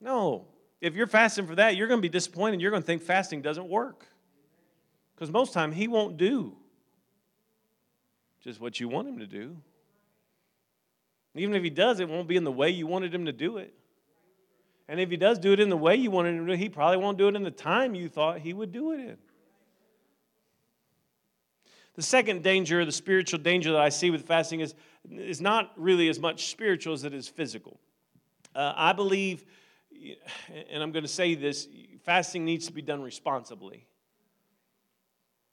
No. 0.00 0.46
If 0.80 0.96
you're 0.96 1.06
fasting 1.06 1.46
for 1.46 1.54
that, 1.54 1.76
you're 1.76 1.86
going 1.86 1.98
to 1.98 2.02
be 2.02 2.08
disappointed. 2.08 2.60
You're 2.60 2.72
going 2.72 2.82
to 2.82 2.86
think 2.86 3.02
fasting 3.02 3.40
doesn't 3.40 3.68
work. 3.68 4.06
Because 5.14 5.30
most 5.30 5.52
time 5.52 5.70
he 5.70 5.86
won't 5.86 6.16
do 6.16 6.56
just 8.42 8.60
what 8.60 8.80
you 8.80 8.88
want 8.88 9.06
him 9.06 9.20
to 9.20 9.26
do. 9.26 9.56
Even 11.34 11.54
if 11.54 11.62
he 11.62 11.70
does, 11.70 12.00
it 12.00 12.08
won't 12.08 12.28
be 12.28 12.36
in 12.36 12.44
the 12.44 12.52
way 12.52 12.70
you 12.70 12.86
wanted 12.86 13.14
him 13.14 13.26
to 13.26 13.32
do 13.32 13.58
it. 13.58 13.74
And 14.88 15.00
if 15.00 15.10
he 15.10 15.16
does 15.16 15.38
do 15.38 15.52
it 15.52 15.60
in 15.60 15.70
the 15.70 15.76
way 15.76 15.96
you 15.96 16.10
wanted 16.10 16.34
him 16.34 16.46
to 16.46 16.56
he 16.56 16.68
probably 16.68 16.98
won't 16.98 17.16
do 17.16 17.28
it 17.28 17.36
in 17.36 17.42
the 17.42 17.50
time 17.50 17.94
you 17.94 18.08
thought 18.08 18.40
he 18.40 18.52
would 18.52 18.72
do 18.72 18.92
it 18.92 19.00
in. 19.00 19.16
The 21.94 22.02
second 22.02 22.42
danger, 22.42 22.84
the 22.84 22.92
spiritual 22.92 23.38
danger 23.38 23.72
that 23.72 23.80
I 23.80 23.90
see 23.90 24.10
with 24.10 24.26
fasting, 24.26 24.60
is, 24.60 24.74
is 25.10 25.40
not 25.40 25.72
really 25.76 26.08
as 26.08 26.18
much 26.18 26.50
spiritual 26.50 26.94
as 26.94 27.04
it 27.04 27.14
is 27.14 27.28
physical. 27.28 27.78
Uh, 28.54 28.72
I 28.74 28.92
believe 28.92 29.44
and 30.70 30.82
I'm 30.82 30.92
going 30.92 31.04
to 31.04 31.08
say 31.08 31.34
this 31.34 31.68
fasting 32.04 32.44
needs 32.44 32.66
to 32.66 32.72
be 32.72 32.82
done 32.82 33.02
responsibly. 33.02 33.86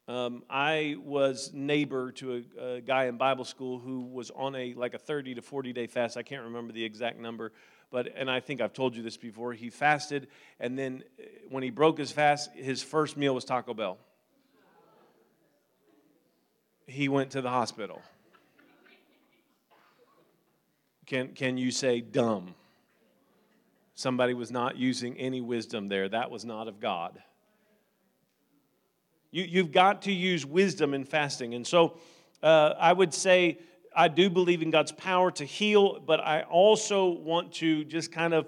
Um, 0.10 0.42
I 0.50 0.96
was 1.06 1.52
neighbor 1.54 2.12
to 2.14 2.44
a, 2.58 2.64
a, 2.64 2.82
guy 2.82 3.06
in 3.06 3.18
Bible 3.18 3.46
school 3.46 3.78
who 3.78 4.02
was 4.02 4.32
on 4.32 4.56
a 4.56 4.74
like 4.74 4.96
a 4.96 4.98
30 4.98 5.36
to 5.36 5.44
40 5.44 5.72
day 5.72 5.86
fast. 5.86 6.18
I 6.18 6.24
can't 6.24 6.46
remember 6.46 6.74
the 6.74 6.84
exact 6.84 7.20
number, 7.20 7.52
but 7.92 8.12
and 8.16 8.30
I 8.30 8.40
think 8.40 8.60
I've 8.60 8.74
told 8.74 8.96
you 8.96 9.04
this 9.04 9.18
before. 9.18 9.54
He 9.54 9.70
fasted, 9.70 10.28
and 10.60 10.76
then 10.80 11.04
uh, 11.20 11.26
when 11.50 11.62
he 11.62 11.70
broke 11.70 12.00
his 12.00 12.12
fast, 12.12 12.52
his 12.56 12.82
first 12.82 13.18
meal 13.18 13.36
was 13.36 13.46
Taco 13.46 13.76
Bell. 13.76 14.00
he 16.88 17.08
went 17.08 17.30
to 17.32 17.42
the 17.42 17.52
hospital? 17.52 18.02
Can, 21.06 21.34
can 21.36 21.56
you 21.60 21.70
say 21.70 22.02
dumb? 22.02 22.56
Somebody 23.94 24.34
was 24.34 24.50
not 24.50 24.76
using 24.76 25.18
any 25.18 25.40
wisdom 25.40 25.88
there. 25.88 26.10
That 26.10 26.32
was 26.32 26.46
not 26.46 26.68
of 26.68 26.80
God. 26.80 27.22
You, 29.32 29.44
you've 29.44 29.72
got 29.72 30.04
to 30.04 30.12
use 30.12 30.46
wisdom 30.46 30.94
in 30.94 31.06
fasting. 31.06 31.54
And 31.54 31.66
so 31.66 31.98
uh, 32.42 32.74
I 32.80 32.94
would 32.94 33.14
say 33.14 33.60
I 33.96 34.08
do 34.08 34.30
believe 34.30 34.62
in 34.62 34.72
God's 34.72 34.92
power 34.92 35.32
to 35.32 35.46
heal, 35.46 36.00
but 36.00 36.20
I 36.20 36.44
also 36.44 37.10
want 37.10 37.54
to 37.56 37.84
just 37.84 38.12
kind 38.12 38.34
of 38.34 38.48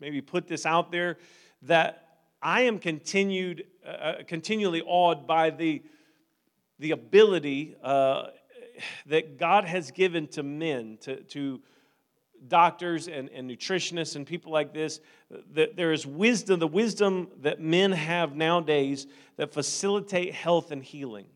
maybe 0.00 0.20
put 0.20 0.46
this 0.46 0.64
out 0.64 0.92
there 0.92 1.18
that 1.62 2.04
I 2.40 2.62
am 2.62 2.78
continued, 2.78 3.66
uh, 3.84 3.88
uh 3.88 4.22
continually 4.26 4.82
awed 4.82 5.26
by 5.26 5.50
the, 5.50 5.82
the 6.78 6.92
ability 6.92 7.76
uh, 7.82 8.28
that 9.06 9.38
God 9.38 9.64
has 9.64 9.90
given 9.90 10.28
to 10.28 10.42
men 10.42 10.98
to, 11.02 11.16
to 11.24 11.60
doctors 12.46 13.08
and, 13.08 13.28
and 13.30 13.50
nutritionists 13.50 14.16
and 14.16 14.26
people 14.26 14.52
like 14.52 14.72
this 14.72 15.00
that 15.52 15.76
there 15.76 15.92
is 15.92 16.06
wisdom 16.06 16.58
the 16.58 16.66
wisdom 16.66 17.28
that 17.42 17.60
men 17.60 17.92
have 17.92 18.36
nowadays 18.36 19.06
that 19.36 19.52
facilitate 19.52 20.34
health 20.34 20.70
and 20.70 20.82
healing. 20.82 21.26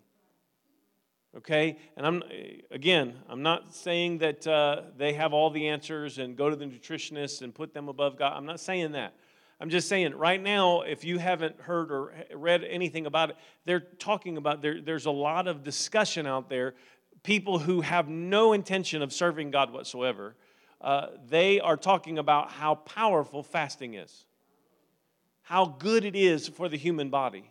Okay? 1.36 1.78
And 1.96 2.06
i'm 2.06 2.22
again 2.70 3.14
i'm 3.28 3.42
not 3.42 3.74
saying 3.74 4.18
that 4.18 4.46
uh, 4.46 4.82
they 4.96 5.12
have 5.14 5.32
all 5.32 5.50
the 5.50 5.68
answers 5.68 6.18
and 6.18 6.36
go 6.36 6.48
to 6.48 6.56
the 6.56 6.64
nutritionist 6.64 7.42
and 7.42 7.54
put 7.54 7.74
them 7.74 7.88
above 7.88 8.16
god. 8.16 8.34
I'm 8.36 8.46
not 8.46 8.60
saying 8.60 8.92
that. 8.92 9.14
I'm 9.60 9.70
just 9.70 9.88
saying 9.88 10.14
right 10.14 10.42
now 10.42 10.82
if 10.82 11.04
you 11.04 11.18
haven't 11.18 11.60
heard 11.60 11.90
or 11.90 12.14
read 12.34 12.64
anything 12.64 13.06
about 13.06 13.30
it 13.30 13.36
they're 13.64 13.80
talking 13.80 14.36
about 14.36 14.62
there, 14.62 14.80
there's 14.80 15.06
a 15.06 15.10
lot 15.10 15.48
of 15.48 15.62
discussion 15.62 16.26
out 16.26 16.48
there. 16.48 16.74
People 17.22 17.60
who 17.60 17.82
have 17.82 18.08
no 18.08 18.52
intention 18.52 19.02
of 19.02 19.12
serving 19.12 19.52
god 19.52 19.72
whatsoever 19.72 20.34
uh, 20.82 21.06
they 21.28 21.60
are 21.60 21.76
talking 21.76 22.18
about 22.18 22.50
how 22.50 22.74
powerful 22.74 23.42
fasting 23.42 23.94
is, 23.94 24.26
how 25.42 25.64
good 25.64 26.04
it 26.04 26.16
is 26.16 26.48
for 26.48 26.68
the 26.68 26.76
human 26.76 27.08
body. 27.08 27.48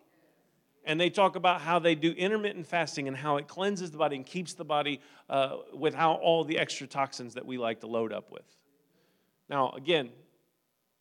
And 0.84 1.00
they 1.00 1.10
talk 1.10 1.36
about 1.36 1.62
how 1.62 1.80
they 1.80 1.96
do 1.96 2.12
intermittent 2.12 2.68
fasting 2.68 3.08
and 3.08 3.16
how 3.16 3.38
it 3.38 3.48
cleanses 3.48 3.92
the 3.92 3.98
body 3.98 4.16
and 4.16 4.26
keeps 4.26 4.54
the 4.54 4.66
body 4.66 5.00
uh, 5.30 5.58
without 5.74 6.20
all 6.20 6.44
the 6.44 6.58
extra 6.58 6.88
toxins 6.88 7.36
that 7.36 7.46
we 7.46 7.58
like 7.58 7.82
to 7.82 7.88
load 7.88 8.12
up 8.12 8.32
with. 8.32 8.44
Now, 9.48 9.70
again, 9.72 10.10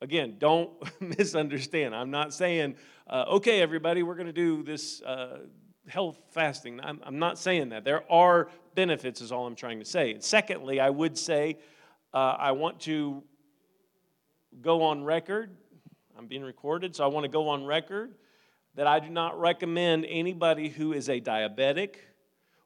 again, 0.01 0.37
don't 0.39 0.71
misunderstand. 1.01 1.95
I'm 1.95 2.11
not 2.11 2.35
saying, 2.35 2.77
uh, 3.07 3.25
okay, 3.29 3.61
everybody, 3.63 4.03
we're 4.03 4.17
going 4.17 4.27
to 4.27 4.33
do 4.33 4.63
this 4.63 5.01
uh, 5.03 5.39
health 5.89 6.19
fasting. 6.29 6.81
I'm, 6.83 7.01
I'm, 7.03 7.19
not 7.19 7.39
saying 7.39 7.71
that. 7.71 7.85
There 7.85 8.05
are 8.13 8.49
benefits, 8.75 9.21
is 9.21 9.33
all 9.33 9.47
I'm 9.47 9.57
trying 9.57 9.79
to 9.79 9.85
say. 9.85 10.13
And 10.13 10.23
secondly, 10.23 10.79
I 10.79 10.91
would 10.91 11.17
say 11.17 11.57
uh, 12.13 12.37
I 12.39 12.53
want 12.53 12.81
to 12.81 13.23
go 14.61 14.83
on 14.83 15.05
record. 15.05 15.57
I'm 16.19 16.27
being 16.27 16.43
recorded, 16.43 16.97
so 16.97 17.05
I 17.05 17.07
want 17.07 17.25
to 17.25 17.31
go 17.31 17.49
on 17.49 17.65
record 17.65 18.15
that 18.75 18.87
I 18.87 19.01
do 19.01 19.11
not 19.11 19.39
recommend 19.39 20.07
anybody 20.09 20.69
who 20.69 20.93
is 20.93 21.09
a 21.09 21.21
diabetic 21.21 21.97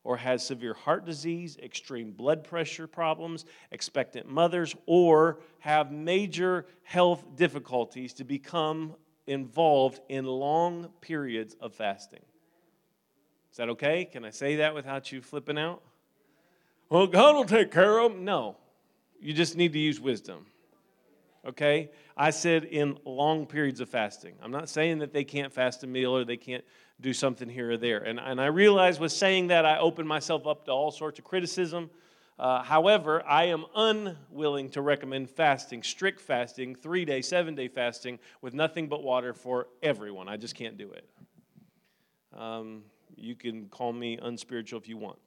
or 0.03 0.19
has 0.19 0.47
severe 0.47 0.75
heart 0.75 1.07
disease, 1.07 1.57
extreme 1.63 2.13
blood 2.13 2.45
pressure 2.45 2.87
problems, 2.87 3.47
expectant 3.71 4.29
mothers, 4.29 4.75
or 4.87 5.41
have 5.61 5.91
major 5.91 6.67
health 6.83 7.25
difficulties 7.37 8.13
to 8.15 8.25
become 8.25 8.95
involved 9.27 10.01
in 10.11 10.27
long 10.27 10.91
periods 11.01 11.57
of 11.61 11.75
fasting. 11.75 12.21
Is 13.51 13.57
that 13.57 13.71
okay? 13.71 14.05
Can 14.05 14.25
I 14.25 14.31
say 14.31 14.57
that 14.57 14.75
without 14.75 15.11
you 15.11 15.23
flipping 15.23 15.57
out? 15.57 15.83
Well, 16.91 17.07
God 17.07 17.35
will 17.35 17.45
take 17.45 17.71
care 17.71 17.99
of 17.99 18.13
them. 18.13 18.25
No, 18.25 18.57
you 19.25 19.33
just 19.33 19.57
need 19.57 19.73
to 19.73 19.79
use 19.79 19.99
wisdom. 19.99 20.45
Okay? 21.47 21.91
I 22.15 22.29
said 22.29 22.65
in 22.65 22.99
long 23.07 23.47
periods 23.47 23.81
of 23.81 23.89
fasting. 23.89 24.35
I'm 24.43 24.51
not 24.51 24.69
saying 24.69 24.99
that 24.99 25.15
they 25.15 25.25
can't 25.25 25.51
fast 25.51 25.83
a 25.83 25.87
meal 25.87 26.15
or 26.15 26.27
they 26.27 26.37
can't 26.37 26.63
do 27.01 27.15
something 27.15 27.49
here 27.49 27.71
or 27.71 27.77
there. 27.79 28.01
And, 28.01 28.21
and 28.21 28.39
I 28.39 28.47
realize 28.47 29.01
with 29.01 29.13
saying 29.13 29.47
that, 29.47 29.65
I 29.65 29.79
open 29.79 30.07
myself 30.07 30.47
up 30.47 30.67
to 30.67 30.73
all 30.73 30.91
sorts 30.91 31.19
of 31.19 31.25
criticism. 31.25 31.89
Uh, 32.39 32.63
however, 32.63 33.25
I 33.27 33.45
am 33.45 33.65
unwilling 33.75 34.69
to 34.71 34.83
recommend 34.83 35.31
fasting, 35.31 35.83
strict 35.83 36.21
fasting, 36.21 36.75
three 36.75 37.07
day, 37.07 37.23
seven 37.23 37.55
day 37.55 37.69
fasting 37.69 38.19
with 38.43 38.53
nothing 38.53 38.89
but 38.89 39.03
water 39.03 39.33
for 39.33 39.69
everyone. 39.83 40.29
I 40.29 40.37
just 40.37 40.55
can't 40.55 40.77
do 40.77 40.91
it. 40.93 41.09
Um, 42.39 42.83
you 43.17 43.37
can 43.37 43.69
call 43.71 43.95
me 43.95 44.19
unspiritual 44.21 44.81
if 44.81 44.87
you 44.87 44.99
want 44.99 45.19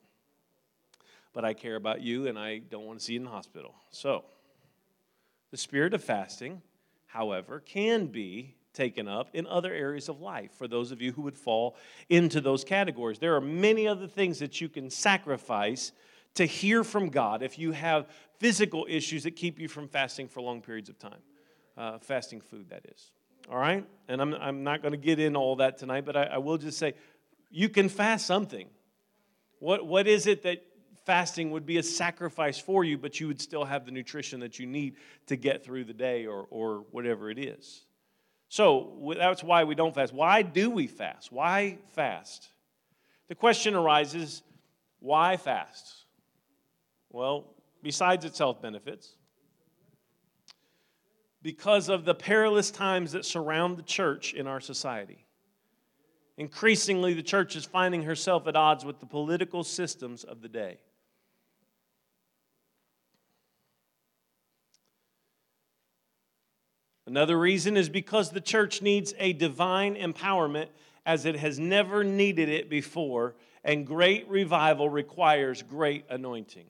but 1.38 1.46
I 1.46 1.54
care 1.54 1.76
about 1.76 2.02
you 2.02 2.26
and 2.26 2.36
I 2.40 2.58
don't 2.58 2.88
want 2.88 2.98
to 2.98 3.06
see 3.06 3.14
you 3.14 3.20
in 3.20 3.26
the 3.26 3.30
hospital. 3.30 3.76
So, 3.92 4.26
the 5.52 5.58
spirit 5.58 5.94
of 5.94 6.04
fasting, 6.04 6.64
however, 7.06 7.60
can 7.60 8.08
be 8.08 8.56
taken 8.74 9.08
up 9.08 9.30
in 9.34 9.46
other 9.46 9.72
areas 9.72 10.10
of 10.10 10.20
life 10.20 10.50
for 10.58 10.68
those 10.68 10.92
of 10.92 11.00
you 11.00 11.12
who 11.12 11.22
would 11.22 11.38
fall 11.38 11.76
into 12.10 12.42
those 12.42 12.64
categories. 12.64 13.20
There 13.20 13.36
are 13.36 13.42
many 13.42 13.88
other 13.88 14.08
things 14.08 14.40
that 14.40 14.60
you 14.60 14.68
can 14.68 14.90
sacrifice 14.90 15.92
to 16.34 16.46
hear 16.48 16.84
from 16.84 17.10
God 17.10 17.44
if 17.44 17.60
you 17.60 17.72
have 17.72 18.08
physical 18.40 18.88
issues 18.90 19.22
that 19.22 19.36
keep 19.36 19.60
you 19.60 19.68
from 19.68 19.88
fasting 19.88 20.28
for 20.28 20.42
long 20.42 20.60
periods 20.60 20.90
of 20.90 20.98
time. 20.98 21.22
Uh, 21.78 22.00
fasting 22.00 22.42
food, 22.42 22.68
that 22.72 22.84
is. 22.92 23.12
All 23.48 23.60
right? 23.60 23.86
And 24.08 24.24
I'm, 24.24 24.34
I'm 24.34 24.64
not 24.64 24.82
going 24.82 24.94
to 24.94 24.98
get 24.98 25.20
in 25.20 25.36
all 25.36 25.58
that 25.58 25.78
tonight, 25.78 26.04
but 26.04 26.18
I, 26.18 26.24
I 26.24 26.38
will 26.40 26.58
just 26.58 26.80
say 26.80 26.96
you 27.52 27.70
can 27.70 27.90
fast 27.90 28.26
something. 28.26 28.70
What, 29.60 29.86
what 29.86 30.08
is 30.08 30.26
it 30.26 30.42
that 30.42 30.64
fasting 31.08 31.52
would 31.52 31.66
be 31.66 31.78
a 31.78 31.84
sacrifice 31.84 32.60
for 32.60 32.84
you, 32.84 32.98
but 32.98 33.18
you 33.18 33.28
would 33.28 33.42
still 33.42 33.64
have 33.64 33.86
the 33.86 33.92
nutrition 33.92 34.42
that 34.42 34.60
you 34.60 34.68
need 34.68 34.98
to 35.26 35.38
get 35.38 35.64
through 35.64 35.86
the 35.86 35.94
day 35.94 36.26
or, 36.26 36.46
or 36.50 36.86
whatever 36.92 37.32
it 37.32 37.40
is. 37.40 37.86
So 38.50 39.16
that's 39.18 39.42
why 39.42 39.64
we 39.64 39.74
don't 39.74 39.96
fast. 39.96 40.14
Why 40.14 40.42
do 40.42 40.70
we 40.70 40.86
fast? 40.86 41.32
Why 41.32 41.78
fast? 41.96 42.50
The 43.30 43.36
question 43.36 43.74
arises 43.74 44.44
why 45.00 45.38
fast? 45.38 46.06
Well, 47.10 47.54
besides 47.82 48.26
its 48.26 48.38
health 48.38 48.62
benefits, 48.62 49.16
because 51.42 51.88
of 51.88 52.04
the 52.04 52.16
perilous 52.16 52.70
times 52.70 53.14
that 53.14 53.24
surround 53.24 53.78
the 53.78 53.84
church 53.84 54.34
in 54.34 54.46
our 54.46 54.60
society. 54.60 55.26
Increasingly, 56.38 57.14
the 57.14 57.24
church 57.24 57.56
is 57.56 57.64
finding 57.64 58.04
herself 58.04 58.46
at 58.48 58.58
odds 58.58 58.84
with 58.84 59.00
the 59.00 59.06
political 59.06 59.64
systems 59.64 60.26
of 60.26 60.42
the 60.42 60.50
day. 60.50 60.80
Another 67.08 67.40
reason 67.40 67.78
is 67.78 67.88
because 67.88 68.32
the 68.32 68.42
church 68.42 68.82
needs 68.82 69.14
a 69.18 69.32
divine 69.32 69.96
empowerment 69.96 70.68
as 71.06 71.26
it 71.26 71.38
has 71.38 71.58
never 71.58 72.04
needed 72.04 72.50
it 72.50 72.70
before, 72.70 73.34
and 73.64 73.88
great 73.88 74.28
revival 74.28 74.90
requires 74.90 75.64
great 75.64 76.04
anointing. 76.10 76.66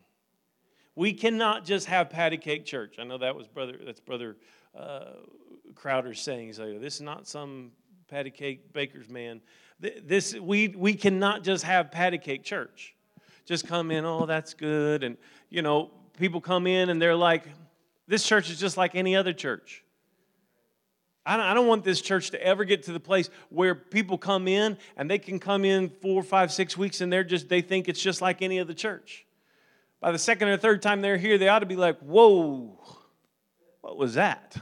We 0.95 1.13
cannot 1.13 1.65
just 1.65 1.87
have 1.87 2.11
patty 2.11 2.37
cake 2.37 2.65
church. 2.65 2.97
I 2.99 3.03
know 3.03 3.17
that 3.17 3.35
was 3.35 3.47
brother. 3.47 3.79
That's 3.83 3.99
brother 3.99 4.37
uh, 4.77 5.05
Crowder 5.73 6.13
saying. 6.13 6.45
He's 6.45 6.59
like, 6.59 6.79
"This 6.81 6.95
is 6.95 7.01
not 7.01 7.27
some 7.27 7.71
patty 8.07 8.29
cake 8.29 8.71
baker's 8.73 9.09
man. 9.09 9.41
This 9.79 10.35
we 10.35 10.67
we 10.67 10.93
cannot 10.93 11.43
just 11.43 11.63
have 11.63 11.91
patty 11.91 12.19
cake 12.19 12.43
church. 12.43 12.95
Just 13.45 13.67
come 13.67 13.89
in. 13.89 14.05
Oh, 14.05 14.27
that's 14.27 14.53
good. 14.53 15.03
And 15.03 15.17
you 15.49 15.63
know, 15.63 15.89
people 16.19 16.41
come 16.41 16.67
in 16.67 16.89
and 16.89 17.01
they're 17.01 17.15
like, 17.15 17.43
this 18.07 18.23
church 18.23 18.51
is 18.51 18.59
just 18.59 18.77
like 18.77 18.93
any 18.93 19.15
other 19.15 19.33
church. 19.33 19.83
I 21.29 21.53
don't 21.53 21.67
want 21.67 21.83
this 21.83 21.99
church 21.99 22.31
to 22.31 22.41
ever 22.41 22.63
get 22.63 22.83
to 22.83 22.93
the 22.93 23.01
place 23.01 23.29
where 23.49 23.75
people 23.75 24.17
come 24.17 24.47
in 24.47 24.77
and 24.95 25.11
they 25.11 25.19
can 25.19 25.39
come 25.39 25.65
in 25.65 25.89
four, 25.89 26.23
five, 26.23 26.53
six 26.53 26.77
weeks 26.77 27.01
and 27.01 27.11
they're 27.11 27.25
just, 27.25 27.49
they 27.49 27.59
think 27.61 27.89
it's 27.89 28.01
just 28.01 28.21
like 28.21 28.41
any 28.41 28.61
other 28.61 28.73
church. 28.73 29.25
By 29.99 30.13
the 30.13 30.19
second 30.19 30.47
or 30.47 30.55
third 30.55 30.81
time 30.81 31.01
they're 31.01 31.17
here, 31.17 31.37
they 31.37 31.49
ought 31.49 31.59
to 31.59 31.65
be 31.65 31.75
like, 31.75 31.99
whoa, 31.99 32.79
what 33.81 33.97
was 33.97 34.13
that? 34.13 34.55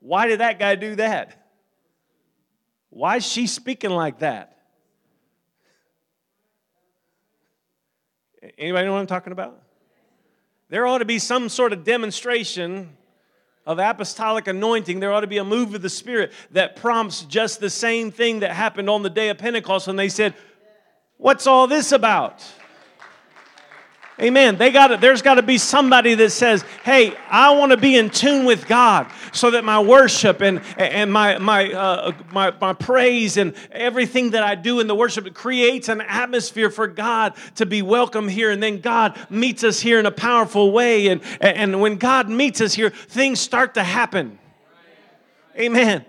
Why 0.00 0.26
did 0.26 0.40
that 0.40 0.58
guy 0.58 0.74
do 0.74 0.96
that? 0.96 1.46
Why 2.90 3.16
is 3.16 3.26
she 3.26 3.46
speaking 3.46 3.90
like 3.90 4.18
that? 4.18 4.56
Anybody 8.56 8.86
know 8.86 8.94
what 8.94 9.00
I'm 9.00 9.06
talking 9.06 9.32
about? 9.32 9.62
There 10.70 10.86
ought 10.86 10.98
to 10.98 11.04
be 11.04 11.18
some 11.18 11.48
sort 11.48 11.72
of 11.72 11.84
demonstration 11.84 12.90
of 13.64 13.78
apostolic 13.78 14.46
anointing. 14.46 15.00
There 15.00 15.12
ought 15.12 15.20
to 15.20 15.26
be 15.26 15.38
a 15.38 15.44
move 15.44 15.74
of 15.74 15.82
the 15.82 15.90
Spirit 15.90 16.32
that 16.50 16.76
prompts 16.76 17.22
just 17.22 17.60
the 17.60 17.70
same 17.70 18.10
thing 18.10 18.40
that 18.40 18.52
happened 18.52 18.90
on 18.90 19.02
the 19.02 19.10
day 19.10 19.30
of 19.30 19.38
Pentecost 19.38 19.86
when 19.86 19.96
they 19.96 20.08
said, 20.08 20.34
What's 21.16 21.46
all 21.46 21.66
this 21.66 21.90
about? 21.92 22.44
Amen. 24.20 24.56
They 24.56 24.72
got 24.72 25.00
there's 25.00 25.22
got 25.22 25.34
to 25.34 25.42
be 25.42 25.58
somebody 25.58 26.16
that 26.16 26.30
says, 26.30 26.64
"Hey, 26.82 27.14
I 27.30 27.52
want 27.52 27.70
to 27.70 27.76
be 27.76 27.96
in 27.96 28.10
tune 28.10 28.46
with 28.46 28.66
God, 28.66 29.06
so 29.30 29.52
that 29.52 29.64
my 29.64 29.80
worship 29.80 30.40
and 30.40 30.60
and 30.76 31.12
my 31.12 31.38
my 31.38 31.72
uh, 31.72 32.12
my 32.32 32.52
my 32.60 32.72
praise 32.72 33.36
and 33.36 33.54
everything 33.70 34.30
that 34.30 34.42
I 34.42 34.56
do 34.56 34.80
in 34.80 34.88
the 34.88 34.94
worship 34.96 35.32
creates 35.34 35.88
an 35.88 36.00
atmosphere 36.00 36.68
for 36.68 36.88
God 36.88 37.34
to 37.54 37.64
be 37.64 37.80
welcome 37.80 38.26
here, 38.26 38.50
and 38.50 38.60
then 38.60 38.80
God 38.80 39.16
meets 39.30 39.62
us 39.62 39.78
here 39.78 40.00
in 40.00 40.06
a 40.06 40.10
powerful 40.10 40.72
way, 40.72 41.06
and 41.06 41.20
and 41.40 41.80
when 41.80 41.96
God 41.96 42.28
meets 42.28 42.60
us 42.60 42.74
here, 42.74 42.90
things 42.90 43.38
start 43.38 43.74
to 43.74 43.84
happen. 43.84 44.40
Amen. 45.56 46.04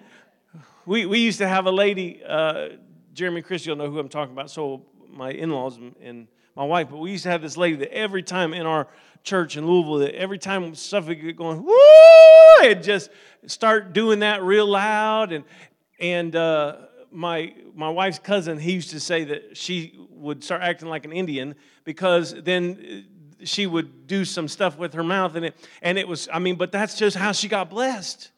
We 0.87 1.05
we 1.05 1.19
used 1.19 1.37
to 1.37 1.47
have 1.47 1.67
a 1.67 1.71
lady, 1.71 2.23
uh, 2.27 2.69
Jeremy 3.13 3.43
Chris, 3.43 3.67
you'll 3.67 3.75
know 3.75 3.91
who 3.91 3.99
I'm 3.99 4.09
talking 4.09 4.33
about. 4.33 4.49
So 4.49 4.81
my 5.11 5.29
in-laws 5.29 5.77
and 6.01 6.27
my 6.59 6.65
wife, 6.65 6.89
but 6.89 6.97
we 6.97 7.11
used 7.11 7.23
to 7.23 7.29
have 7.29 7.41
this 7.41 7.55
lady 7.55 7.77
that 7.77 7.93
every 7.93 8.21
time 8.21 8.53
in 8.53 8.65
our 8.65 8.85
church 9.23 9.55
in 9.55 9.65
Louisville, 9.65 9.99
that 9.99 10.13
every 10.13 10.37
time 10.37 10.75
stuff 10.75 11.07
would 11.07 11.21
get 11.21 11.37
going, 11.37 11.63
woo, 11.63 11.73
it 12.63 12.83
just 12.83 13.11
start 13.45 13.93
doing 13.93 14.19
that 14.19 14.43
real 14.43 14.67
loud. 14.67 15.31
And 15.31 15.45
and 16.01 16.35
uh, 16.35 16.75
my 17.13 17.53
my 17.73 17.87
wife's 17.87 18.19
cousin, 18.19 18.59
he 18.59 18.73
used 18.73 18.89
to 18.89 18.99
say 18.99 19.23
that 19.23 19.55
she 19.55 19.97
would 20.09 20.43
start 20.43 20.61
acting 20.61 20.89
like 20.89 21.05
an 21.05 21.13
Indian 21.13 21.55
because 21.85 22.35
then 22.43 23.05
she 23.45 23.65
would 23.65 24.05
do 24.05 24.25
some 24.25 24.49
stuff 24.49 24.77
with 24.77 24.93
her 24.95 25.03
mouth 25.03 25.35
and 25.35 25.45
it 25.45 25.55
and 25.81 25.97
it 25.97 26.09
was 26.09 26.27
I 26.29 26.39
mean, 26.39 26.57
but 26.57 26.73
that's 26.73 26.97
just 26.97 27.15
how 27.15 27.31
she 27.31 27.47
got 27.47 27.69
blessed. 27.69 28.31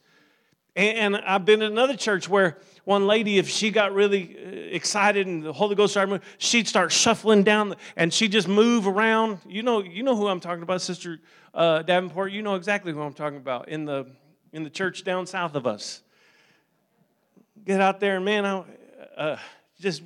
And, 0.75 1.15
and 1.15 1.25
I've 1.25 1.43
been 1.43 1.63
in 1.63 1.71
another 1.71 1.97
church 1.97 2.29
where 2.29 2.59
one 2.83 3.05
lady, 3.05 3.37
if 3.37 3.47
she 3.47 3.69
got 3.69 3.93
really 3.93 4.35
uh, 4.35 4.49
excited 4.75 5.27
and 5.27 5.43
the 5.43 5.53
Holy 5.53 5.75
Ghost 5.75 5.93
started 5.93 6.11
moving, 6.11 6.27
she'd 6.37 6.67
start 6.67 6.91
shuffling 6.91 7.43
down 7.43 7.75
and 7.95 8.13
she'd 8.13 8.31
just 8.31 8.47
move 8.47 8.87
around. 8.87 9.39
You 9.47 9.63
know, 9.63 9.83
you 9.83 10.03
know 10.03 10.15
who 10.15 10.27
I'm 10.27 10.39
talking 10.39 10.63
about, 10.63 10.81
Sister 10.81 11.19
uh, 11.53 11.83
Davenport. 11.83 12.31
You 12.31 12.41
know 12.41 12.55
exactly 12.55 12.91
who 12.91 13.01
I'm 13.01 13.13
talking 13.13 13.37
about 13.37 13.69
in 13.69 13.85
the 13.85 14.07
in 14.53 14.63
the 14.63 14.69
church 14.69 15.03
down 15.03 15.27
south 15.27 15.55
of 15.55 15.67
us. 15.67 16.01
Get 17.63 17.79
out 17.79 17.99
there 17.99 18.15
and 18.15 18.25
man, 18.25 18.45
I 18.45 18.63
uh, 19.15 19.37
just 19.79 20.01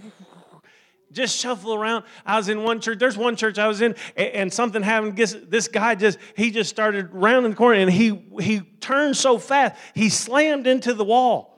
just 1.11 1.39
shuffle 1.39 1.73
around. 1.73 2.03
I 2.25 2.35
was 2.35 2.49
in 2.49 2.63
one 2.63 2.81
church. 2.81 2.99
There's 2.99 3.17
one 3.17 3.37
church 3.37 3.57
I 3.57 3.67
was 3.69 3.81
in, 3.81 3.95
and, 4.17 4.51
something 4.51 4.81
happened. 4.81 5.15
This 5.15 5.67
guy 5.69 5.95
just 5.95 6.19
he 6.35 6.51
just 6.51 6.69
started 6.69 7.13
rounding 7.13 7.51
the 7.51 7.57
corner, 7.57 7.79
and 7.79 7.89
he 7.89 8.21
he 8.41 8.59
turned 8.81 9.15
so 9.15 9.39
fast 9.39 9.75
he 9.93 10.09
slammed 10.09 10.67
into 10.67 10.93
the 10.93 11.05
wall. 11.05 11.54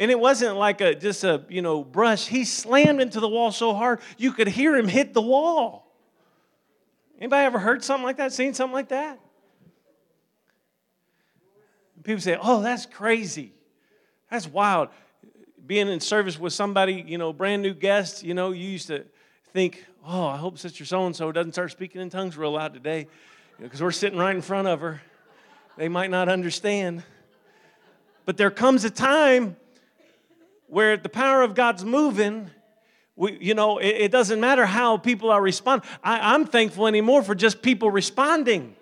And 0.00 0.10
it 0.10 0.18
wasn't 0.18 0.56
like 0.56 0.80
a 0.80 0.94
just 0.94 1.22
a 1.24 1.44
you 1.50 1.60
know 1.60 1.84
brush. 1.84 2.26
He 2.26 2.44
slammed 2.44 3.02
into 3.02 3.20
the 3.20 3.28
wall 3.28 3.52
so 3.52 3.74
hard 3.74 4.00
you 4.16 4.32
could 4.32 4.48
hear 4.48 4.74
him 4.74 4.88
hit 4.88 5.12
the 5.12 5.20
wall. 5.20 5.86
Anybody 7.18 7.44
ever 7.44 7.58
heard 7.58 7.84
something 7.84 8.04
like 8.04 8.16
that? 8.16 8.32
Seen 8.32 8.54
something 8.54 8.72
like 8.72 8.88
that? 8.88 9.20
People 12.02 12.22
say, 12.22 12.38
"Oh, 12.40 12.62
that's 12.62 12.86
crazy. 12.86 13.52
That's 14.30 14.48
wild." 14.48 14.88
Being 15.66 15.88
in 15.88 16.00
service 16.00 16.40
with 16.40 16.54
somebody, 16.54 17.04
you 17.06 17.18
know, 17.18 17.34
brand 17.34 17.60
new 17.60 17.74
guest, 17.74 18.22
you 18.22 18.32
know, 18.32 18.52
you 18.52 18.70
used 18.70 18.86
to 18.86 19.04
think, 19.52 19.84
"Oh, 20.04 20.26
I 20.26 20.38
hope 20.38 20.58
Sister 20.58 20.86
So 20.86 21.04
and 21.04 21.14
So 21.14 21.30
doesn't 21.30 21.52
start 21.52 21.72
speaking 21.72 22.00
in 22.00 22.08
tongues 22.08 22.38
real 22.38 22.52
loud 22.52 22.72
today," 22.72 23.06
because 23.60 23.82
we're 23.82 23.90
sitting 23.90 24.18
right 24.18 24.34
in 24.34 24.40
front 24.40 24.66
of 24.66 24.80
her. 24.80 25.02
They 25.76 25.90
might 25.90 26.08
not 26.08 26.30
understand. 26.30 27.04
But 28.24 28.38
there 28.38 28.50
comes 28.50 28.84
a 28.86 28.90
time 28.90 29.56
where 30.70 30.96
the 30.96 31.08
power 31.08 31.42
of 31.42 31.54
God's 31.54 31.84
moving, 31.84 32.50
we, 33.16 33.36
you 33.40 33.54
know, 33.54 33.78
it, 33.78 33.88
it 33.88 34.12
doesn't 34.12 34.40
matter 34.40 34.64
how 34.64 34.96
people 34.96 35.30
are 35.30 35.42
responding. 35.42 35.88
I, 36.02 36.34
I'm 36.34 36.46
thankful 36.46 36.86
anymore 36.86 37.22
for 37.22 37.34
just 37.34 37.60
people 37.60 37.90
responding 37.90 38.76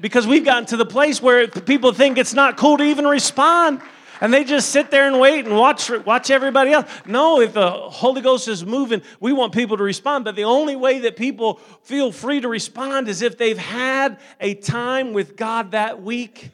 because 0.00 0.26
we've 0.26 0.44
gotten 0.44 0.66
to 0.66 0.76
the 0.76 0.86
place 0.86 1.20
where 1.22 1.48
people 1.48 1.92
think 1.92 2.18
it's 2.18 2.34
not 2.34 2.56
cool 2.56 2.76
to 2.76 2.84
even 2.84 3.06
respond 3.06 3.80
and 4.20 4.32
they 4.32 4.44
just 4.44 4.70
sit 4.70 4.92
there 4.92 5.08
and 5.08 5.18
wait 5.18 5.46
and 5.46 5.56
watch 5.56 5.90
watch 6.06 6.30
everybody 6.30 6.70
else. 6.70 6.88
No, 7.06 7.40
if 7.40 7.54
the 7.54 7.68
Holy 7.70 8.20
Ghost 8.20 8.46
is 8.46 8.64
moving, 8.64 9.02
we 9.18 9.32
want 9.32 9.52
people 9.52 9.76
to 9.76 9.82
respond. 9.82 10.24
But 10.24 10.36
the 10.36 10.44
only 10.44 10.76
way 10.76 11.00
that 11.00 11.16
people 11.16 11.54
feel 11.82 12.12
free 12.12 12.40
to 12.40 12.46
respond 12.46 13.08
is 13.08 13.20
if 13.20 13.36
they've 13.36 13.58
had 13.58 14.20
a 14.40 14.54
time 14.54 15.12
with 15.12 15.36
God 15.36 15.72
that 15.72 16.02
week 16.02 16.52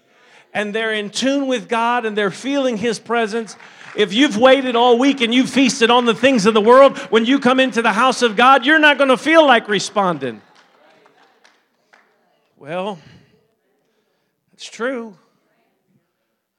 and 0.55 0.75
they're 0.75 0.95
in 0.95 1.11
tune 1.11 1.47
with 1.47 1.69
God 1.69 2.07
and 2.07 2.17
they're 2.17 2.31
feeling 2.31 2.79
His 2.79 2.99
presence 2.99 3.55
if 3.99 4.15
you've 4.15 4.37
waited 4.37 4.77
all 4.77 4.97
week 4.97 5.21
and 5.21 5.35
you've 5.35 5.51
feasted 5.51 5.91
on 5.91 6.05
the 6.05 6.15
things 6.15 6.47
of 6.47 6.55
the 6.55 6.61
world, 6.61 6.97
when 7.11 7.27
you 7.27 7.41
come 7.41 7.59
into 7.59 7.83
the 7.83 7.93
house 7.93 8.23
of 8.23 8.37
God, 8.37 8.65
you're 8.65 8.79
not 8.79 8.97
going 8.97 9.11
to 9.11 9.17
feel 9.17 9.45
like 9.45 9.69
responding. 9.69 10.41
Well, 12.57 13.01
it's 14.53 14.71
true. 14.71 15.19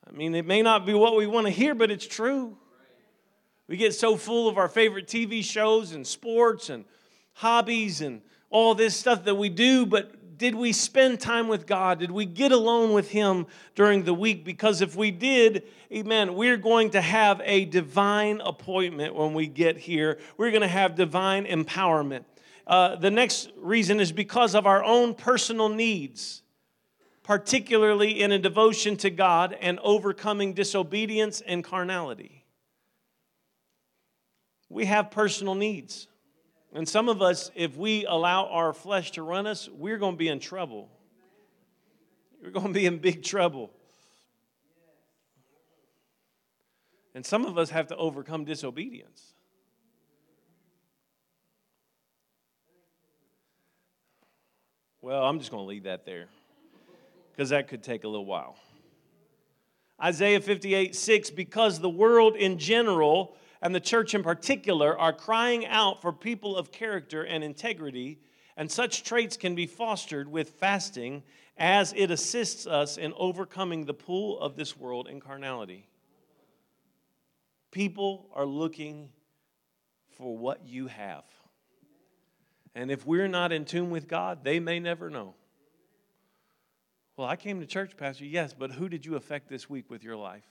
I 0.06 0.12
mean, 0.12 0.36
it 0.36 0.46
may 0.46 0.62
not 0.62 0.86
be 0.86 0.94
what 0.94 1.16
we 1.16 1.28
want 1.28 1.48
to 1.48 1.52
hear, 1.52 1.74
but 1.74 1.90
it's 1.90 2.06
true. 2.06 2.58
We 3.70 3.78
get 3.78 3.94
so 3.94 4.18
full 4.18 4.50
of 4.50 4.58
our 4.58 4.68
favorite 4.68 5.08
TV 5.08 5.42
shows 5.42 5.94
and 5.94 6.06
sports 6.06 6.70
and 6.70 6.84
hobbies 7.36 8.02
and 8.02 8.22
all 8.50 8.76
this 8.76 8.98
stuff 8.98 9.24
that 9.24 9.36
we 9.36 9.48
do, 9.48 9.86
but 9.86 10.12
did 10.40 10.56
we 10.56 10.72
spend 10.72 11.20
time 11.20 11.50
with 11.50 11.68
God? 11.68 12.00
Did 12.00 12.10
we 12.10 12.26
get 12.26 12.52
alone 12.52 12.94
with 12.94 13.12
Him 13.12 13.46
during 13.76 14.04
the 14.04 14.14
week? 14.14 14.46
Because 14.46 14.82
if 14.82 14.96
we 14.96 15.12
did, 15.12 15.64
amen, 15.94 16.34
we're 16.34 16.58
going 16.58 16.92
to 16.92 17.02
have 17.02 17.42
a 17.44 17.66
divine 17.66 18.42
appointment 18.42 19.14
when 19.14 19.34
we 19.34 19.48
get 19.48 19.78
here. 19.78 20.18
We're 20.38 20.52
going 20.52 20.62
to 20.62 20.68
have 20.68 20.96
divine 20.96 21.46
empowerment. 21.46 22.24
Uh, 22.66 22.96
the 22.96 23.12
next 23.12 23.52
reason 23.58 24.00
is 24.00 24.12
because 24.12 24.56
of 24.56 24.66
our 24.66 24.84
own 24.84 25.14
personal 25.14 25.70
needs, 25.70 26.42
particularly 27.22 28.22
in 28.22 28.32
a 28.32 28.40
devotion 28.40 28.96
to 28.98 29.10
God 29.10 29.58
and 29.60 29.78
overcoming 29.80 30.54
disobedience 30.54 31.42
and 31.42 31.64
carnality. 31.64 32.46
We 34.70 34.86
have 34.86 35.12
personal 35.12 35.56
needs. 35.56 36.09
And 36.74 36.88
some 36.88 37.10
of 37.10 37.22
us, 37.22 37.50
if 37.56 37.76
we 37.76 38.06
allow 38.06 38.46
our 38.48 38.74
flesh 38.74 39.12
to 39.12 39.24
run 39.24 39.48
us, 39.48 39.68
we're 39.70 39.98
going 39.98 40.14
to 40.14 40.18
be 40.18 40.28
in 40.28 40.40
trouble. 40.40 40.90
We're 42.44 42.52
going 42.52 42.68
to 42.68 42.74
be 42.74 42.86
in 42.86 43.00
big 43.00 43.24
trouble. 43.24 43.72
And 47.16 47.26
some 47.26 47.46
of 47.46 47.58
us 47.58 47.72
have 47.72 47.88
to 47.88 47.96
overcome 47.98 48.46
disobedience. 48.46 49.34
Well, 55.02 55.24
I'm 55.24 55.40
just 55.40 55.50
going 55.50 55.64
to 55.64 55.68
leave 55.68 55.84
that 55.84 56.06
there 56.06 56.28
because 57.32 57.50
that 57.50 57.68
could 57.68 57.82
take 57.82 58.04
a 58.04 58.08
little 58.08 58.26
while. 58.26 58.58
Isaiah 60.02 60.40
58 60.40 60.96
6, 60.96 61.30
because 61.32 61.80
the 61.80 61.90
world 61.90 62.36
in 62.36 62.58
general 62.58 63.36
and 63.62 63.76
the 63.76 63.80
church 63.80 64.14
in 64.14 64.24
particular 64.24 64.98
are 64.98 65.14
crying 65.14 65.66
out 65.66 66.02
for 66.02 66.14
people 66.14 66.56
of 66.56 66.72
character 66.72 67.24
and 67.24 67.44
integrity, 67.44 68.20
and 68.56 68.72
such 68.72 69.04
traits 69.04 69.38
can 69.38 69.56
be 69.56 69.66
fostered 69.66 70.30
with 70.30 70.52
fasting 70.52 71.24
as 71.58 71.94
it 71.96 72.10
assists 72.10 72.66
us 72.66 72.98
in 72.98 73.14
overcoming 73.18 73.86
the 73.86 73.94
pull 73.94 74.40
of 74.40 74.56
this 74.56 74.78
world 74.78 75.08
and 75.08 75.22
carnality. 75.22 75.88
People 77.72 78.30
are 78.34 78.46
looking 78.46 79.10
for 80.18 80.38
what 80.38 80.66
you 80.66 80.88
have. 80.88 81.26
And 82.76 82.90
if 82.90 83.06
we're 83.06 83.28
not 83.28 83.52
in 83.52 83.66
tune 83.66 83.90
with 83.90 84.08
God, 84.08 84.44
they 84.44 84.60
may 84.60 84.80
never 84.80 85.10
know. 85.10 85.36
Well, 87.18 87.28
I 87.28 87.36
came 87.36 87.60
to 87.60 87.66
church, 87.66 87.98
Pastor. 87.98 88.24
Yes, 88.24 88.54
but 88.58 88.72
who 88.72 88.88
did 88.88 89.06
you 89.06 89.16
affect 89.16 89.50
this 89.50 89.70
week 89.70 89.90
with 89.90 90.04
your 90.04 90.16
life? 90.16 90.46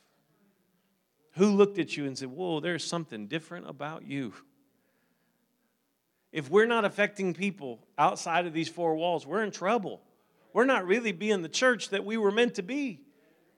Who 1.39 1.55
looked 1.55 1.78
at 1.78 1.97
you 1.97 2.05
and 2.07 2.18
said, 2.18 2.30
Whoa, 2.30 2.59
there's 2.59 2.84
something 2.84 3.28
different 3.28 3.68
about 3.68 4.05
you? 4.05 4.34
If 6.32 6.51
we're 6.51 6.66
not 6.66 6.84
affecting 6.84 7.32
people 7.32 7.86
outside 7.97 8.47
of 8.47 8.53
these 8.53 8.68
four 8.68 8.97
walls, 8.97 9.24
we're 9.24 9.45
in 9.45 9.53
trouble. 9.53 10.03
We're 10.53 10.64
not 10.64 10.84
really 10.84 11.12
being 11.12 11.43
the 11.43 11.49
church 11.49 11.91
that 11.91 12.05
we 12.05 12.16
were 12.16 12.32
meant 12.32 12.57
to 12.57 12.62
be. 12.62 13.01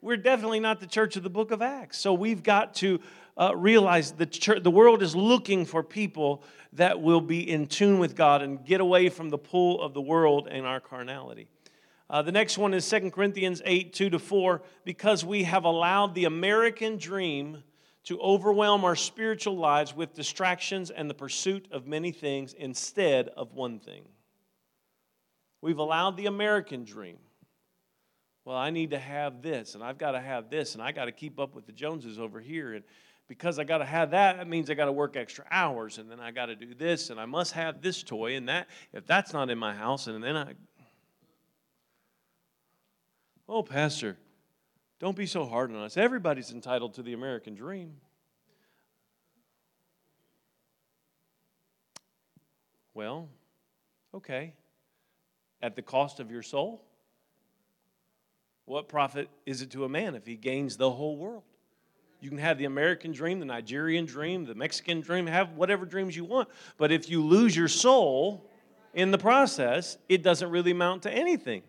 We're 0.03 0.19
definitely 0.19 0.61
not 0.61 0.81
the 0.81 0.87
church 0.87 1.17
of 1.17 1.23
the 1.23 1.31
book 1.31 1.51
of 1.51 1.63
Acts. 1.63 1.97
So 1.97 2.13
we've 2.13 2.43
got 2.43 2.75
to 2.77 3.01
uh, 3.39 3.57
realize 3.57 4.13
the, 4.13 4.27
church, 4.27 4.63
the 4.63 4.71
world 4.71 5.03
is 5.03 5.17
looking 5.17 5.65
for 5.65 5.83
people 5.83 6.45
that 6.75 7.01
will 7.01 7.23
be 7.23 7.51
in 7.51 7.67
tune 7.67 7.99
with 7.99 8.15
God 8.15 8.43
and 8.43 8.63
get 8.63 8.83
away 8.83 9.09
from 9.09 9.31
the 9.31 9.39
pull 9.39 9.81
of 9.81 9.95
the 9.95 10.03
world 10.03 10.49
and 10.51 10.67
our 10.67 10.81
carnality. 10.81 11.49
Uh, 12.11 12.21
the 12.21 12.33
next 12.33 12.59
one 12.59 12.75
is 12.75 12.87
2 12.89 13.11
Corinthians 13.11 13.63
8 13.65 13.95
2 13.95 14.11
to 14.11 14.19
4. 14.19 14.61
Because 14.85 15.25
we 15.25 15.45
have 15.45 15.65
allowed 15.65 16.15
the 16.15 16.27
American 16.27 16.99
dream 16.99 17.63
to 18.05 18.19
overwhelm 18.21 18.85
our 18.85 18.97
spiritual 18.97 19.57
lives 19.57 19.95
with 19.95 20.15
distractions 20.15 20.91
and 20.91 21.09
the 21.09 21.15
pursuit 21.15 21.69
of 21.71 21.87
many 21.87 22.13
things 22.13 22.55
instead 22.55 23.29
of 23.29 23.53
one 23.53 23.79
thing. 23.79 24.03
We've 25.61 25.79
allowed 25.79 26.17
the 26.17 26.27
American 26.27 26.85
dream. 26.85 27.19
Well, 28.45 28.57
I 28.57 28.71
need 28.71 28.91
to 28.91 28.99
have 28.99 29.43
this, 29.43 29.75
and 29.75 29.85
I've 29.85 29.99
got 29.99 30.13
to 30.13 30.21
have 30.21 30.49
this, 30.49 30.75
and 30.75 30.83
I 30.83 30.93
got 30.93 31.05
to 31.05 31.13
keep 31.13 31.39
up 31.39 31.55
with 31.55 31.67
the 31.67 31.73
Joneses 31.73 32.19
over 32.19 32.41
here. 32.41 32.73
And 32.73 32.85
because 33.29 33.59
I 33.59 33.65
got 33.65 33.79
to 33.79 33.85
have 33.85 34.13
that, 34.13 34.39
that 34.39 34.49
means 34.49 34.71
I 34.71 34.75
got 34.75 34.87
to 34.87 34.93
work 34.93 35.17
extra 35.17 35.45
hours, 35.51 35.99
and 35.99 36.11
then 36.11 36.19
I 36.19 36.31
got 36.31 36.47
to 36.47 36.57
do 36.57 36.75
this, 36.75 37.11
and 37.11 37.21
I 37.21 37.27
must 37.27 37.53
have 37.53 37.83
this 37.83 38.03
toy, 38.03 38.37
and 38.37 38.49
that, 38.49 38.69
if 38.95 39.07
that's 39.07 39.35
not 39.35 39.51
in 39.51 39.59
my 39.59 39.75
house, 39.75 40.07
and 40.07 40.25
then 40.25 40.37
I. 40.37 40.55
Oh, 43.47 43.63
Pastor, 43.63 44.17
don't 45.01 45.17
be 45.17 45.27
so 45.27 45.47
hard 45.47 45.71
on 45.71 45.79
us. 45.79 45.97
Everybody's 45.97 46.53
entitled 46.53 46.95
to 46.95 47.03
the 47.03 47.15
American 47.15 47.55
dream. 47.55 47.97
Well, 52.93 53.29
okay. 54.15 54.55
At 55.63 55.75
the 55.75 55.83
cost 55.83 56.21
of 56.21 56.31
your 56.31 56.43
soul? 56.43 56.85
What 58.67 58.89
profit 58.89 59.29
is 59.47 59.63
it 59.63 59.71
to 59.71 59.85
a 59.85 59.89
man 59.89 60.15
if 60.15 60.27
he 60.27 60.37
gains 60.37 60.77
the 60.77 60.91
whole 60.91 61.17
world? 61.17 61.43
You 62.21 62.29
can 62.29 62.39
have 62.39 62.59
the 62.59 62.67
American 62.67 63.13
dream, 63.13 63.41
the 63.41 63.47
Nigerian 63.47 64.05
dream, 64.05 64.45
the 64.45 64.55
Mexican 64.55 65.01
dream, 65.01 65.27
have 65.27 65.53
whatever 65.53 65.87
dreams 65.87 66.15
you 66.15 66.27
want. 66.27 66.49
But 66.77 66.93
if 66.93 67.09
you 67.09 67.25
lose 67.25 67.57
your 67.57 67.69
soul 67.69 68.51
in 68.93 69.11
the 69.11 69.19
process, 69.19 69.97
it 70.11 70.23
doesn't 70.23 70.51
really 70.51 70.73
amount 70.73 71.05
to 71.05 71.11
anything. 71.11 71.63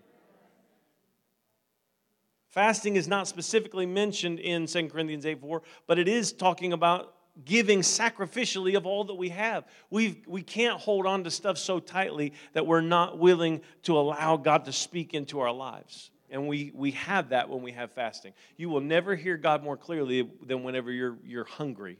Fasting 2.51 2.97
is 2.97 3.07
not 3.07 3.29
specifically 3.29 3.85
mentioned 3.85 4.39
in 4.39 4.65
2 4.67 4.89
Corinthians 4.89 5.25
8 5.25 5.39
4, 5.39 5.61
but 5.87 5.97
it 5.97 6.09
is 6.09 6.33
talking 6.33 6.73
about 6.73 7.15
giving 7.45 7.79
sacrificially 7.79 8.75
of 8.75 8.85
all 8.85 9.05
that 9.05 9.15
we 9.15 9.29
have. 9.29 9.63
we 9.89 10.21
we 10.27 10.41
can't 10.41 10.77
hold 10.77 11.05
on 11.05 11.23
to 11.23 11.31
stuff 11.31 11.57
so 11.57 11.79
tightly 11.79 12.33
that 12.51 12.67
we're 12.67 12.81
not 12.81 13.17
willing 13.17 13.61
to 13.83 13.97
allow 13.97 14.35
God 14.35 14.65
to 14.65 14.73
speak 14.73 15.13
into 15.13 15.39
our 15.39 15.53
lives. 15.53 16.11
And 16.29 16.47
we, 16.47 16.71
we 16.73 16.91
have 16.91 17.29
that 17.29 17.49
when 17.49 17.61
we 17.61 17.71
have 17.71 17.91
fasting. 17.91 18.33
You 18.57 18.69
will 18.69 18.81
never 18.81 19.15
hear 19.15 19.37
God 19.37 19.63
more 19.63 19.77
clearly 19.77 20.29
than 20.45 20.63
whenever 20.63 20.91
you're, 20.91 21.17
you're 21.25 21.45
hungry. 21.45 21.99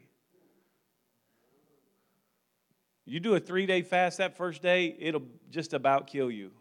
You 3.06 3.20
do 3.20 3.36
a 3.36 3.40
three 3.40 3.66
day 3.66 3.82
fast 3.84 4.18
that 4.18 4.36
first 4.36 4.62
day, 4.62 4.96
it'll 5.00 5.24
just 5.50 5.74
about 5.74 6.08
kill 6.08 6.30
you. 6.30 6.52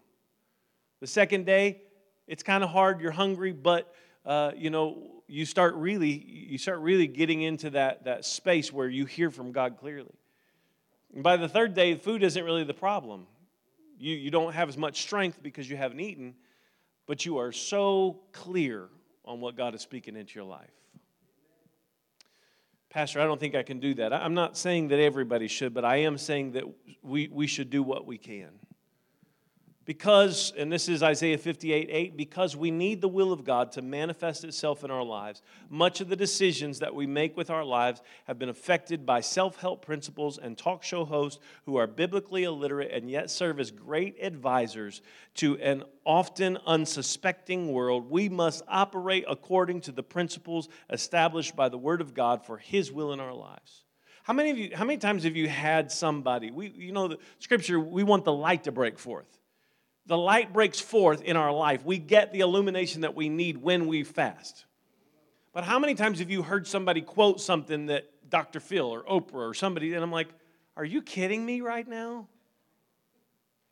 The 1.00 1.06
second 1.08 1.44
day, 1.44 1.82
it's 2.30 2.44
kind 2.44 2.62
of 2.62 2.70
hard, 2.70 3.00
you're 3.00 3.10
hungry, 3.10 3.50
but 3.50 3.92
uh, 4.24 4.52
you 4.56 4.70
know, 4.70 5.22
you 5.26 5.44
start 5.44 5.74
really, 5.74 6.10
you 6.10 6.58
start 6.58 6.78
really 6.78 7.08
getting 7.08 7.42
into 7.42 7.70
that, 7.70 8.04
that 8.04 8.24
space 8.24 8.72
where 8.72 8.88
you 8.88 9.04
hear 9.04 9.32
from 9.32 9.50
God 9.50 9.78
clearly. 9.78 10.14
And 11.12 11.24
by 11.24 11.36
the 11.36 11.48
third 11.48 11.74
day, 11.74 11.96
food 11.96 12.22
isn't 12.22 12.44
really 12.44 12.62
the 12.62 12.74
problem. 12.74 13.26
You, 13.98 14.14
you 14.14 14.30
don't 14.30 14.52
have 14.52 14.68
as 14.68 14.76
much 14.76 15.02
strength 15.02 15.42
because 15.42 15.68
you 15.68 15.76
haven't 15.76 15.98
eaten, 15.98 16.34
but 17.06 17.26
you 17.26 17.38
are 17.38 17.50
so 17.50 18.20
clear 18.30 18.88
on 19.24 19.40
what 19.40 19.56
God 19.56 19.74
is 19.74 19.80
speaking 19.80 20.14
into 20.14 20.36
your 20.36 20.44
life. 20.44 20.70
Pastor, 22.90 23.20
I 23.20 23.24
don't 23.24 23.40
think 23.40 23.56
I 23.56 23.64
can 23.64 23.80
do 23.80 23.94
that. 23.94 24.12
I'm 24.12 24.34
not 24.34 24.56
saying 24.56 24.88
that 24.88 25.00
everybody 25.00 25.48
should, 25.48 25.74
but 25.74 25.84
I 25.84 25.96
am 25.96 26.16
saying 26.16 26.52
that 26.52 26.64
we, 27.02 27.26
we 27.26 27.48
should 27.48 27.70
do 27.70 27.82
what 27.82 28.06
we 28.06 28.18
can. 28.18 28.50
Because, 29.90 30.52
and 30.56 30.70
this 30.70 30.88
is 30.88 31.02
Isaiah 31.02 31.36
58 31.36 31.88
8, 31.90 32.16
because 32.16 32.56
we 32.56 32.70
need 32.70 33.00
the 33.00 33.08
will 33.08 33.32
of 33.32 33.42
God 33.42 33.72
to 33.72 33.82
manifest 33.82 34.44
itself 34.44 34.84
in 34.84 34.90
our 34.92 35.02
lives, 35.02 35.42
much 35.68 36.00
of 36.00 36.08
the 36.08 36.14
decisions 36.14 36.78
that 36.78 36.94
we 36.94 37.08
make 37.08 37.36
with 37.36 37.50
our 37.50 37.64
lives 37.64 38.00
have 38.28 38.38
been 38.38 38.50
affected 38.50 39.04
by 39.04 39.20
self 39.20 39.60
help 39.60 39.84
principles 39.84 40.38
and 40.38 40.56
talk 40.56 40.84
show 40.84 41.04
hosts 41.04 41.40
who 41.66 41.74
are 41.74 41.88
biblically 41.88 42.44
illiterate 42.44 42.92
and 42.92 43.10
yet 43.10 43.32
serve 43.32 43.58
as 43.58 43.72
great 43.72 44.14
advisors 44.22 45.02
to 45.34 45.58
an 45.58 45.82
often 46.06 46.56
unsuspecting 46.66 47.72
world. 47.72 48.08
We 48.08 48.28
must 48.28 48.62
operate 48.68 49.24
according 49.26 49.80
to 49.80 49.90
the 49.90 50.04
principles 50.04 50.68
established 50.88 51.56
by 51.56 51.68
the 51.68 51.78
Word 51.78 52.00
of 52.00 52.14
God 52.14 52.46
for 52.46 52.58
His 52.58 52.92
will 52.92 53.12
in 53.12 53.18
our 53.18 53.34
lives. 53.34 53.82
How 54.22 54.34
many 54.34 54.50
of 54.50 54.58
you, 54.58 54.70
how 54.72 54.84
many 54.84 54.98
times 54.98 55.24
have 55.24 55.34
you 55.34 55.48
had 55.48 55.90
somebody? 55.90 56.52
We, 56.52 56.68
you 56.68 56.92
know, 56.92 57.08
the 57.08 57.18
scripture, 57.40 57.80
we 57.80 58.04
want 58.04 58.24
the 58.24 58.32
light 58.32 58.62
to 58.64 58.70
break 58.70 58.96
forth 58.96 59.39
the 60.06 60.18
light 60.18 60.52
breaks 60.52 60.80
forth 60.80 61.22
in 61.22 61.36
our 61.36 61.52
life. 61.52 61.84
We 61.84 61.98
get 61.98 62.32
the 62.32 62.40
illumination 62.40 63.02
that 63.02 63.14
we 63.14 63.28
need 63.28 63.58
when 63.58 63.86
we 63.86 64.02
fast. 64.02 64.64
But 65.52 65.64
how 65.64 65.78
many 65.78 65.94
times 65.94 66.20
have 66.20 66.30
you 66.30 66.42
heard 66.42 66.66
somebody 66.66 67.00
quote 67.00 67.40
something 67.40 67.86
that 67.86 68.06
Dr. 68.28 68.60
Phil 68.60 68.86
or 68.86 69.02
Oprah 69.02 69.50
or 69.50 69.54
somebody, 69.54 69.94
and 69.94 70.02
I'm 70.02 70.12
like, 70.12 70.28
are 70.76 70.84
you 70.84 71.02
kidding 71.02 71.44
me 71.44 71.60
right 71.60 71.86
now? 71.86 72.28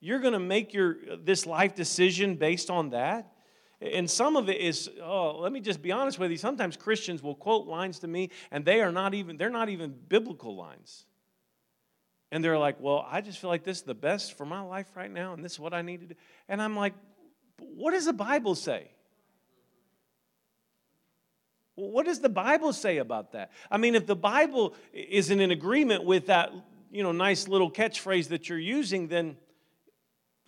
You're 0.01 0.19
going 0.21 0.33
to 0.33 0.39
make 0.41 0.75
your 0.75 0.97
this 1.17 1.47
life 1.47 1.75
decision 1.75 2.37
based 2.37 2.71
on 2.71 2.91
that? 2.91 3.33
And 3.81 4.11
some 4.11 4.37
of 4.37 4.49
it 4.49 4.61
is, 4.61 4.91
oh, 5.01 5.39
let 5.39 5.53
me 5.53 5.61
just 5.61 5.81
be 5.81 5.93
honest 5.93 6.19
with 6.19 6.33
you. 6.33 6.37
Sometimes 6.37 6.77
Christians 6.77 7.23
will 7.23 7.37
quote 7.37 7.69
lines 7.69 8.01
to 8.01 8.09
me, 8.09 8.31
and 8.51 8.65
they 8.65 8.81
are 8.81 8.91
not 8.91 9.15
even, 9.15 9.37
they're 9.37 9.51
not 9.51 9.69
even 9.69 9.95
biblical 10.09 10.57
lines. 10.57 11.07
And 12.31 12.45
they're 12.45 12.59
like, 12.59 12.77
well, 12.81 13.07
I 13.11 13.21
just 13.21 13.39
feel 13.39 13.49
like 13.49 13.65
this 13.65 13.79
is 13.79 13.83
the 13.85 13.95
best 13.95 14.37
for 14.37 14.45
my 14.45 14.61
life 14.61 14.87
right 14.95 15.11
now, 15.11 15.33
and 15.33 15.45
this 15.45 15.53
is 15.53 15.61
what 15.61 15.73
I 15.73 15.83
need 15.83 16.01
to 16.01 16.07
do. 16.07 16.15
And 16.49 16.61
I'm 16.61 16.77
like, 16.77 16.95
what 17.59 17.93
does 17.93 18.05
the 18.05 18.13
Bible 18.13 18.55
say? 18.55 18.91
what 21.79 22.07
does 22.07 22.19
the 22.19 22.29
Bible 22.29 22.73
say 22.73 22.99
about 22.99 23.33
that? 23.33 23.53
I 23.71 23.77
mean, 23.77 23.95
if 23.95 24.05
the 24.05 24.17
Bible 24.17 24.75
isn't 24.93 25.41
in 25.41 25.53
agreement 25.53 26.05
with 26.05 26.27
that, 26.27 26.53
you 26.91 27.05
know, 27.05 27.13
nice 27.13 27.47
little 27.47 27.71
catchphrase 27.71 28.29
that 28.29 28.49
you're 28.49 28.59
using, 28.59 29.07
then 29.07 29.37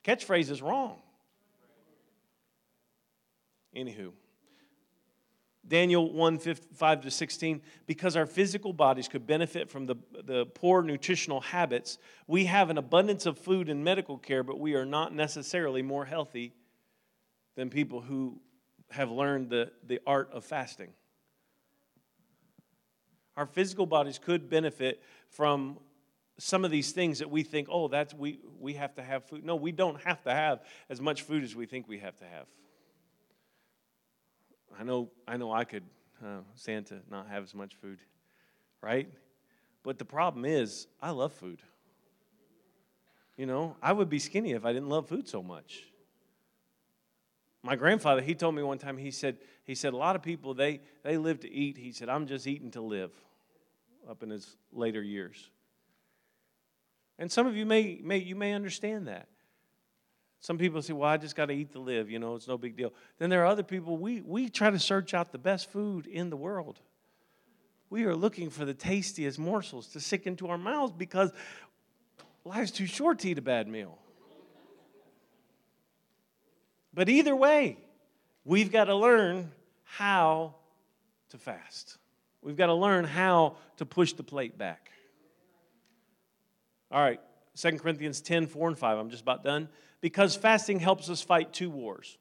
catchphrase 0.02 0.50
is 0.50 0.60
wrong. 0.60 0.96
Anywho. 3.76 4.12
Daniel 5.70 6.12
1 6.12 6.38
5 6.38 7.00
to 7.02 7.10
16, 7.10 7.62
because 7.86 8.16
our 8.16 8.26
physical 8.26 8.72
bodies 8.72 9.06
could 9.06 9.24
benefit 9.24 9.70
from 9.70 9.86
the, 9.86 9.94
the 10.24 10.44
poor 10.46 10.82
nutritional 10.82 11.40
habits, 11.40 11.96
we 12.26 12.46
have 12.46 12.70
an 12.70 12.76
abundance 12.76 13.24
of 13.24 13.38
food 13.38 13.68
and 13.68 13.84
medical 13.84 14.18
care, 14.18 14.42
but 14.42 14.58
we 14.58 14.74
are 14.74 14.84
not 14.84 15.14
necessarily 15.14 15.80
more 15.80 16.04
healthy 16.04 16.52
than 17.54 17.70
people 17.70 18.00
who 18.00 18.40
have 18.90 19.12
learned 19.12 19.48
the, 19.48 19.70
the 19.86 20.00
art 20.06 20.28
of 20.32 20.44
fasting. 20.44 20.90
Our 23.36 23.46
physical 23.46 23.86
bodies 23.86 24.18
could 24.18 24.50
benefit 24.50 25.00
from 25.28 25.78
some 26.36 26.64
of 26.64 26.72
these 26.72 26.90
things 26.90 27.20
that 27.20 27.30
we 27.30 27.44
think, 27.44 27.68
oh, 27.70 27.86
that's 27.86 28.12
we, 28.12 28.40
we 28.58 28.74
have 28.74 28.94
to 28.96 29.02
have 29.02 29.24
food. 29.24 29.44
No, 29.44 29.54
we 29.54 29.70
don't 29.70 30.00
have 30.02 30.20
to 30.24 30.32
have 30.32 30.64
as 30.88 31.00
much 31.00 31.22
food 31.22 31.44
as 31.44 31.54
we 31.54 31.66
think 31.66 31.86
we 31.86 32.00
have 32.00 32.16
to 32.16 32.24
have. 32.24 32.46
I 34.78 34.84
know, 34.84 35.10
I 35.26 35.36
know 35.36 35.52
I 35.52 35.64
could 35.64 35.84
uh, 36.24 36.40
stand 36.54 36.86
to 36.86 37.00
not 37.10 37.28
have 37.28 37.42
as 37.42 37.54
much 37.54 37.74
food, 37.74 37.98
right? 38.82 39.08
But 39.82 39.98
the 39.98 40.04
problem 40.04 40.44
is, 40.44 40.86
I 41.00 41.10
love 41.10 41.32
food. 41.32 41.60
You 43.36 43.46
know, 43.46 43.76
I 43.82 43.92
would 43.92 44.10
be 44.10 44.18
skinny 44.18 44.52
if 44.52 44.64
I 44.64 44.72
didn't 44.72 44.90
love 44.90 45.08
food 45.08 45.28
so 45.28 45.42
much. 45.42 45.84
My 47.62 47.76
grandfather, 47.76 48.22
he 48.22 48.34
told 48.34 48.54
me 48.54 48.62
one 48.62 48.78
time, 48.78 48.96
he 48.96 49.10
said, 49.10 49.36
he 49.64 49.74
said, 49.74 49.92
a 49.92 49.96
lot 49.96 50.16
of 50.16 50.22
people, 50.22 50.54
they, 50.54 50.80
they 51.02 51.16
live 51.16 51.40
to 51.40 51.50
eat. 51.50 51.76
He 51.76 51.92
said, 51.92 52.08
I'm 52.08 52.26
just 52.26 52.46
eating 52.46 52.70
to 52.72 52.80
live 52.80 53.12
up 54.08 54.22
in 54.22 54.30
his 54.30 54.56
later 54.72 55.02
years. 55.02 55.50
And 57.18 57.30
some 57.30 57.46
of 57.46 57.54
you 57.54 57.66
may, 57.66 58.00
may, 58.02 58.18
you 58.18 58.34
may 58.34 58.54
understand 58.54 59.08
that. 59.08 59.28
Some 60.40 60.56
people 60.56 60.80
say, 60.80 60.94
well, 60.94 61.08
I 61.08 61.18
just 61.18 61.36
got 61.36 61.46
to 61.46 61.52
eat 61.52 61.72
to 61.72 61.78
live, 61.78 62.10
you 62.10 62.18
know, 62.18 62.34
it's 62.34 62.48
no 62.48 62.56
big 62.56 62.74
deal. 62.74 62.94
Then 63.18 63.28
there 63.28 63.42
are 63.42 63.46
other 63.46 63.62
people, 63.62 63.98
we, 63.98 64.22
we 64.22 64.48
try 64.48 64.70
to 64.70 64.78
search 64.78 65.12
out 65.12 65.32
the 65.32 65.38
best 65.38 65.70
food 65.70 66.06
in 66.06 66.30
the 66.30 66.36
world. 66.36 66.80
We 67.90 68.04
are 68.04 68.16
looking 68.16 68.48
for 68.48 68.64
the 68.64 68.72
tastiest 68.72 69.38
morsels 69.38 69.88
to 69.88 70.00
stick 70.00 70.26
into 70.26 70.48
our 70.48 70.56
mouths 70.56 70.94
because 70.96 71.30
life's 72.44 72.70
too 72.70 72.86
short 72.86 73.18
to 73.20 73.28
eat 73.28 73.38
a 73.38 73.42
bad 73.42 73.68
meal. 73.68 73.98
But 76.94 77.10
either 77.10 77.36
way, 77.36 77.76
we've 78.44 78.72
got 78.72 78.84
to 78.84 78.96
learn 78.96 79.52
how 79.84 80.54
to 81.30 81.38
fast. 81.38 81.98
We've 82.42 82.56
got 82.56 82.66
to 82.66 82.74
learn 82.74 83.04
how 83.04 83.56
to 83.76 83.84
push 83.84 84.14
the 84.14 84.22
plate 84.22 84.56
back. 84.56 84.90
All 86.90 87.00
right, 87.00 87.20
2 87.56 87.72
Corinthians 87.72 88.22
10 88.22 88.46
4 88.46 88.68
and 88.68 88.78
5. 88.78 88.98
I'm 88.98 89.10
just 89.10 89.22
about 89.22 89.44
done 89.44 89.68
because 90.00 90.36
fasting 90.36 90.80
helps 90.80 91.08
us 91.10 91.22
fight 91.22 91.52
two 91.52 91.70
wars. 91.70 92.18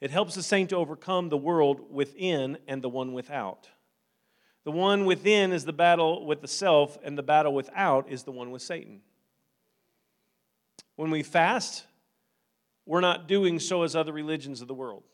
It 0.00 0.10
helps 0.10 0.34
the 0.34 0.42
saint 0.42 0.70
to 0.70 0.76
overcome 0.76 1.28
the 1.28 1.36
world 1.36 1.92
within 1.92 2.58
and 2.66 2.82
the 2.82 2.88
one 2.88 3.12
without. 3.12 3.68
The 4.64 4.70
one 4.70 5.04
within 5.04 5.52
is 5.52 5.64
the 5.64 5.72
battle 5.72 6.26
with 6.26 6.40
the 6.40 6.48
self, 6.48 6.98
and 7.02 7.16
the 7.16 7.22
battle 7.22 7.54
without 7.54 8.10
is 8.10 8.24
the 8.24 8.32
one 8.32 8.50
with 8.50 8.62
Satan. 8.62 9.00
When 10.96 11.10
we 11.10 11.22
fast, 11.22 11.84
we're 12.86 13.00
not 13.00 13.26
doing 13.26 13.58
so 13.58 13.82
as 13.82 13.96
other 13.96 14.12
religions 14.12 14.60
of 14.60 14.68
the 14.68 14.74
world. 14.74 15.04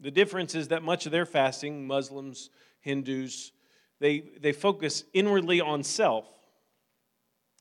The 0.00 0.10
difference 0.10 0.54
is 0.54 0.68
that 0.68 0.82
much 0.82 1.06
of 1.06 1.12
their 1.12 1.26
fasting, 1.26 1.86
Muslims, 1.86 2.50
Hindus, 2.80 3.52
they, 3.98 4.20
they 4.40 4.52
focus 4.52 5.04
inwardly 5.14 5.60
on 5.60 5.82
self, 5.82 6.26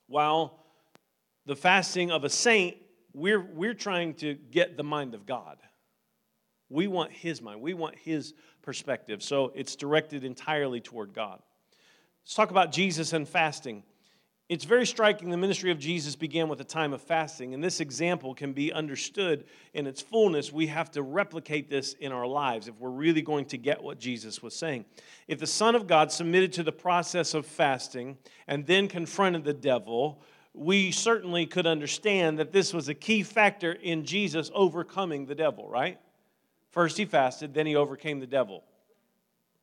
while 0.07 0.64
the 1.45 1.55
fasting 1.55 2.11
of 2.11 2.23
a 2.23 2.29
saint, 2.29 2.77
we're, 3.13 3.41
we're 3.41 3.73
trying 3.73 4.13
to 4.15 4.33
get 4.33 4.77
the 4.77 4.83
mind 4.83 5.13
of 5.13 5.25
God. 5.25 5.57
We 6.69 6.87
want 6.87 7.11
his 7.11 7.41
mind, 7.41 7.61
we 7.61 7.73
want 7.73 7.95
his 7.97 8.33
perspective. 8.61 9.21
So 9.21 9.51
it's 9.55 9.75
directed 9.75 10.23
entirely 10.23 10.81
toward 10.81 11.13
God. 11.13 11.39
Let's 12.23 12.33
talk 12.33 12.49
about 12.49 12.71
Jesus 12.71 13.13
and 13.13 13.27
fasting. 13.27 13.83
It's 14.47 14.65
very 14.65 14.85
striking 14.85 15.31
the 15.31 15.37
ministry 15.37 15.71
of 15.71 15.79
Jesus 15.79 16.15
began 16.15 16.49
with 16.49 16.61
a 16.61 16.65
time 16.65 16.93
of 16.93 17.01
fasting, 17.01 17.55
and 17.55 17.63
this 17.63 17.79
example 17.79 18.35
can 18.35 18.53
be 18.53 18.71
understood 18.71 19.45
in 19.73 19.87
its 19.87 20.03
fullness. 20.03 20.53
We 20.53 20.67
have 20.67 20.91
to 20.91 21.01
replicate 21.01 21.67
this 21.67 21.93
in 21.93 22.11
our 22.11 22.27
lives 22.27 22.67
if 22.67 22.75
we're 22.79 22.91
really 22.91 23.23
going 23.23 23.45
to 23.45 23.57
get 23.57 23.81
what 23.81 23.99
Jesus 23.99 24.43
was 24.43 24.55
saying. 24.55 24.85
If 25.27 25.39
the 25.39 25.47
Son 25.47 25.73
of 25.73 25.87
God 25.87 26.11
submitted 26.11 26.53
to 26.53 26.63
the 26.63 26.71
process 26.71 27.33
of 27.33 27.47
fasting 27.47 28.19
and 28.47 28.67
then 28.67 28.87
confronted 28.87 29.45
the 29.45 29.53
devil, 29.53 30.21
we 30.55 30.91
certainly 30.91 31.45
could 31.45 31.67
understand 31.67 32.39
that 32.39 32.51
this 32.51 32.73
was 32.73 32.87
a 32.89 32.93
key 32.93 33.23
factor 33.23 33.71
in 33.71 34.05
Jesus 34.05 34.49
overcoming 34.53 35.25
the 35.25 35.35
devil, 35.35 35.67
right? 35.67 35.99
First 36.71 36.97
he 36.97 37.05
fasted, 37.05 37.53
then 37.53 37.65
he 37.65 37.75
overcame 37.75 38.19
the 38.19 38.27
devil, 38.27 38.63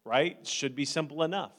right? 0.04 0.46
Should 0.46 0.74
be 0.74 0.84
simple 0.84 1.22
enough. 1.22 1.52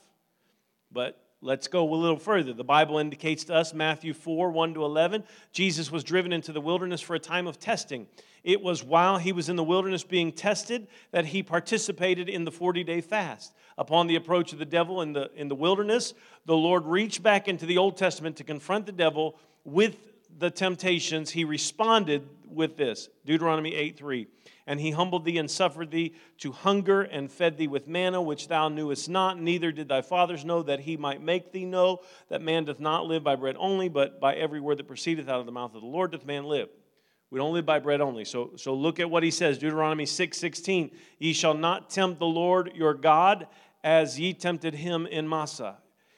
But 0.92 1.20
Let's 1.44 1.68
go 1.68 1.94
a 1.94 1.96
little 1.96 2.18
further. 2.18 2.54
The 2.54 2.64
Bible 2.64 3.00
indicates 3.00 3.44
to 3.46 3.54
us, 3.54 3.74
Matthew 3.74 4.14
4 4.14 4.50
1 4.50 4.76
to 4.76 4.86
11, 4.86 5.26
Jesus 5.52 5.91
was 5.91 6.06
driven 6.06 6.32
into 6.32 6.54
the 6.54 6.62
wilderness 6.62 7.02
for 7.02 7.16
a 7.16 7.20
time 7.20 7.48
of 7.48 7.60
testing. 7.60 8.08
It 8.46 8.62
was 8.62 8.82
while 8.82 9.18
he 9.18 9.34
was 9.34 9.50
in 9.50 9.58
the 9.58 9.64
wilderness 9.64 10.06
being 10.06 10.32
tested 10.32 10.88
that 11.12 11.26
he 11.26 11.44
participated 11.44 12.30
in 12.30 12.46
the 12.46 12.52
40 12.52 12.86
day 12.86 13.02
fast. 13.02 13.54
Upon 13.78 14.08
the 14.08 14.16
approach 14.16 14.54
of 14.54 14.60
the 14.60 14.66
devil 14.66 15.02
in 15.02 15.12
the, 15.12 15.32
in 15.36 15.50
the 15.50 15.56
wilderness, 15.56 16.14
the 16.46 16.56
Lord 16.56 16.86
reached 16.86 17.22
back 17.22 17.50
into 17.50 17.66
the 17.66 17.78
Old 17.78 17.98
Testament 17.98 18.38
to 18.38 18.46
confront 18.46 18.86
the 18.86 18.94
devil 18.94 19.38
with 19.66 19.98
the 20.38 20.52
temptations. 20.52 21.32
He 21.32 21.46
responded 21.46 22.28
with 22.48 22.78
this 22.78 23.10
Deuteronomy 23.26 23.76
8 23.76 23.98
3. 23.98 24.28
And 24.66 24.80
he 24.80 24.92
humbled 24.92 25.26
thee 25.26 25.38
and 25.38 25.52
suffered 25.52 25.92
thee 25.92 26.16
to 26.38 26.54
hunger 26.54 27.02
and 27.02 27.30
fed 27.30 27.58
thee 27.58 27.68
with 27.68 27.88
manna, 27.88 28.22
which 28.22 28.48
thou 28.48 28.70
knewest 28.70 29.10
not, 29.10 29.38
neither 29.38 29.74
did 29.74 29.90
thy 29.90 30.02
fathers 30.02 30.46
know, 30.46 30.64
that 30.64 30.80
he 30.80 30.96
might 30.96 31.22
make 31.22 31.52
thee 31.52 31.66
know 31.66 32.00
that 32.30 32.42
man 32.42 32.64
doth 32.64 32.80
not 32.80 33.06
live 33.06 33.26
by 33.26 33.36
bread 33.36 33.58
only, 33.60 33.90
but 33.90 34.22
by 34.22 34.36
every 34.36 34.62
word 34.62 34.78
that 34.78 34.88
proceedeth 34.88 35.28
out 35.28 35.42
of 35.42 35.46
the 35.46 35.52
mouth 35.52 35.76
of 35.76 35.82
the 35.82 35.88
Lord 35.88 36.12
doth 36.12 36.26
man 36.26 36.46
live. 36.46 36.70
We 37.30 37.40
don't 37.40 37.54
live 37.54 37.66
by 37.66 37.80
bread 37.80 38.00
only. 38.00 38.24
So, 38.24 38.52
so 38.56 38.74
look 38.74 39.00
at 39.00 39.10
what 39.10 39.24
he 39.24 39.32
says 39.32 39.58
Deuteronomy 39.58 40.06
6 40.06 40.38
16. 40.38 40.92
Ye 41.20 41.34
shall 41.34 41.56
not 41.56 41.90
tempt 41.90 42.20
the 42.20 42.26
Lord 42.26 42.72
your 42.76 42.94
God 42.94 43.48
as 43.84 44.20
ye 44.20 44.34
tempted 44.34 44.76
him 44.76 45.06
in 45.08 45.28
Massah. 45.28 45.78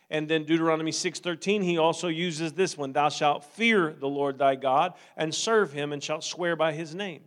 And 0.10 0.30
then 0.30 0.44
Deuteronomy 0.46 0.92
6:13 0.92 1.64
he 1.64 1.78
also 1.78 2.08
uses 2.08 2.54
this 2.54 2.78
one 2.78 2.94
thou 2.94 3.10
shalt 3.10 3.44
fear 3.44 3.96
the 4.00 4.08
Lord 4.08 4.38
thy 4.38 4.56
God 4.56 4.94
and 5.18 5.34
serve 5.34 5.74
him 5.74 5.92
and 5.92 6.04
shalt 6.04 6.24
swear 6.24 6.56
by 6.56 6.74
his 6.74 6.94
name. 6.94 7.22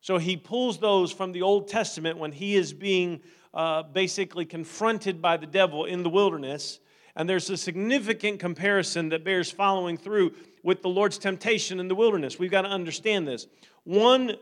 So 0.00 0.18
he 0.18 0.36
pulls 0.36 0.78
those 0.78 1.12
from 1.12 1.32
the 1.32 1.42
Old 1.42 1.68
Testament 1.68 2.18
when 2.18 2.32
he 2.32 2.54
is 2.54 2.72
being 2.72 3.20
uh, 3.52 3.82
basically 3.82 4.44
confronted 4.44 5.20
by 5.20 5.36
the 5.36 5.46
devil 5.46 5.84
in 5.84 6.02
the 6.02 6.10
wilderness. 6.10 6.78
And 7.16 7.28
there's 7.28 7.48
a 7.50 7.56
significant 7.56 8.38
comparison 8.38 9.08
that 9.08 9.24
bears 9.24 9.50
following 9.50 9.96
through 9.96 10.34
with 10.62 10.82
the 10.82 10.88
Lord's 10.88 11.18
temptation 11.18 11.80
in 11.80 11.88
the 11.88 11.94
wilderness. 11.94 12.38
We've 12.38 12.50
got 12.50 12.62
to 12.62 12.68
understand 12.68 13.26
this. 13.26 13.46
One 13.86 14.32
uh, 14.32 14.34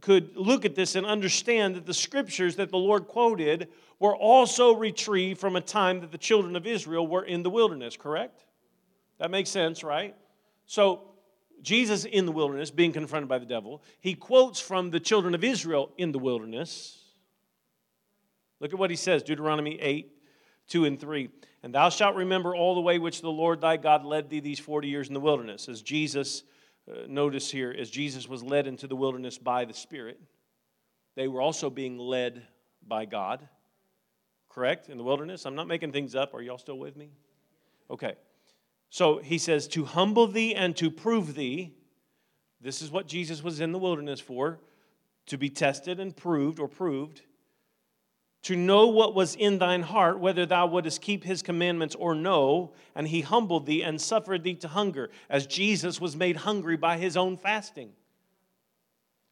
could 0.00 0.36
look 0.36 0.64
at 0.64 0.74
this 0.74 0.96
and 0.96 1.06
understand 1.06 1.76
that 1.76 1.86
the 1.86 1.94
scriptures 1.94 2.56
that 2.56 2.70
the 2.70 2.76
Lord 2.76 3.06
quoted 3.06 3.68
were 4.00 4.16
also 4.16 4.74
retrieved 4.74 5.38
from 5.38 5.54
a 5.54 5.60
time 5.60 6.00
that 6.00 6.10
the 6.10 6.18
children 6.18 6.56
of 6.56 6.66
Israel 6.66 7.06
were 7.06 7.22
in 7.22 7.44
the 7.44 7.50
wilderness, 7.50 7.96
correct? 7.96 8.44
That 9.18 9.30
makes 9.30 9.48
sense, 9.48 9.84
right? 9.84 10.16
So 10.66 11.02
Jesus 11.62 12.04
in 12.04 12.26
the 12.26 12.32
wilderness, 12.32 12.72
being 12.72 12.90
confronted 12.90 13.28
by 13.28 13.38
the 13.38 13.46
devil, 13.46 13.80
he 14.00 14.14
quotes 14.14 14.58
from 14.58 14.90
the 14.90 14.98
children 14.98 15.36
of 15.36 15.44
Israel 15.44 15.92
in 15.96 16.10
the 16.10 16.18
wilderness. 16.18 16.98
Look 18.58 18.72
at 18.72 18.78
what 18.78 18.90
he 18.90 18.96
says 18.96 19.22
Deuteronomy 19.22 19.78
8, 19.80 20.10
2 20.66 20.84
and 20.86 20.98
3. 20.98 21.28
And 21.62 21.72
thou 21.72 21.90
shalt 21.90 22.16
remember 22.16 22.56
all 22.56 22.74
the 22.74 22.80
way 22.80 22.98
which 22.98 23.20
the 23.20 23.30
Lord 23.30 23.60
thy 23.60 23.76
God 23.76 24.04
led 24.04 24.30
thee 24.30 24.40
these 24.40 24.58
40 24.58 24.88
years 24.88 25.06
in 25.06 25.14
the 25.14 25.20
wilderness. 25.20 25.68
As 25.68 25.80
Jesus, 25.80 26.42
Uh, 26.88 27.06
notice 27.08 27.50
here, 27.50 27.74
as 27.76 27.90
Jesus 27.90 28.28
was 28.28 28.42
led 28.42 28.66
into 28.66 28.86
the 28.86 28.96
wilderness 28.96 29.38
by 29.38 29.64
the 29.64 29.74
Spirit, 29.74 30.20
they 31.16 31.28
were 31.28 31.40
also 31.40 31.70
being 31.70 31.98
led 31.98 32.42
by 32.86 33.04
God. 33.04 33.48
Correct? 34.48 34.88
In 34.88 34.98
the 34.98 35.04
wilderness? 35.04 35.46
I'm 35.46 35.54
not 35.54 35.68
making 35.68 35.92
things 35.92 36.14
up. 36.14 36.34
Are 36.34 36.42
y'all 36.42 36.58
still 36.58 36.78
with 36.78 36.96
me? 36.96 37.10
Okay. 37.90 38.14
So 38.88 39.18
he 39.18 39.38
says, 39.38 39.68
To 39.68 39.84
humble 39.84 40.26
thee 40.26 40.54
and 40.54 40.76
to 40.76 40.90
prove 40.90 41.34
thee. 41.34 41.74
This 42.60 42.82
is 42.82 42.90
what 42.90 43.06
Jesus 43.06 43.42
was 43.42 43.60
in 43.60 43.72
the 43.72 43.78
wilderness 43.78 44.20
for 44.20 44.60
to 45.26 45.38
be 45.38 45.48
tested 45.48 46.00
and 46.00 46.16
proved 46.16 46.58
or 46.58 46.68
proved. 46.68 47.22
To 48.44 48.56
know 48.56 48.86
what 48.86 49.14
was 49.14 49.34
in 49.34 49.58
thine 49.58 49.82
heart, 49.82 50.18
whether 50.18 50.46
thou 50.46 50.66
wouldest 50.66 51.02
keep 51.02 51.24
his 51.24 51.42
commandments 51.42 51.94
or 51.94 52.14
no. 52.14 52.72
And 52.94 53.06
he 53.06 53.20
humbled 53.20 53.66
thee 53.66 53.82
and 53.82 54.00
suffered 54.00 54.44
thee 54.44 54.54
to 54.56 54.68
hunger, 54.68 55.10
as 55.28 55.46
Jesus 55.46 56.00
was 56.00 56.16
made 56.16 56.36
hungry 56.36 56.76
by 56.76 56.96
his 56.96 57.16
own 57.16 57.36
fasting 57.36 57.92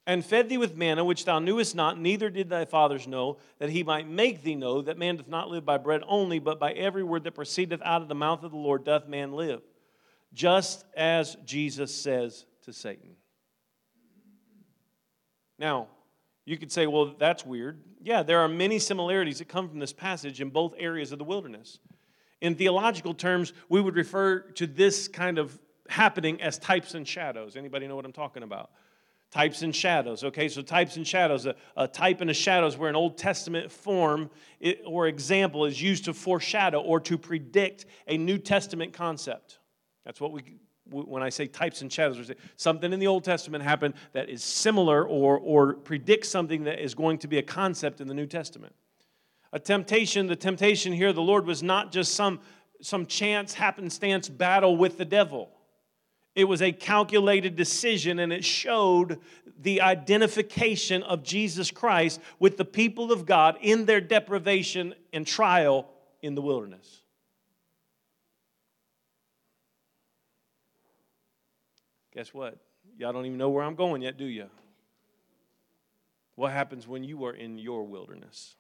and 0.09 0.25
fed 0.25 0.49
thee 0.49 0.57
with 0.57 0.75
manna 0.75 1.05
which 1.05 1.27
thou 1.27 1.39
knewest 1.39 1.75
not, 1.75 2.01
neither 2.01 2.31
did 2.31 2.49
thy 2.49 2.65
fathers 2.65 3.07
know, 3.07 3.37
that 3.59 3.69
he 3.69 3.85
might 3.85 4.09
make 4.09 4.43
thee 4.43 4.55
know 4.55 4.81
that 4.81 4.97
man 4.97 5.17
doth 5.17 5.29
not 5.29 5.51
live 5.51 5.67
by 5.67 5.77
bread 5.77 6.03
only, 6.09 6.39
but 6.39 6.59
by 6.59 6.73
every 6.73 7.05
word 7.05 7.25
that 7.25 7.35
proceedeth 7.35 7.83
out 7.85 8.01
of 8.01 8.09
the 8.09 8.15
mouth 8.15 8.43
of 8.43 8.51
the 8.51 8.57
Lord 8.57 8.85
doth 8.85 9.07
man 9.07 9.35
live. 9.35 9.61
Just 10.33 10.87
as 10.97 11.37
Jesus 11.45 11.95
says 11.95 12.47
to 12.63 12.73
Satan. 12.73 13.17
Now, 15.59 15.89
you 16.49 16.57
could 16.57 16.73
say, 16.73 16.87
well, 16.87 17.15
that's 17.19 17.45
weird. 17.45 17.79
Yeah, 18.01 18.23
there 18.23 18.39
are 18.39 18.49
many 18.49 18.79
similarities 18.79 19.39
that 19.39 19.49
come 19.49 19.69
from 19.69 19.81
this 19.81 19.93
passage 19.93 20.41
in 20.41 20.49
both 20.49 20.73
areas 20.79 21.13
of 21.13 21.19
the 21.19 21.25
wilderness. 21.25 21.79
In 22.41 22.55
theological 22.55 23.13
terms, 23.13 23.53
we 23.69 23.83
would 23.83 23.97
refer 23.97 24.41
to 24.53 24.67
this 24.67 25.09
kind 25.09 25.39
of 25.39 25.61
happening 25.91 26.41
as 26.41 26.59
types 26.59 26.95
and 26.95 27.07
shadows. 27.07 27.55
Anybody 27.55 27.87
know 27.87 27.97
what 27.97 28.07
I'm 28.07 28.13
talking 28.15 28.43
about? 28.43 28.71
Types 29.31 29.61
and 29.61 29.77
shadows. 29.77 30.25
Okay, 30.25 30.49
so 30.49 30.63
types 30.63 30.97
and 30.97 31.07
shadows. 31.07 31.45
A, 31.45 31.55
a 31.77 31.87
type 31.87 32.23
and 32.23 32.31
a 32.31 32.35
shadow 32.35 32.67
is 32.67 32.79
where 32.79 32.89
an 32.89 32.97
Old 32.97 33.19
Testament 33.19 33.71
form 33.71 34.31
or 34.87 35.07
example 35.07 35.67
is 35.67 35.83
used 35.83 36.07
to 36.07 36.15
foreshadow 36.15 36.81
or 36.81 36.99
to 37.01 37.19
predict 37.19 37.85
a 38.07 38.17
New 38.17 38.39
Testament 38.39 38.95
concept. 38.95 39.59
That's 40.07 40.19
what 40.19 40.33
we, 40.33 40.57
when 40.91 41.22
I 41.22 41.28
say 41.28 41.47
types 41.47 41.82
and 41.82 41.93
shadows, 41.93 42.30
something 42.57 42.93
in 42.93 43.01
the 43.01 43.07
Old 43.07 43.24
Testament 43.24 43.64
happened 43.64 43.95
that 44.12 44.28
is 44.28 44.43
similar 44.43 45.05
or, 45.07 45.39
or 45.39 45.74
predicts 45.74 46.28
something 46.28 46.64
that 46.64 46.80
is 46.80 46.95
going 46.95 47.18
to 47.18 47.28
be 47.28 47.39
a 47.39 47.43
concept 47.43 48.01
in 48.01 48.09
the 48.09 48.14
New 48.14 48.26
Testament. 48.26 48.74
A 49.53 49.59
temptation, 49.59 50.26
the 50.26 50.36
temptation 50.36 50.93
here, 50.93 51.12
the 51.12 51.22
Lord 51.22 51.47
was 51.47 51.62
not 51.62 51.93
just 51.93 52.14
some, 52.14 52.41
some 52.80 53.07
chance 53.07 53.55
happenstance 53.55 54.28
battle 54.28 54.76
with 54.76 54.99
the 54.99 55.05
devil. 55.05 55.51
It 56.34 56.45
was 56.45 56.62
a 56.62 56.70
calculated 56.70 57.57
decision, 57.57 58.20
and 58.20 58.32
it 58.32 58.45
showed 58.45 59.18
the 59.61 59.80
identification 59.80 61.03
of 61.03 61.24
Jesus 61.24 61.70
Christ 61.70 62.20
with 62.39 62.57
the 62.57 62.64
people 62.64 63.11
of 63.11 63.26
God 63.26 63.59
in 63.61 63.86
their 63.86 64.01
deprivation 64.01 64.95
and 65.12 65.26
trial 65.26 65.89
in 66.22 66.34
the 66.34 66.43
wilderness. 66.43 67.03
Guess 72.19 72.35
what? 72.35 72.59
Y'all 72.97 73.12
don't 73.12 73.27
even 73.27 73.39
know 73.39 73.51
where 73.51 73.62
I'm 73.62 73.77
going 73.77 74.03
yet, 74.03 74.16
do 74.16 74.25
you? 74.25 74.47
What 76.35 76.51
happens 76.51 76.89
when 76.89 77.05
you 77.05 77.27
are 77.27 77.33
in 77.33 77.59
your 77.59 77.85
wilderness? 77.85 78.57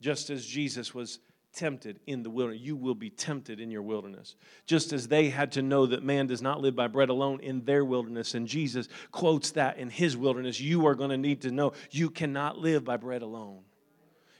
Just 0.00 0.30
as 0.30 0.46
Jesus 0.46 0.94
was 0.94 1.18
tempted 1.52 1.98
in 2.06 2.22
the 2.22 2.30
wilderness. 2.30 2.62
You 2.62 2.76
will 2.76 2.94
be 2.94 3.10
tempted 3.10 3.58
in 3.58 3.68
your 3.68 3.82
wilderness. 3.82 4.36
Just 4.64 4.92
as 4.92 5.08
they 5.08 5.28
had 5.28 5.50
to 5.52 5.62
know 5.62 5.86
that 5.86 6.04
man 6.04 6.28
does 6.28 6.40
not 6.40 6.60
live 6.60 6.76
by 6.76 6.86
bread 6.86 7.08
alone 7.08 7.40
in 7.40 7.64
their 7.64 7.84
wilderness, 7.84 8.34
and 8.34 8.46
Jesus 8.46 8.88
quotes 9.10 9.50
that 9.50 9.78
in 9.78 9.90
his 9.90 10.16
wilderness, 10.16 10.60
you 10.60 10.86
are 10.86 10.94
going 10.94 11.10
to 11.10 11.16
need 11.16 11.42
to 11.42 11.50
know 11.50 11.72
you 11.90 12.10
cannot 12.10 12.58
live 12.58 12.84
by 12.84 12.96
bread 12.96 13.22
alone. 13.22 13.62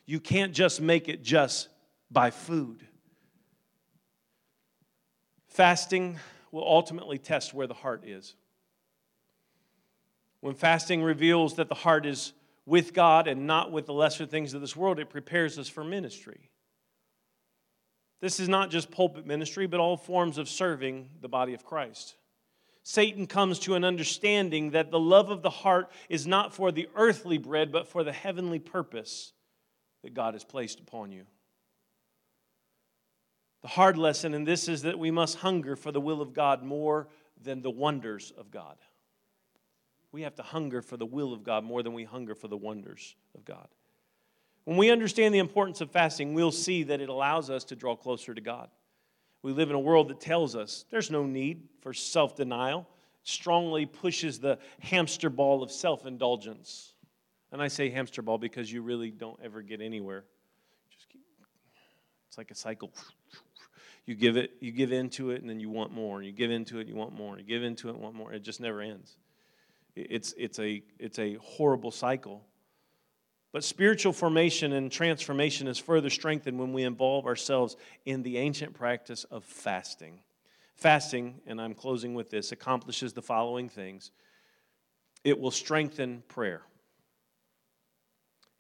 You 0.07 0.21
can't 0.21 0.53
just 0.53 0.81
make 0.81 1.09
it 1.09 1.25
just 1.25 1.71
by 2.09 2.31
food. 2.31 2.87
Fasting 5.49 6.21
will 6.53 6.67
ultimately 6.67 7.19
test 7.19 7.53
where 7.53 7.67
the 7.67 7.75
heart 7.75 8.05
is. 8.07 8.37
When 10.41 10.55
fasting 10.55 11.03
reveals 11.03 11.55
that 11.55 11.69
the 11.69 11.75
heart 11.75 12.07
is 12.07 12.33
with 12.67 12.93
God 12.93 13.27
and 13.27 13.47
not 13.47 13.73
with 13.73 13.87
the 13.87 13.95
lesser 13.95 14.27
things 14.27 14.55
of 14.55 14.61
this 14.61 14.77
world, 14.77 15.01
it 15.01 15.11
prepares 15.11 15.59
us 15.59 15.69
for 15.69 15.83
ministry. 15.83 16.51
This 18.21 18.39
is 18.39 18.49
not 18.49 18.71
just 18.71 18.91
pulpit 18.91 19.27
ministry, 19.27 19.67
but 19.67 19.81
all 19.81 19.97
forms 19.97 20.39
of 20.39 20.49
serving 20.49 21.09
the 21.21 21.29
body 21.29 21.55
of 21.55 21.65
Christ. 21.65 22.15
Satan 22.85 23.27
comes 23.27 23.59
to 23.61 23.75
an 23.75 23.85
understanding 23.85 24.73
that 24.73 24.91
the 24.91 24.99
love 24.99 25.31
of 25.31 25.43
the 25.43 25.51
heart 25.51 25.91
is 26.09 26.27
not 26.27 26.55
for 26.55 26.71
the 26.71 26.89
earthly 26.95 27.39
bread, 27.39 27.73
but 27.73 27.89
for 27.89 28.05
the 28.05 28.13
heavenly 28.13 28.59
purpose 28.59 29.33
that 30.03 30.15
God 30.15 30.35
has 30.35 30.45
placed 30.45 30.81
upon 30.81 31.13
you. 31.13 31.25
The 33.63 33.69
hard 33.69 33.97
lesson 33.97 34.35
in 34.35 34.45
this 34.45 34.69
is 34.69 34.83
that 34.83 34.99
we 34.99 35.11
must 35.11 35.39
hunger 35.39 35.77
for 35.77 35.93
the 35.93 36.01
will 36.01 36.21
of 36.21 36.35
God 36.35 36.63
more 36.63 37.09
than 37.41 37.63
the 37.63 37.71
wonders 37.71 38.33
of 38.37 38.51
God. 38.51 38.77
We 40.11 40.23
have 40.23 40.35
to 40.37 40.43
hunger 40.43 40.83
for 40.83 40.97
the 40.97 41.07
will 41.07 41.33
of 41.33 41.45
God 41.45 41.65
more 41.65 41.83
than 41.83 41.95
we 41.95 42.05
hunger 42.05 42.35
for 42.35 42.49
the 42.49 42.57
wonders 42.57 43.17
of 43.35 43.45
God. 43.45 43.69
When 44.65 44.77
we 44.77 44.91
understand 44.91 45.35
the 45.35 45.39
importance 45.39 45.81
of 45.81 45.91
fasting, 45.91 46.35
we'll 46.35 46.53
see 46.53 46.83
that 46.85 47.01
it 47.01 47.09
allows 47.09 47.51
us 47.51 47.65
to 47.65 47.77
draw 47.77 47.97
closer 47.97 48.35
to 48.35 48.41
God. 48.41 48.69
We 49.43 49.53
live 49.53 49.71
in 49.71 49.75
a 49.75 49.81
world 49.81 50.09
that 50.09 50.21
tells 50.21 50.55
us 50.55 50.85
there's 50.91 51.11
no 51.11 51.25
need 51.25 51.69
for 51.81 51.93
self 51.93 52.37
denial, 52.37 52.87
strongly 53.25 53.87
pushes 53.87 54.39
the 54.39 54.59
hamster 54.81 55.31
ball 55.31 55.63
of 55.63 55.73
self 55.73 56.07
indulgence. 56.07 56.95
And 57.51 57.61
I 57.61 57.69
say 57.69 57.91
hamster 57.91 58.23
ball 58.23 58.39
because 58.39 58.73
you 58.73 58.83
really 58.83 59.11
don't 59.11 59.39
ever 59.43 59.63
get 59.63 59.81
anywhere. 59.81 60.25
Just 60.91 61.09
keep, 61.09 61.23
it's 62.29 62.39
like 62.39 62.51
a 62.51 62.55
cycle. 62.55 62.93
You 64.05 64.15
give 64.15 64.37
it, 64.37 64.53
you 64.61 64.73
give 64.73 64.93
into 64.93 65.31
it, 65.31 65.41
and 65.41 65.49
then 65.49 65.61
you 65.61 65.71
want 65.71 65.93
more. 65.93 66.19
And 66.19 66.27
you 66.27 66.33
give 66.33 66.51
into 66.51 66.79
it, 66.81 66.89
you 66.89 66.97
want 66.97 67.15
more. 67.15 67.39
You 67.39 67.45
give 67.45 67.63
into 67.63 67.89
it, 67.89 67.97
want 67.97 68.15
more. 68.15 68.33
It 68.33 68.43
just 68.43 68.61
never 68.61 68.81
ends. 68.81 69.17
It's, 69.95 70.35
it's, 70.37 70.59
a, 70.59 70.83
it's 70.99 71.19
a 71.19 71.35
horrible 71.35 71.91
cycle. 71.91 72.43
But 73.53 73.63
spiritual 73.63 74.13
formation 74.13 74.73
and 74.73 74.91
transformation 74.91 75.69
is 75.69 75.79
further 75.79 76.11
strengthened 76.11 76.59
when 76.59 76.73
we 76.73 76.83
involve 76.85 77.27
ourselves 77.27 77.77
in 78.07 78.23
the 78.23 78.39
ancient 78.39 78.75
practice 78.75 79.25
of 79.25 79.45
fasting. 79.45 80.21
Fasting, 80.75 81.41
and 81.47 81.61
I'm 81.61 81.75
closing 81.75 82.15
with 82.15 82.31
this, 82.31 82.51
accomplishes 82.51 83.13
the 83.13 83.23
following 83.23 83.69
things 83.69 84.11
it 85.25 85.39
will 85.39 85.53
strengthen 85.53 86.25
prayer. 86.27 86.63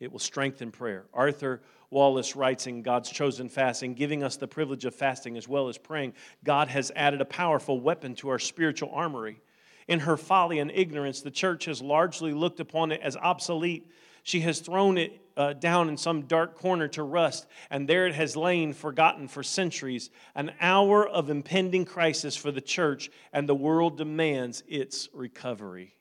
It 0.02 0.10
will 0.10 0.18
strengthen 0.18 0.72
prayer. 0.72 1.04
Arthur 1.14 1.62
Wallis 1.88 2.34
writes 2.34 2.66
in 2.66 2.82
God's 2.82 3.08
Chosen 3.08 3.48
Fasting, 3.48 3.94
giving 3.94 4.24
us 4.24 4.36
the 4.36 4.48
privilege 4.48 4.84
of 4.84 4.96
fasting 4.96 5.36
as 5.36 5.46
well 5.46 5.68
as 5.68 5.78
praying, 5.78 6.14
God 6.42 6.66
has 6.68 6.90
added 6.96 7.20
a 7.20 7.24
powerful 7.24 7.78
weapon 7.78 8.16
to 8.16 8.28
our 8.30 8.40
spiritual 8.40 8.90
armory. 8.92 9.40
In 9.86 10.00
her 10.00 10.16
folly 10.16 10.58
and 10.58 10.72
ignorance, 10.72 11.20
the 11.20 11.30
church 11.30 11.66
has 11.66 11.80
largely 11.80 12.32
looked 12.32 12.58
upon 12.58 12.90
it 12.90 13.00
as 13.00 13.16
obsolete. 13.16 13.92
She 14.24 14.40
has 14.40 14.58
thrown 14.58 14.98
it 14.98 15.20
uh, 15.36 15.52
down 15.52 15.88
in 15.88 15.96
some 15.96 16.22
dark 16.22 16.56
corner 16.56 16.88
to 16.88 17.04
rust, 17.04 17.46
and 17.70 17.88
there 17.88 18.08
it 18.08 18.14
has 18.14 18.36
lain 18.36 18.72
forgotten 18.72 19.28
for 19.28 19.44
centuries. 19.44 20.10
An 20.34 20.50
hour 20.60 21.06
of 21.08 21.30
impending 21.30 21.84
crisis 21.84 22.34
for 22.34 22.50
the 22.50 22.60
church, 22.60 23.08
and 23.32 23.48
the 23.48 23.54
world 23.54 23.98
demands 23.98 24.64
its 24.66 25.08
recovery. 25.14 25.94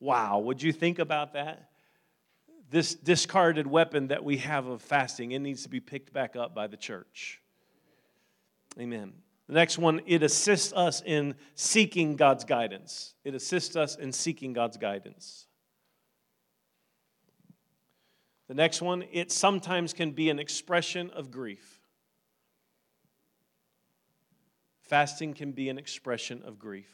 Wow, 0.00 0.40
would 0.40 0.62
you 0.62 0.72
think 0.72 0.98
about 0.98 1.34
that? 1.34 1.70
This 2.70 2.94
discarded 2.94 3.66
weapon 3.66 4.08
that 4.08 4.24
we 4.24 4.38
have 4.38 4.66
of 4.66 4.82
fasting, 4.82 5.32
it 5.32 5.38
needs 5.38 5.62
to 5.62 5.68
be 5.68 5.80
picked 5.80 6.12
back 6.12 6.34
up 6.34 6.54
by 6.54 6.66
the 6.66 6.76
church. 6.76 7.40
Amen. 8.78 9.12
The 9.46 9.54
next 9.54 9.78
one, 9.78 10.00
it 10.06 10.22
assists 10.22 10.72
us 10.72 11.02
in 11.06 11.36
seeking 11.54 12.16
God's 12.16 12.44
guidance. 12.44 13.14
It 13.24 13.34
assists 13.34 13.76
us 13.76 13.94
in 13.94 14.12
seeking 14.12 14.52
God's 14.52 14.76
guidance. 14.76 15.46
The 18.48 18.54
next 18.54 18.82
one, 18.82 19.04
it 19.12 19.30
sometimes 19.30 19.92
can 19.92 20.12
be 20.12 20.30
an 20.30 20.38
expression 20.38 21.10
of 21.10 21.30
grief. 21.30 21.80
Fasting 24.82 25.34
can 25.34 25.52
be 25.52 25.68
an 25.68 25.78
expression 25.78 26.42
of 26.44 26.58
grief. 26.58 26.90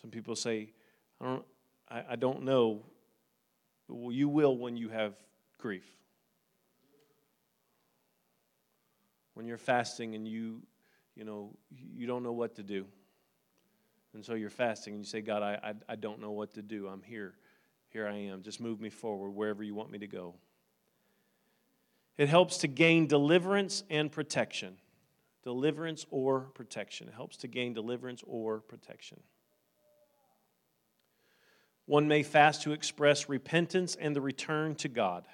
Some 0.00 0.10
people 0.10 0.36
say, 0.36 0.72
I 1.20 1.24
don't, 1.24 1.44
I, 1.90 2.04
I 2.10 2.16
don't 2.16 2.42
know. 2.42 2.82
You 3.88 4.28
will 4.28 4.56
when 4.56 4.76
you 4.76 4.88
have 4.90 5.14
grief. 5.58 5.84
when 9.38 9.46
you're 9.46 9.56
fasting 9.56 10.16
and 10.16 10.26
you, 10.26 10.60
you 11.14 11.22
know, 11.22 11.54
you 11.94 12.08
don't 12.08 12.24
know 12.24 12.32
what 12.32 12.56
to 12.56 12.64
do. 12.64 12.84
And 14.12 14.24
so 14.24 14.34
you're 14.34 14.50
fasting 14.50 14.94
and 14.94 15.04
you 15.04 15.08
say, 15.08 15.20
God, 15.20 15.44
I, 15.44 15.60
I, 15.62 15.92
I 15.92 15.94
don't 15.94 16.20
know 16.20 16.32
what 16.32 16.54
to 16.54 16.62
do. 16.62 16.88
I'm 16.88 17.02
here. 17.02 17.34
Here 17.90 18.08
I 18.08 18.16
am. 18.16 18.42
Just 18.42 18.60
move 18.60 18.80
me 18.80 18.90
forward 18.90 19.30
wherever 19.30 19.62
you 19.62 19.76
want 19.76 19.92
me 19.92 19.98
to 20.00 20.08
go. 20.08 20.34
It 22.16 22.28
helps 22.28 22.58
to 22.58 22.66
gain 22.66 23.06
deliverance 23.06 23.84
and 23.88 24.10
protection. 24.10 24.76
Deliverance 25.44 26.04
or 26.10 26.50
protection. 26.54 27.06
It 27.06 27.14
helps 27.14 27.36
to 27.36 27.46
gain 27.46 27.74
deliverance 27.74 28.24
or 28.26 28.58
protection. 28.58 29.20
One 31.88 32.06
may 32.06 32.22
fast 32.22 32.64
to 32.64 32.72
express 32.72 33.30
repentance 33.30 33.96
and 33.98 34.14
the 34.14 34.20
return 34.20 34.74
to 34.74 34.88
God. 34.88 35.24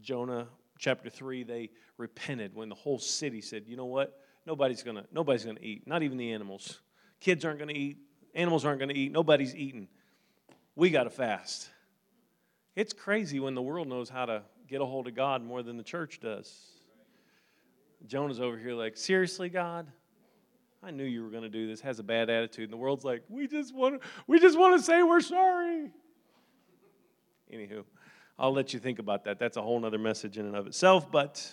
Jonah 0.00 0.46
chapter 0.78 1.10
3, 1.10 1.42
they 1.42 1.70
repented 1.98 2.54
when 2.54 2.68
the 2.68 2.76
whole 2.76 3.00
city 3.00 3.40
said, 3.40 3.64
you 3.66 3.76
know 3.76 3.86
what? 3.86 4.16
Nobody's 4.46 4.84
gonna, 4.84 5.06
nobody's 5.10 5.44
gonna 5.44 5.58
eat, 5.60 5.88
not 5.88 6.04
even 6.04 6.18
the 6.18 6.32
animals. 6.32 6.82
Kids 7.18 7.44
aren't 7.44 7.58
gonna 7.58 7.72
eat, 7.72 7.98
animals 8.32 8.64
aren't 8.64 8.78
gonna 8.78 8.92
eat, 8.94 9.10
nobody's 9.10 9.56
eating. 9.56 9.88
We 10.76 10.90
gotta 10.90 11.10
fast. 11.10 11.68
It's 12.76 12.92
crazy 12.92 13.40
when 13.40 13.56
the 13.56 13.62
world 13.62 13.88
knows 13.88 14.08
how 14.08 14.26
to 14.26 14.42
get 14.68 14.80
a 14.80 14.86
hold 14.86 15.08
of 15.08 15.16
God 15.16 15.42
more 15.42 15.64
than 15.64 15.76
the 15.76 15.82
church 15.82 16.20
does. 16.20 16.54
Jonah's 18.06 18.40
over 18.40 18.56
here 18.56 18.74
like, 18.74 18.96
seriously, 18.96 19.48
God? 19.48 19.88
I 20.82 20.90
knew 20.90 21.04
you 21.04 21.22
were 21.22 21.30
going 21.30 21.42
to 21.42 21.50
do 21.50 21.66
this. 21.66 21.80
Has 21.82 21.98
a 21.98 22.02
bad 22.02 22.30
attitude, 22.30 22.64
and 22.64 22.72
the 22.72 22.78
world's 22.78 23.04
like, 23.04 23.22
we 23.28 23.46
just 23.46 23.74
want 23.74 24.00
to, 24.00 24.08
we 24.26 24.40
just 24.40 24.58
want 24.58 24.78
to 24.78 24.84
say 24.84 25.02
we're 25.02 25.20
sorry. 25.20 25.90
Anywho, 27.52 27.84
I'll 28.38 28.52
let 28.52 28.72
you 28.72 28.80
think 28.80 28.98
about 28.98 29.24
that. 29.24 29.38
That's 29.38 29.56
a 29.56 29.62
whole 29.62 29.84
other 29.84 29.98
message 29.98 30.38
in 30.38 30.46
and 30.46 30.56
of 30.56 30.66
itself, 30.66 31.10
but 31.10 31.50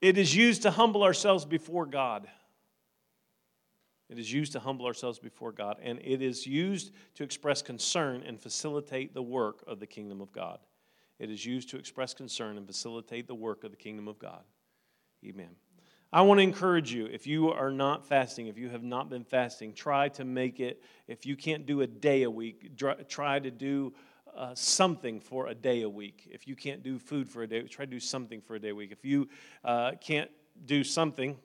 it 0.00 0.16
is 0.16 0.34
used 0.34 0.62
to 0.62 0.70
humble 0.70 1.02
ourselves 1.02 1.44
before 1.44 1.86
God. 1.86 2.26
It 4.08 4.18
is 4.18 4.32
used 4.32 4.52
to 4.52 4.60
humble 4.60 4.86
ourselves 4.86 5.18
before 5.18 5.52
God, 5.52 5.78
and 5.82 5.98
it 6.02 6.22
is 6.22 6.46
used 6.46 6.92
to 7.16 7.24
express 7.24 7.62
concern 7.62 8.22
and 8.26 8.40
facilitate 8.40 9.12
the 9.12 9.22
work 9.22 9.64
of 9.66 9.80
the 9.80 9.86
kingdom 9.86 10.20
of 10.20 10.30
God. 10.32 10.58
It 11.18 11.30
is 11.30 11.44
used 11.44 11.70
to 11.70 11.78
express 11.78 12.14
concern 12.14 12.56
and 12.56 12.66
facilitate 12.66 13.26
the 13.26 13.34
work 13.34 13.64
of 13.64 13.70
the 13.70 13.76
kingdom 13.76 14.08
of 14.08 14.18
God. 14.18 14.42
Amen. 15.24 15.50
I 16.14 16.22
want 16.22 16.38
to 16.38 16.44
encourage 16.44 16.92
you 16.92 17.06
if 17.06 17.26
you 17.26 17.50
are 17.50 17.72
not 17.72 18.06
fasting, 18.06 18.46
if 18.46 18.56
you 18.56 18.68
have 18.68 18.84
not 18.84 19.10
been 19.10 19.24
fasting, 19.24 19.72
try 19.72 20.08
to 20.10 20.24
make 20.24 20.60
it, 20.60 20.80
if 21.08 21.26
you 21.26 21.34
can't 21.34 21.66
do 21.66 21.80
a 21.80 21.88
day 21.88 22.22
a 22.22 22.30
week, 22.30 22.78
try 23.08 23.40
to 23.40 23.50
do 23.50 23.92
uh, 24.32 24.54
something 24.54 25.18
for 25.18 25.48
a 25.48 25.54
day 25.56 25.82
a 25.82 25.88
week. 25.88 26.28
If 26.30 26.46
you 26.46 26.54
can't 26.54 26.84
do 26.84 27.00
food 27.00 27.28
for 27.28 27.42
a 27.42 27.48
day, 27.48 27.62
try 27.62 27.84
to 27.84 27.90
do 27.90 27.98
something 27.98 28.40
for 28.40 28.54
a 28.54 28.60
day 28.60 28.68
a 28.68 28.74
week. 28.76 28.92
If 28.92 29.04
you 29.04 29.28
uh, 29.64 29.94
can't 30.00 30.30
do 30.66 30.84
something, 30.84 31.36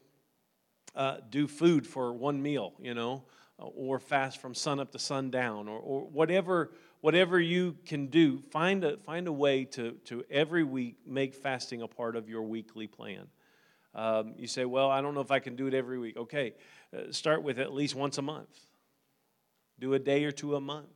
uh, 0.93 1.17
do 1.32 1.47
food 1.47 1.88
for 1.88 2.13
one 2.13 2.39
meal, 2.39 2.74
you 2.80 2.93
know, 2.93 3.24
uh, 3.59 3.65
or 3.65 3.97
fast 3.97 4.39
from 4.39 4.53
sun 4.53 4.80
up 4.80 4.91
to 4.91 4.99
sundown, 4.99 5.67
or, 5.67 5.80
or 5.80 6.01
whatever 6.01 6.70
whatever 7.01 7.39
you 7.39 7.76
can 7.88 8.05
do. 8.05 8.43
Find 8.51 8.84
a 8.84 8.97
find 8.97 9.28
a 9.28 9.34
way 9.34 9.65
to 9.65 9.93
to 10.05 10.24
every 10.30 10.63
week 10.63 10.97
make 11.07 11.34
fasting 11.34 11.82
a 11.82 11.88
part 11.88 12.15
of 12.15 12.30
your 12.30 12.43
weekly 12.43 12.86
plan. 12.86 13.30
Um, 13.95 14.35
you 14.37 14.47
say, 14.47 14.65
well, 14.65 14.89
I 14.89 15.01
don't 15.01 15.13
know 15.13 15.21
if 15.21 15.31
I 15.31 15.39
can 15.39 15.55
do 15.55 15.67
it 15.67 15.73
every 15.73 15.97
week. 15.97 16.17
Okay, 16.17 16.53
uh, 16.95 17.11
start 17.11 17.43
with 17.43 17.59
at 17.59 17.73
least 17.73 17.95
once 17.95 18.17
a 18.17 18.21
month. 18.21 18.57
Do 19.79 19.93
a 19.93 19.99
day 19.99 20.25
or 20.25 20.31
two 20.31 20.55
a 20.55 20.61
month. 20.61 20.87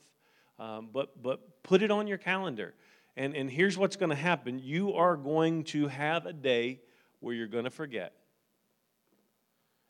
Um, 0.60 0.90
but, 0.94 1.22
but 1.22 1.64
put 1.64 1.82
it 1.82 1.92
on 1.92 2.08
your 2.08 2.18
calendar. 2.18 2.74
And, 3.16 3.36
and 3.36 3.50
here's 3.50 3.78
what's 3.78 3.96
going 3.96 4.10
to 4.10 4.16
happen 4.16 4.60
you 4.60 4.94
are 4.94 5.16
going 5.16 5.64
to 5.66 5.88
have 5.88 6.26
a 6.26 6.34
day 6.34 6.82
where 7.20 7.34
you're 7.34 7.48
going 7.48 7.64
to 7.64 7.70
forget. 7.70 8.14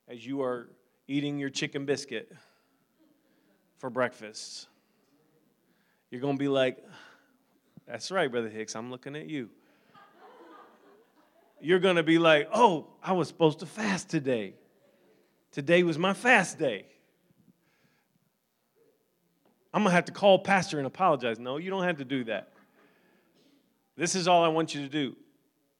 As 0.08 0.26
you 0.26 0.42
are 0.42 0.70
eating 1.08 1.40
your 1.40 1.50
chicken 1.50 1.86
biscuit 1.86 2.32
for 3.78 3.90
breakfast, 3.90 4.68
you're 6.10 6.22
going 6.22 6.36
to 6.36 6.40
be 6.40 6.50
like, 6.50 6.78
That's 7.88 8.12
right, 8.12 8.30
Brother 8.30 8.50
Hicks, 8.50 8.76
I'm 8.76 8.92
looking 8.92 9.16
at 9.16 9.30
you. 9.30 9.50
You're 11.64 11.80
going 11.80 11.96
to 11.96 12.04
be 12.04 12.20
like, 12.20 12.50
Oh, 12.54 12.88
I 13.02 13.14
was 13.14 13.28
supposed 13.28 13.60
to 13.60 13.66
fast 13.66 14.10
today. 14.10 14.54
Today 15.52 15.84
was 15.84 15.98
my 15.98 16.14
fast 16.14 16.60
day. 16.60 16.86
I'm 19.74 19.82
going 19.82 19.90
to 19.92 19.96
have 19.96 20.06
to 20.06 20.12
call 20.12 20.40
pastor 20.40 20.78
and 20.78 20.86
apologize. 20.86 21.40
No, 21.40 21.58
you 21.58 21.70
don't 21.72 21.84
have 21.84 21.98
to 21.98 22.06
do 22.06 22.26
that. 22.26 22.54
This 23.96 24.14
is 24.14 24.28
all 24.28 24.44
I 24.44 24.48
want 24.50 24.76
you 24.76 24.82
to 24.82 24.90
do. 24.90 25.16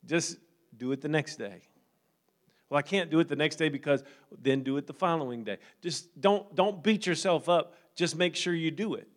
Just 0.06 0.38
do 0.78 0.92
it 0.92 1.02
the 1.02 1.08
next 1.08 1.36
day. 1.36 1.62
Well, 2.70 2.80
I 2.80 2.82
can't 2.82 3.12
do 3.12 3.20
it 3.20 3.28
the 3.28 3.36
next 3.36 3.58
day 3.58 3.70
because 3.70 4.04
then 4.42 4.64
do 4.64 4.78
it 4.78 4.88
the 4.88 4.94
following 4.94 5.44
day. 5.44 5.58
Just 5.82 6.20
don't 6.20 6.54
don't 6.56 6.82
beat 6.82 7.06
yourself 7.06 7.48
up. 7.48 7.76
Just 7.96 8.16
make 8.16 8.36
sure 8.36 8.54
you 8.54 8.72
do 8.72 8.96
it. 8.96 9.08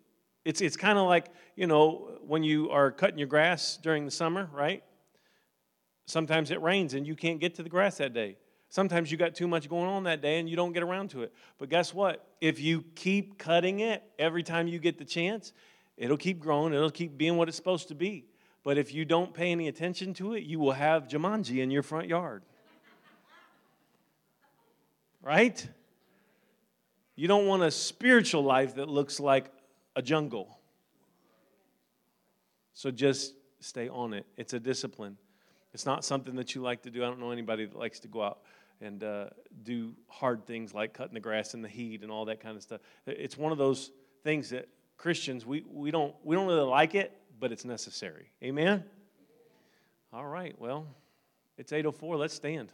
It's 0.45 0.61
it's 0.61 0.77
kind 0.77 0.99
of 0.99 1.07
like, 1.07 1.29
you 1.55 1.67
know, 1.67 2.19
when 2.27 2.43
you 2.43 2.71
are 2.71 2.91
cutting 2.91 3.19
your 3.19 3.29
grass 3.29 3.79
during 3.83 4.05
the 4.05 4.11
summer, 4.11 4.51
right? 4.53 4.83
Sometimes 6.07 6.51
it 6.51 6.63
rains 6.63 6.95
and 6.95 7.07
you 7.07 7.17
can't 7.17 7.41
get 7.41 7.57
to 7.57 7.63
the 7.63 7.69
grass 7.69 7.99
that 7.99 8.15
day. 8.15 8.37
Sometimes 8.69 9.11
you 9.11 9.19
got 9.19 9.35
too 9.35 9.47
much 9.47 9.69
going 9.69 9.89
on 9.89 10.05
that 10.05 10.23
day 10.23 10.39
and 10.39 10.49
you 10.49 10.57
don't 10.57 10.73
get 10.73 10.83
around 10.83 11.11
to 11.11 11.23
it. 11.23 11.33
But 11.59 11.69
guess 11.69 11.93
what? 11.93 12.27
If 12.41 12.61
you 12.61 12.85
keep 12.95 13.39
cutting 13.39 13.81
it 13.81 14.03
every 14.19 14.43
time 14.43 14.69
you 14.69 14.79
get 14.79 14.99
the 14.99 15.05
chance, 15.05 15.53
it'll 15.97 16.17
keep 16.17 16.41
growing, 16.41 16.73
it'll 16.73 16.91
keep 16.91 17.17
being 17.17 17.37
what 17.37 17.49
it's 17.49 17.57
supposed 17.57 17.89
to 17.89 17.95
be. 17.95 18.27
But 18.65 18.79
if 18.79 18.93
you 18.93 19.05
don't 19.05 19.33
pay 19.33 19.53
any 19.53 19.69
attention 19.69 20.15
to 20.15 20.35
it, 20.35 20.43
you 20.43 20.59
will 20.59 20.73
have 20.73 21.07
Jumanji 21.07 21.63
in 21.63 21.71
your 21.71 21.83
front 21.83 22.09
yard. 22.09 22.43
right? 25.23 25.69
You 27.15 27.29
don't 27.29 27.47
want 27.47 27.63
a 27.63 27.71
spiritual 27.71 28.43
life 28.43 28.75
that 28.75 28.89
looks 28.89 29.21
like 29.21 29.51
a 29.95 30.03
jungle. 30.03 30.59
So 32.75 32.91
just 32.91 33.35
stay 33.61 33.89
on 33.89 34.13
it. 34.13 34.27
It's 34.37 34.53
a 34.53 34.61
discipline. 34.61 35.17
It's 35.77 35.85
not 35.85 36.07
something 36.07 36.37
that 36.37 36.55
you 36.55 36.63
like 36.63 36.85
to 36.85 36.91
do. 36.91 37.05
I 37.05 37.07
don't 37.07 37.21
know 37.21 37.33
anybody 37.33 37.67
that 37.67 37.79
likes 37.79 38.01
to 38.01 38.09
go 38.09 38.23
out 38.23 38.39
and 38.81 39.05
uh, 39.05 39.27
do 39.63 39.93
hard 40.09 40.47
things 40.47 40.73
like 40.73 40.95
cutting 40.95 41.13
the 41.13 41.21
grass 41.21 41.53
in 41.53 41.61
the 41.61 41.69
heat 41.69 42.01
and 42.01 42.11
all 42.11 42.25
that 42.25 42.41
kind 42.41 42.57
of 42.57 42.63
stuff. 42.63 42.81
It's 43.07 43.37
one 43.37 43.53
of 43.53 43.59
those 43.59 43.91
things 44.25 44.49
that 44.49 44.71
Christians 44.97 45.45
we, 45.45 45.67
we 45.71 45.91
don't 45.91 46.15
we 46.25 46.35
don't 46.35 46.47
really 46.47 46.63
like 46.63 46.95
it, 46.95 47.13
but 47.39 47.53
it's 47.53 47.67
necessary. 47.67 48.31
Amen. 48.43 48.85
All 50.15 50.25
right. 50.25 50.59
Well, 50.59 50.87
it's 51.59 51.73
8:04. 51.73 52.17
Let's 52.17 52.33
stand. 52.33 52.73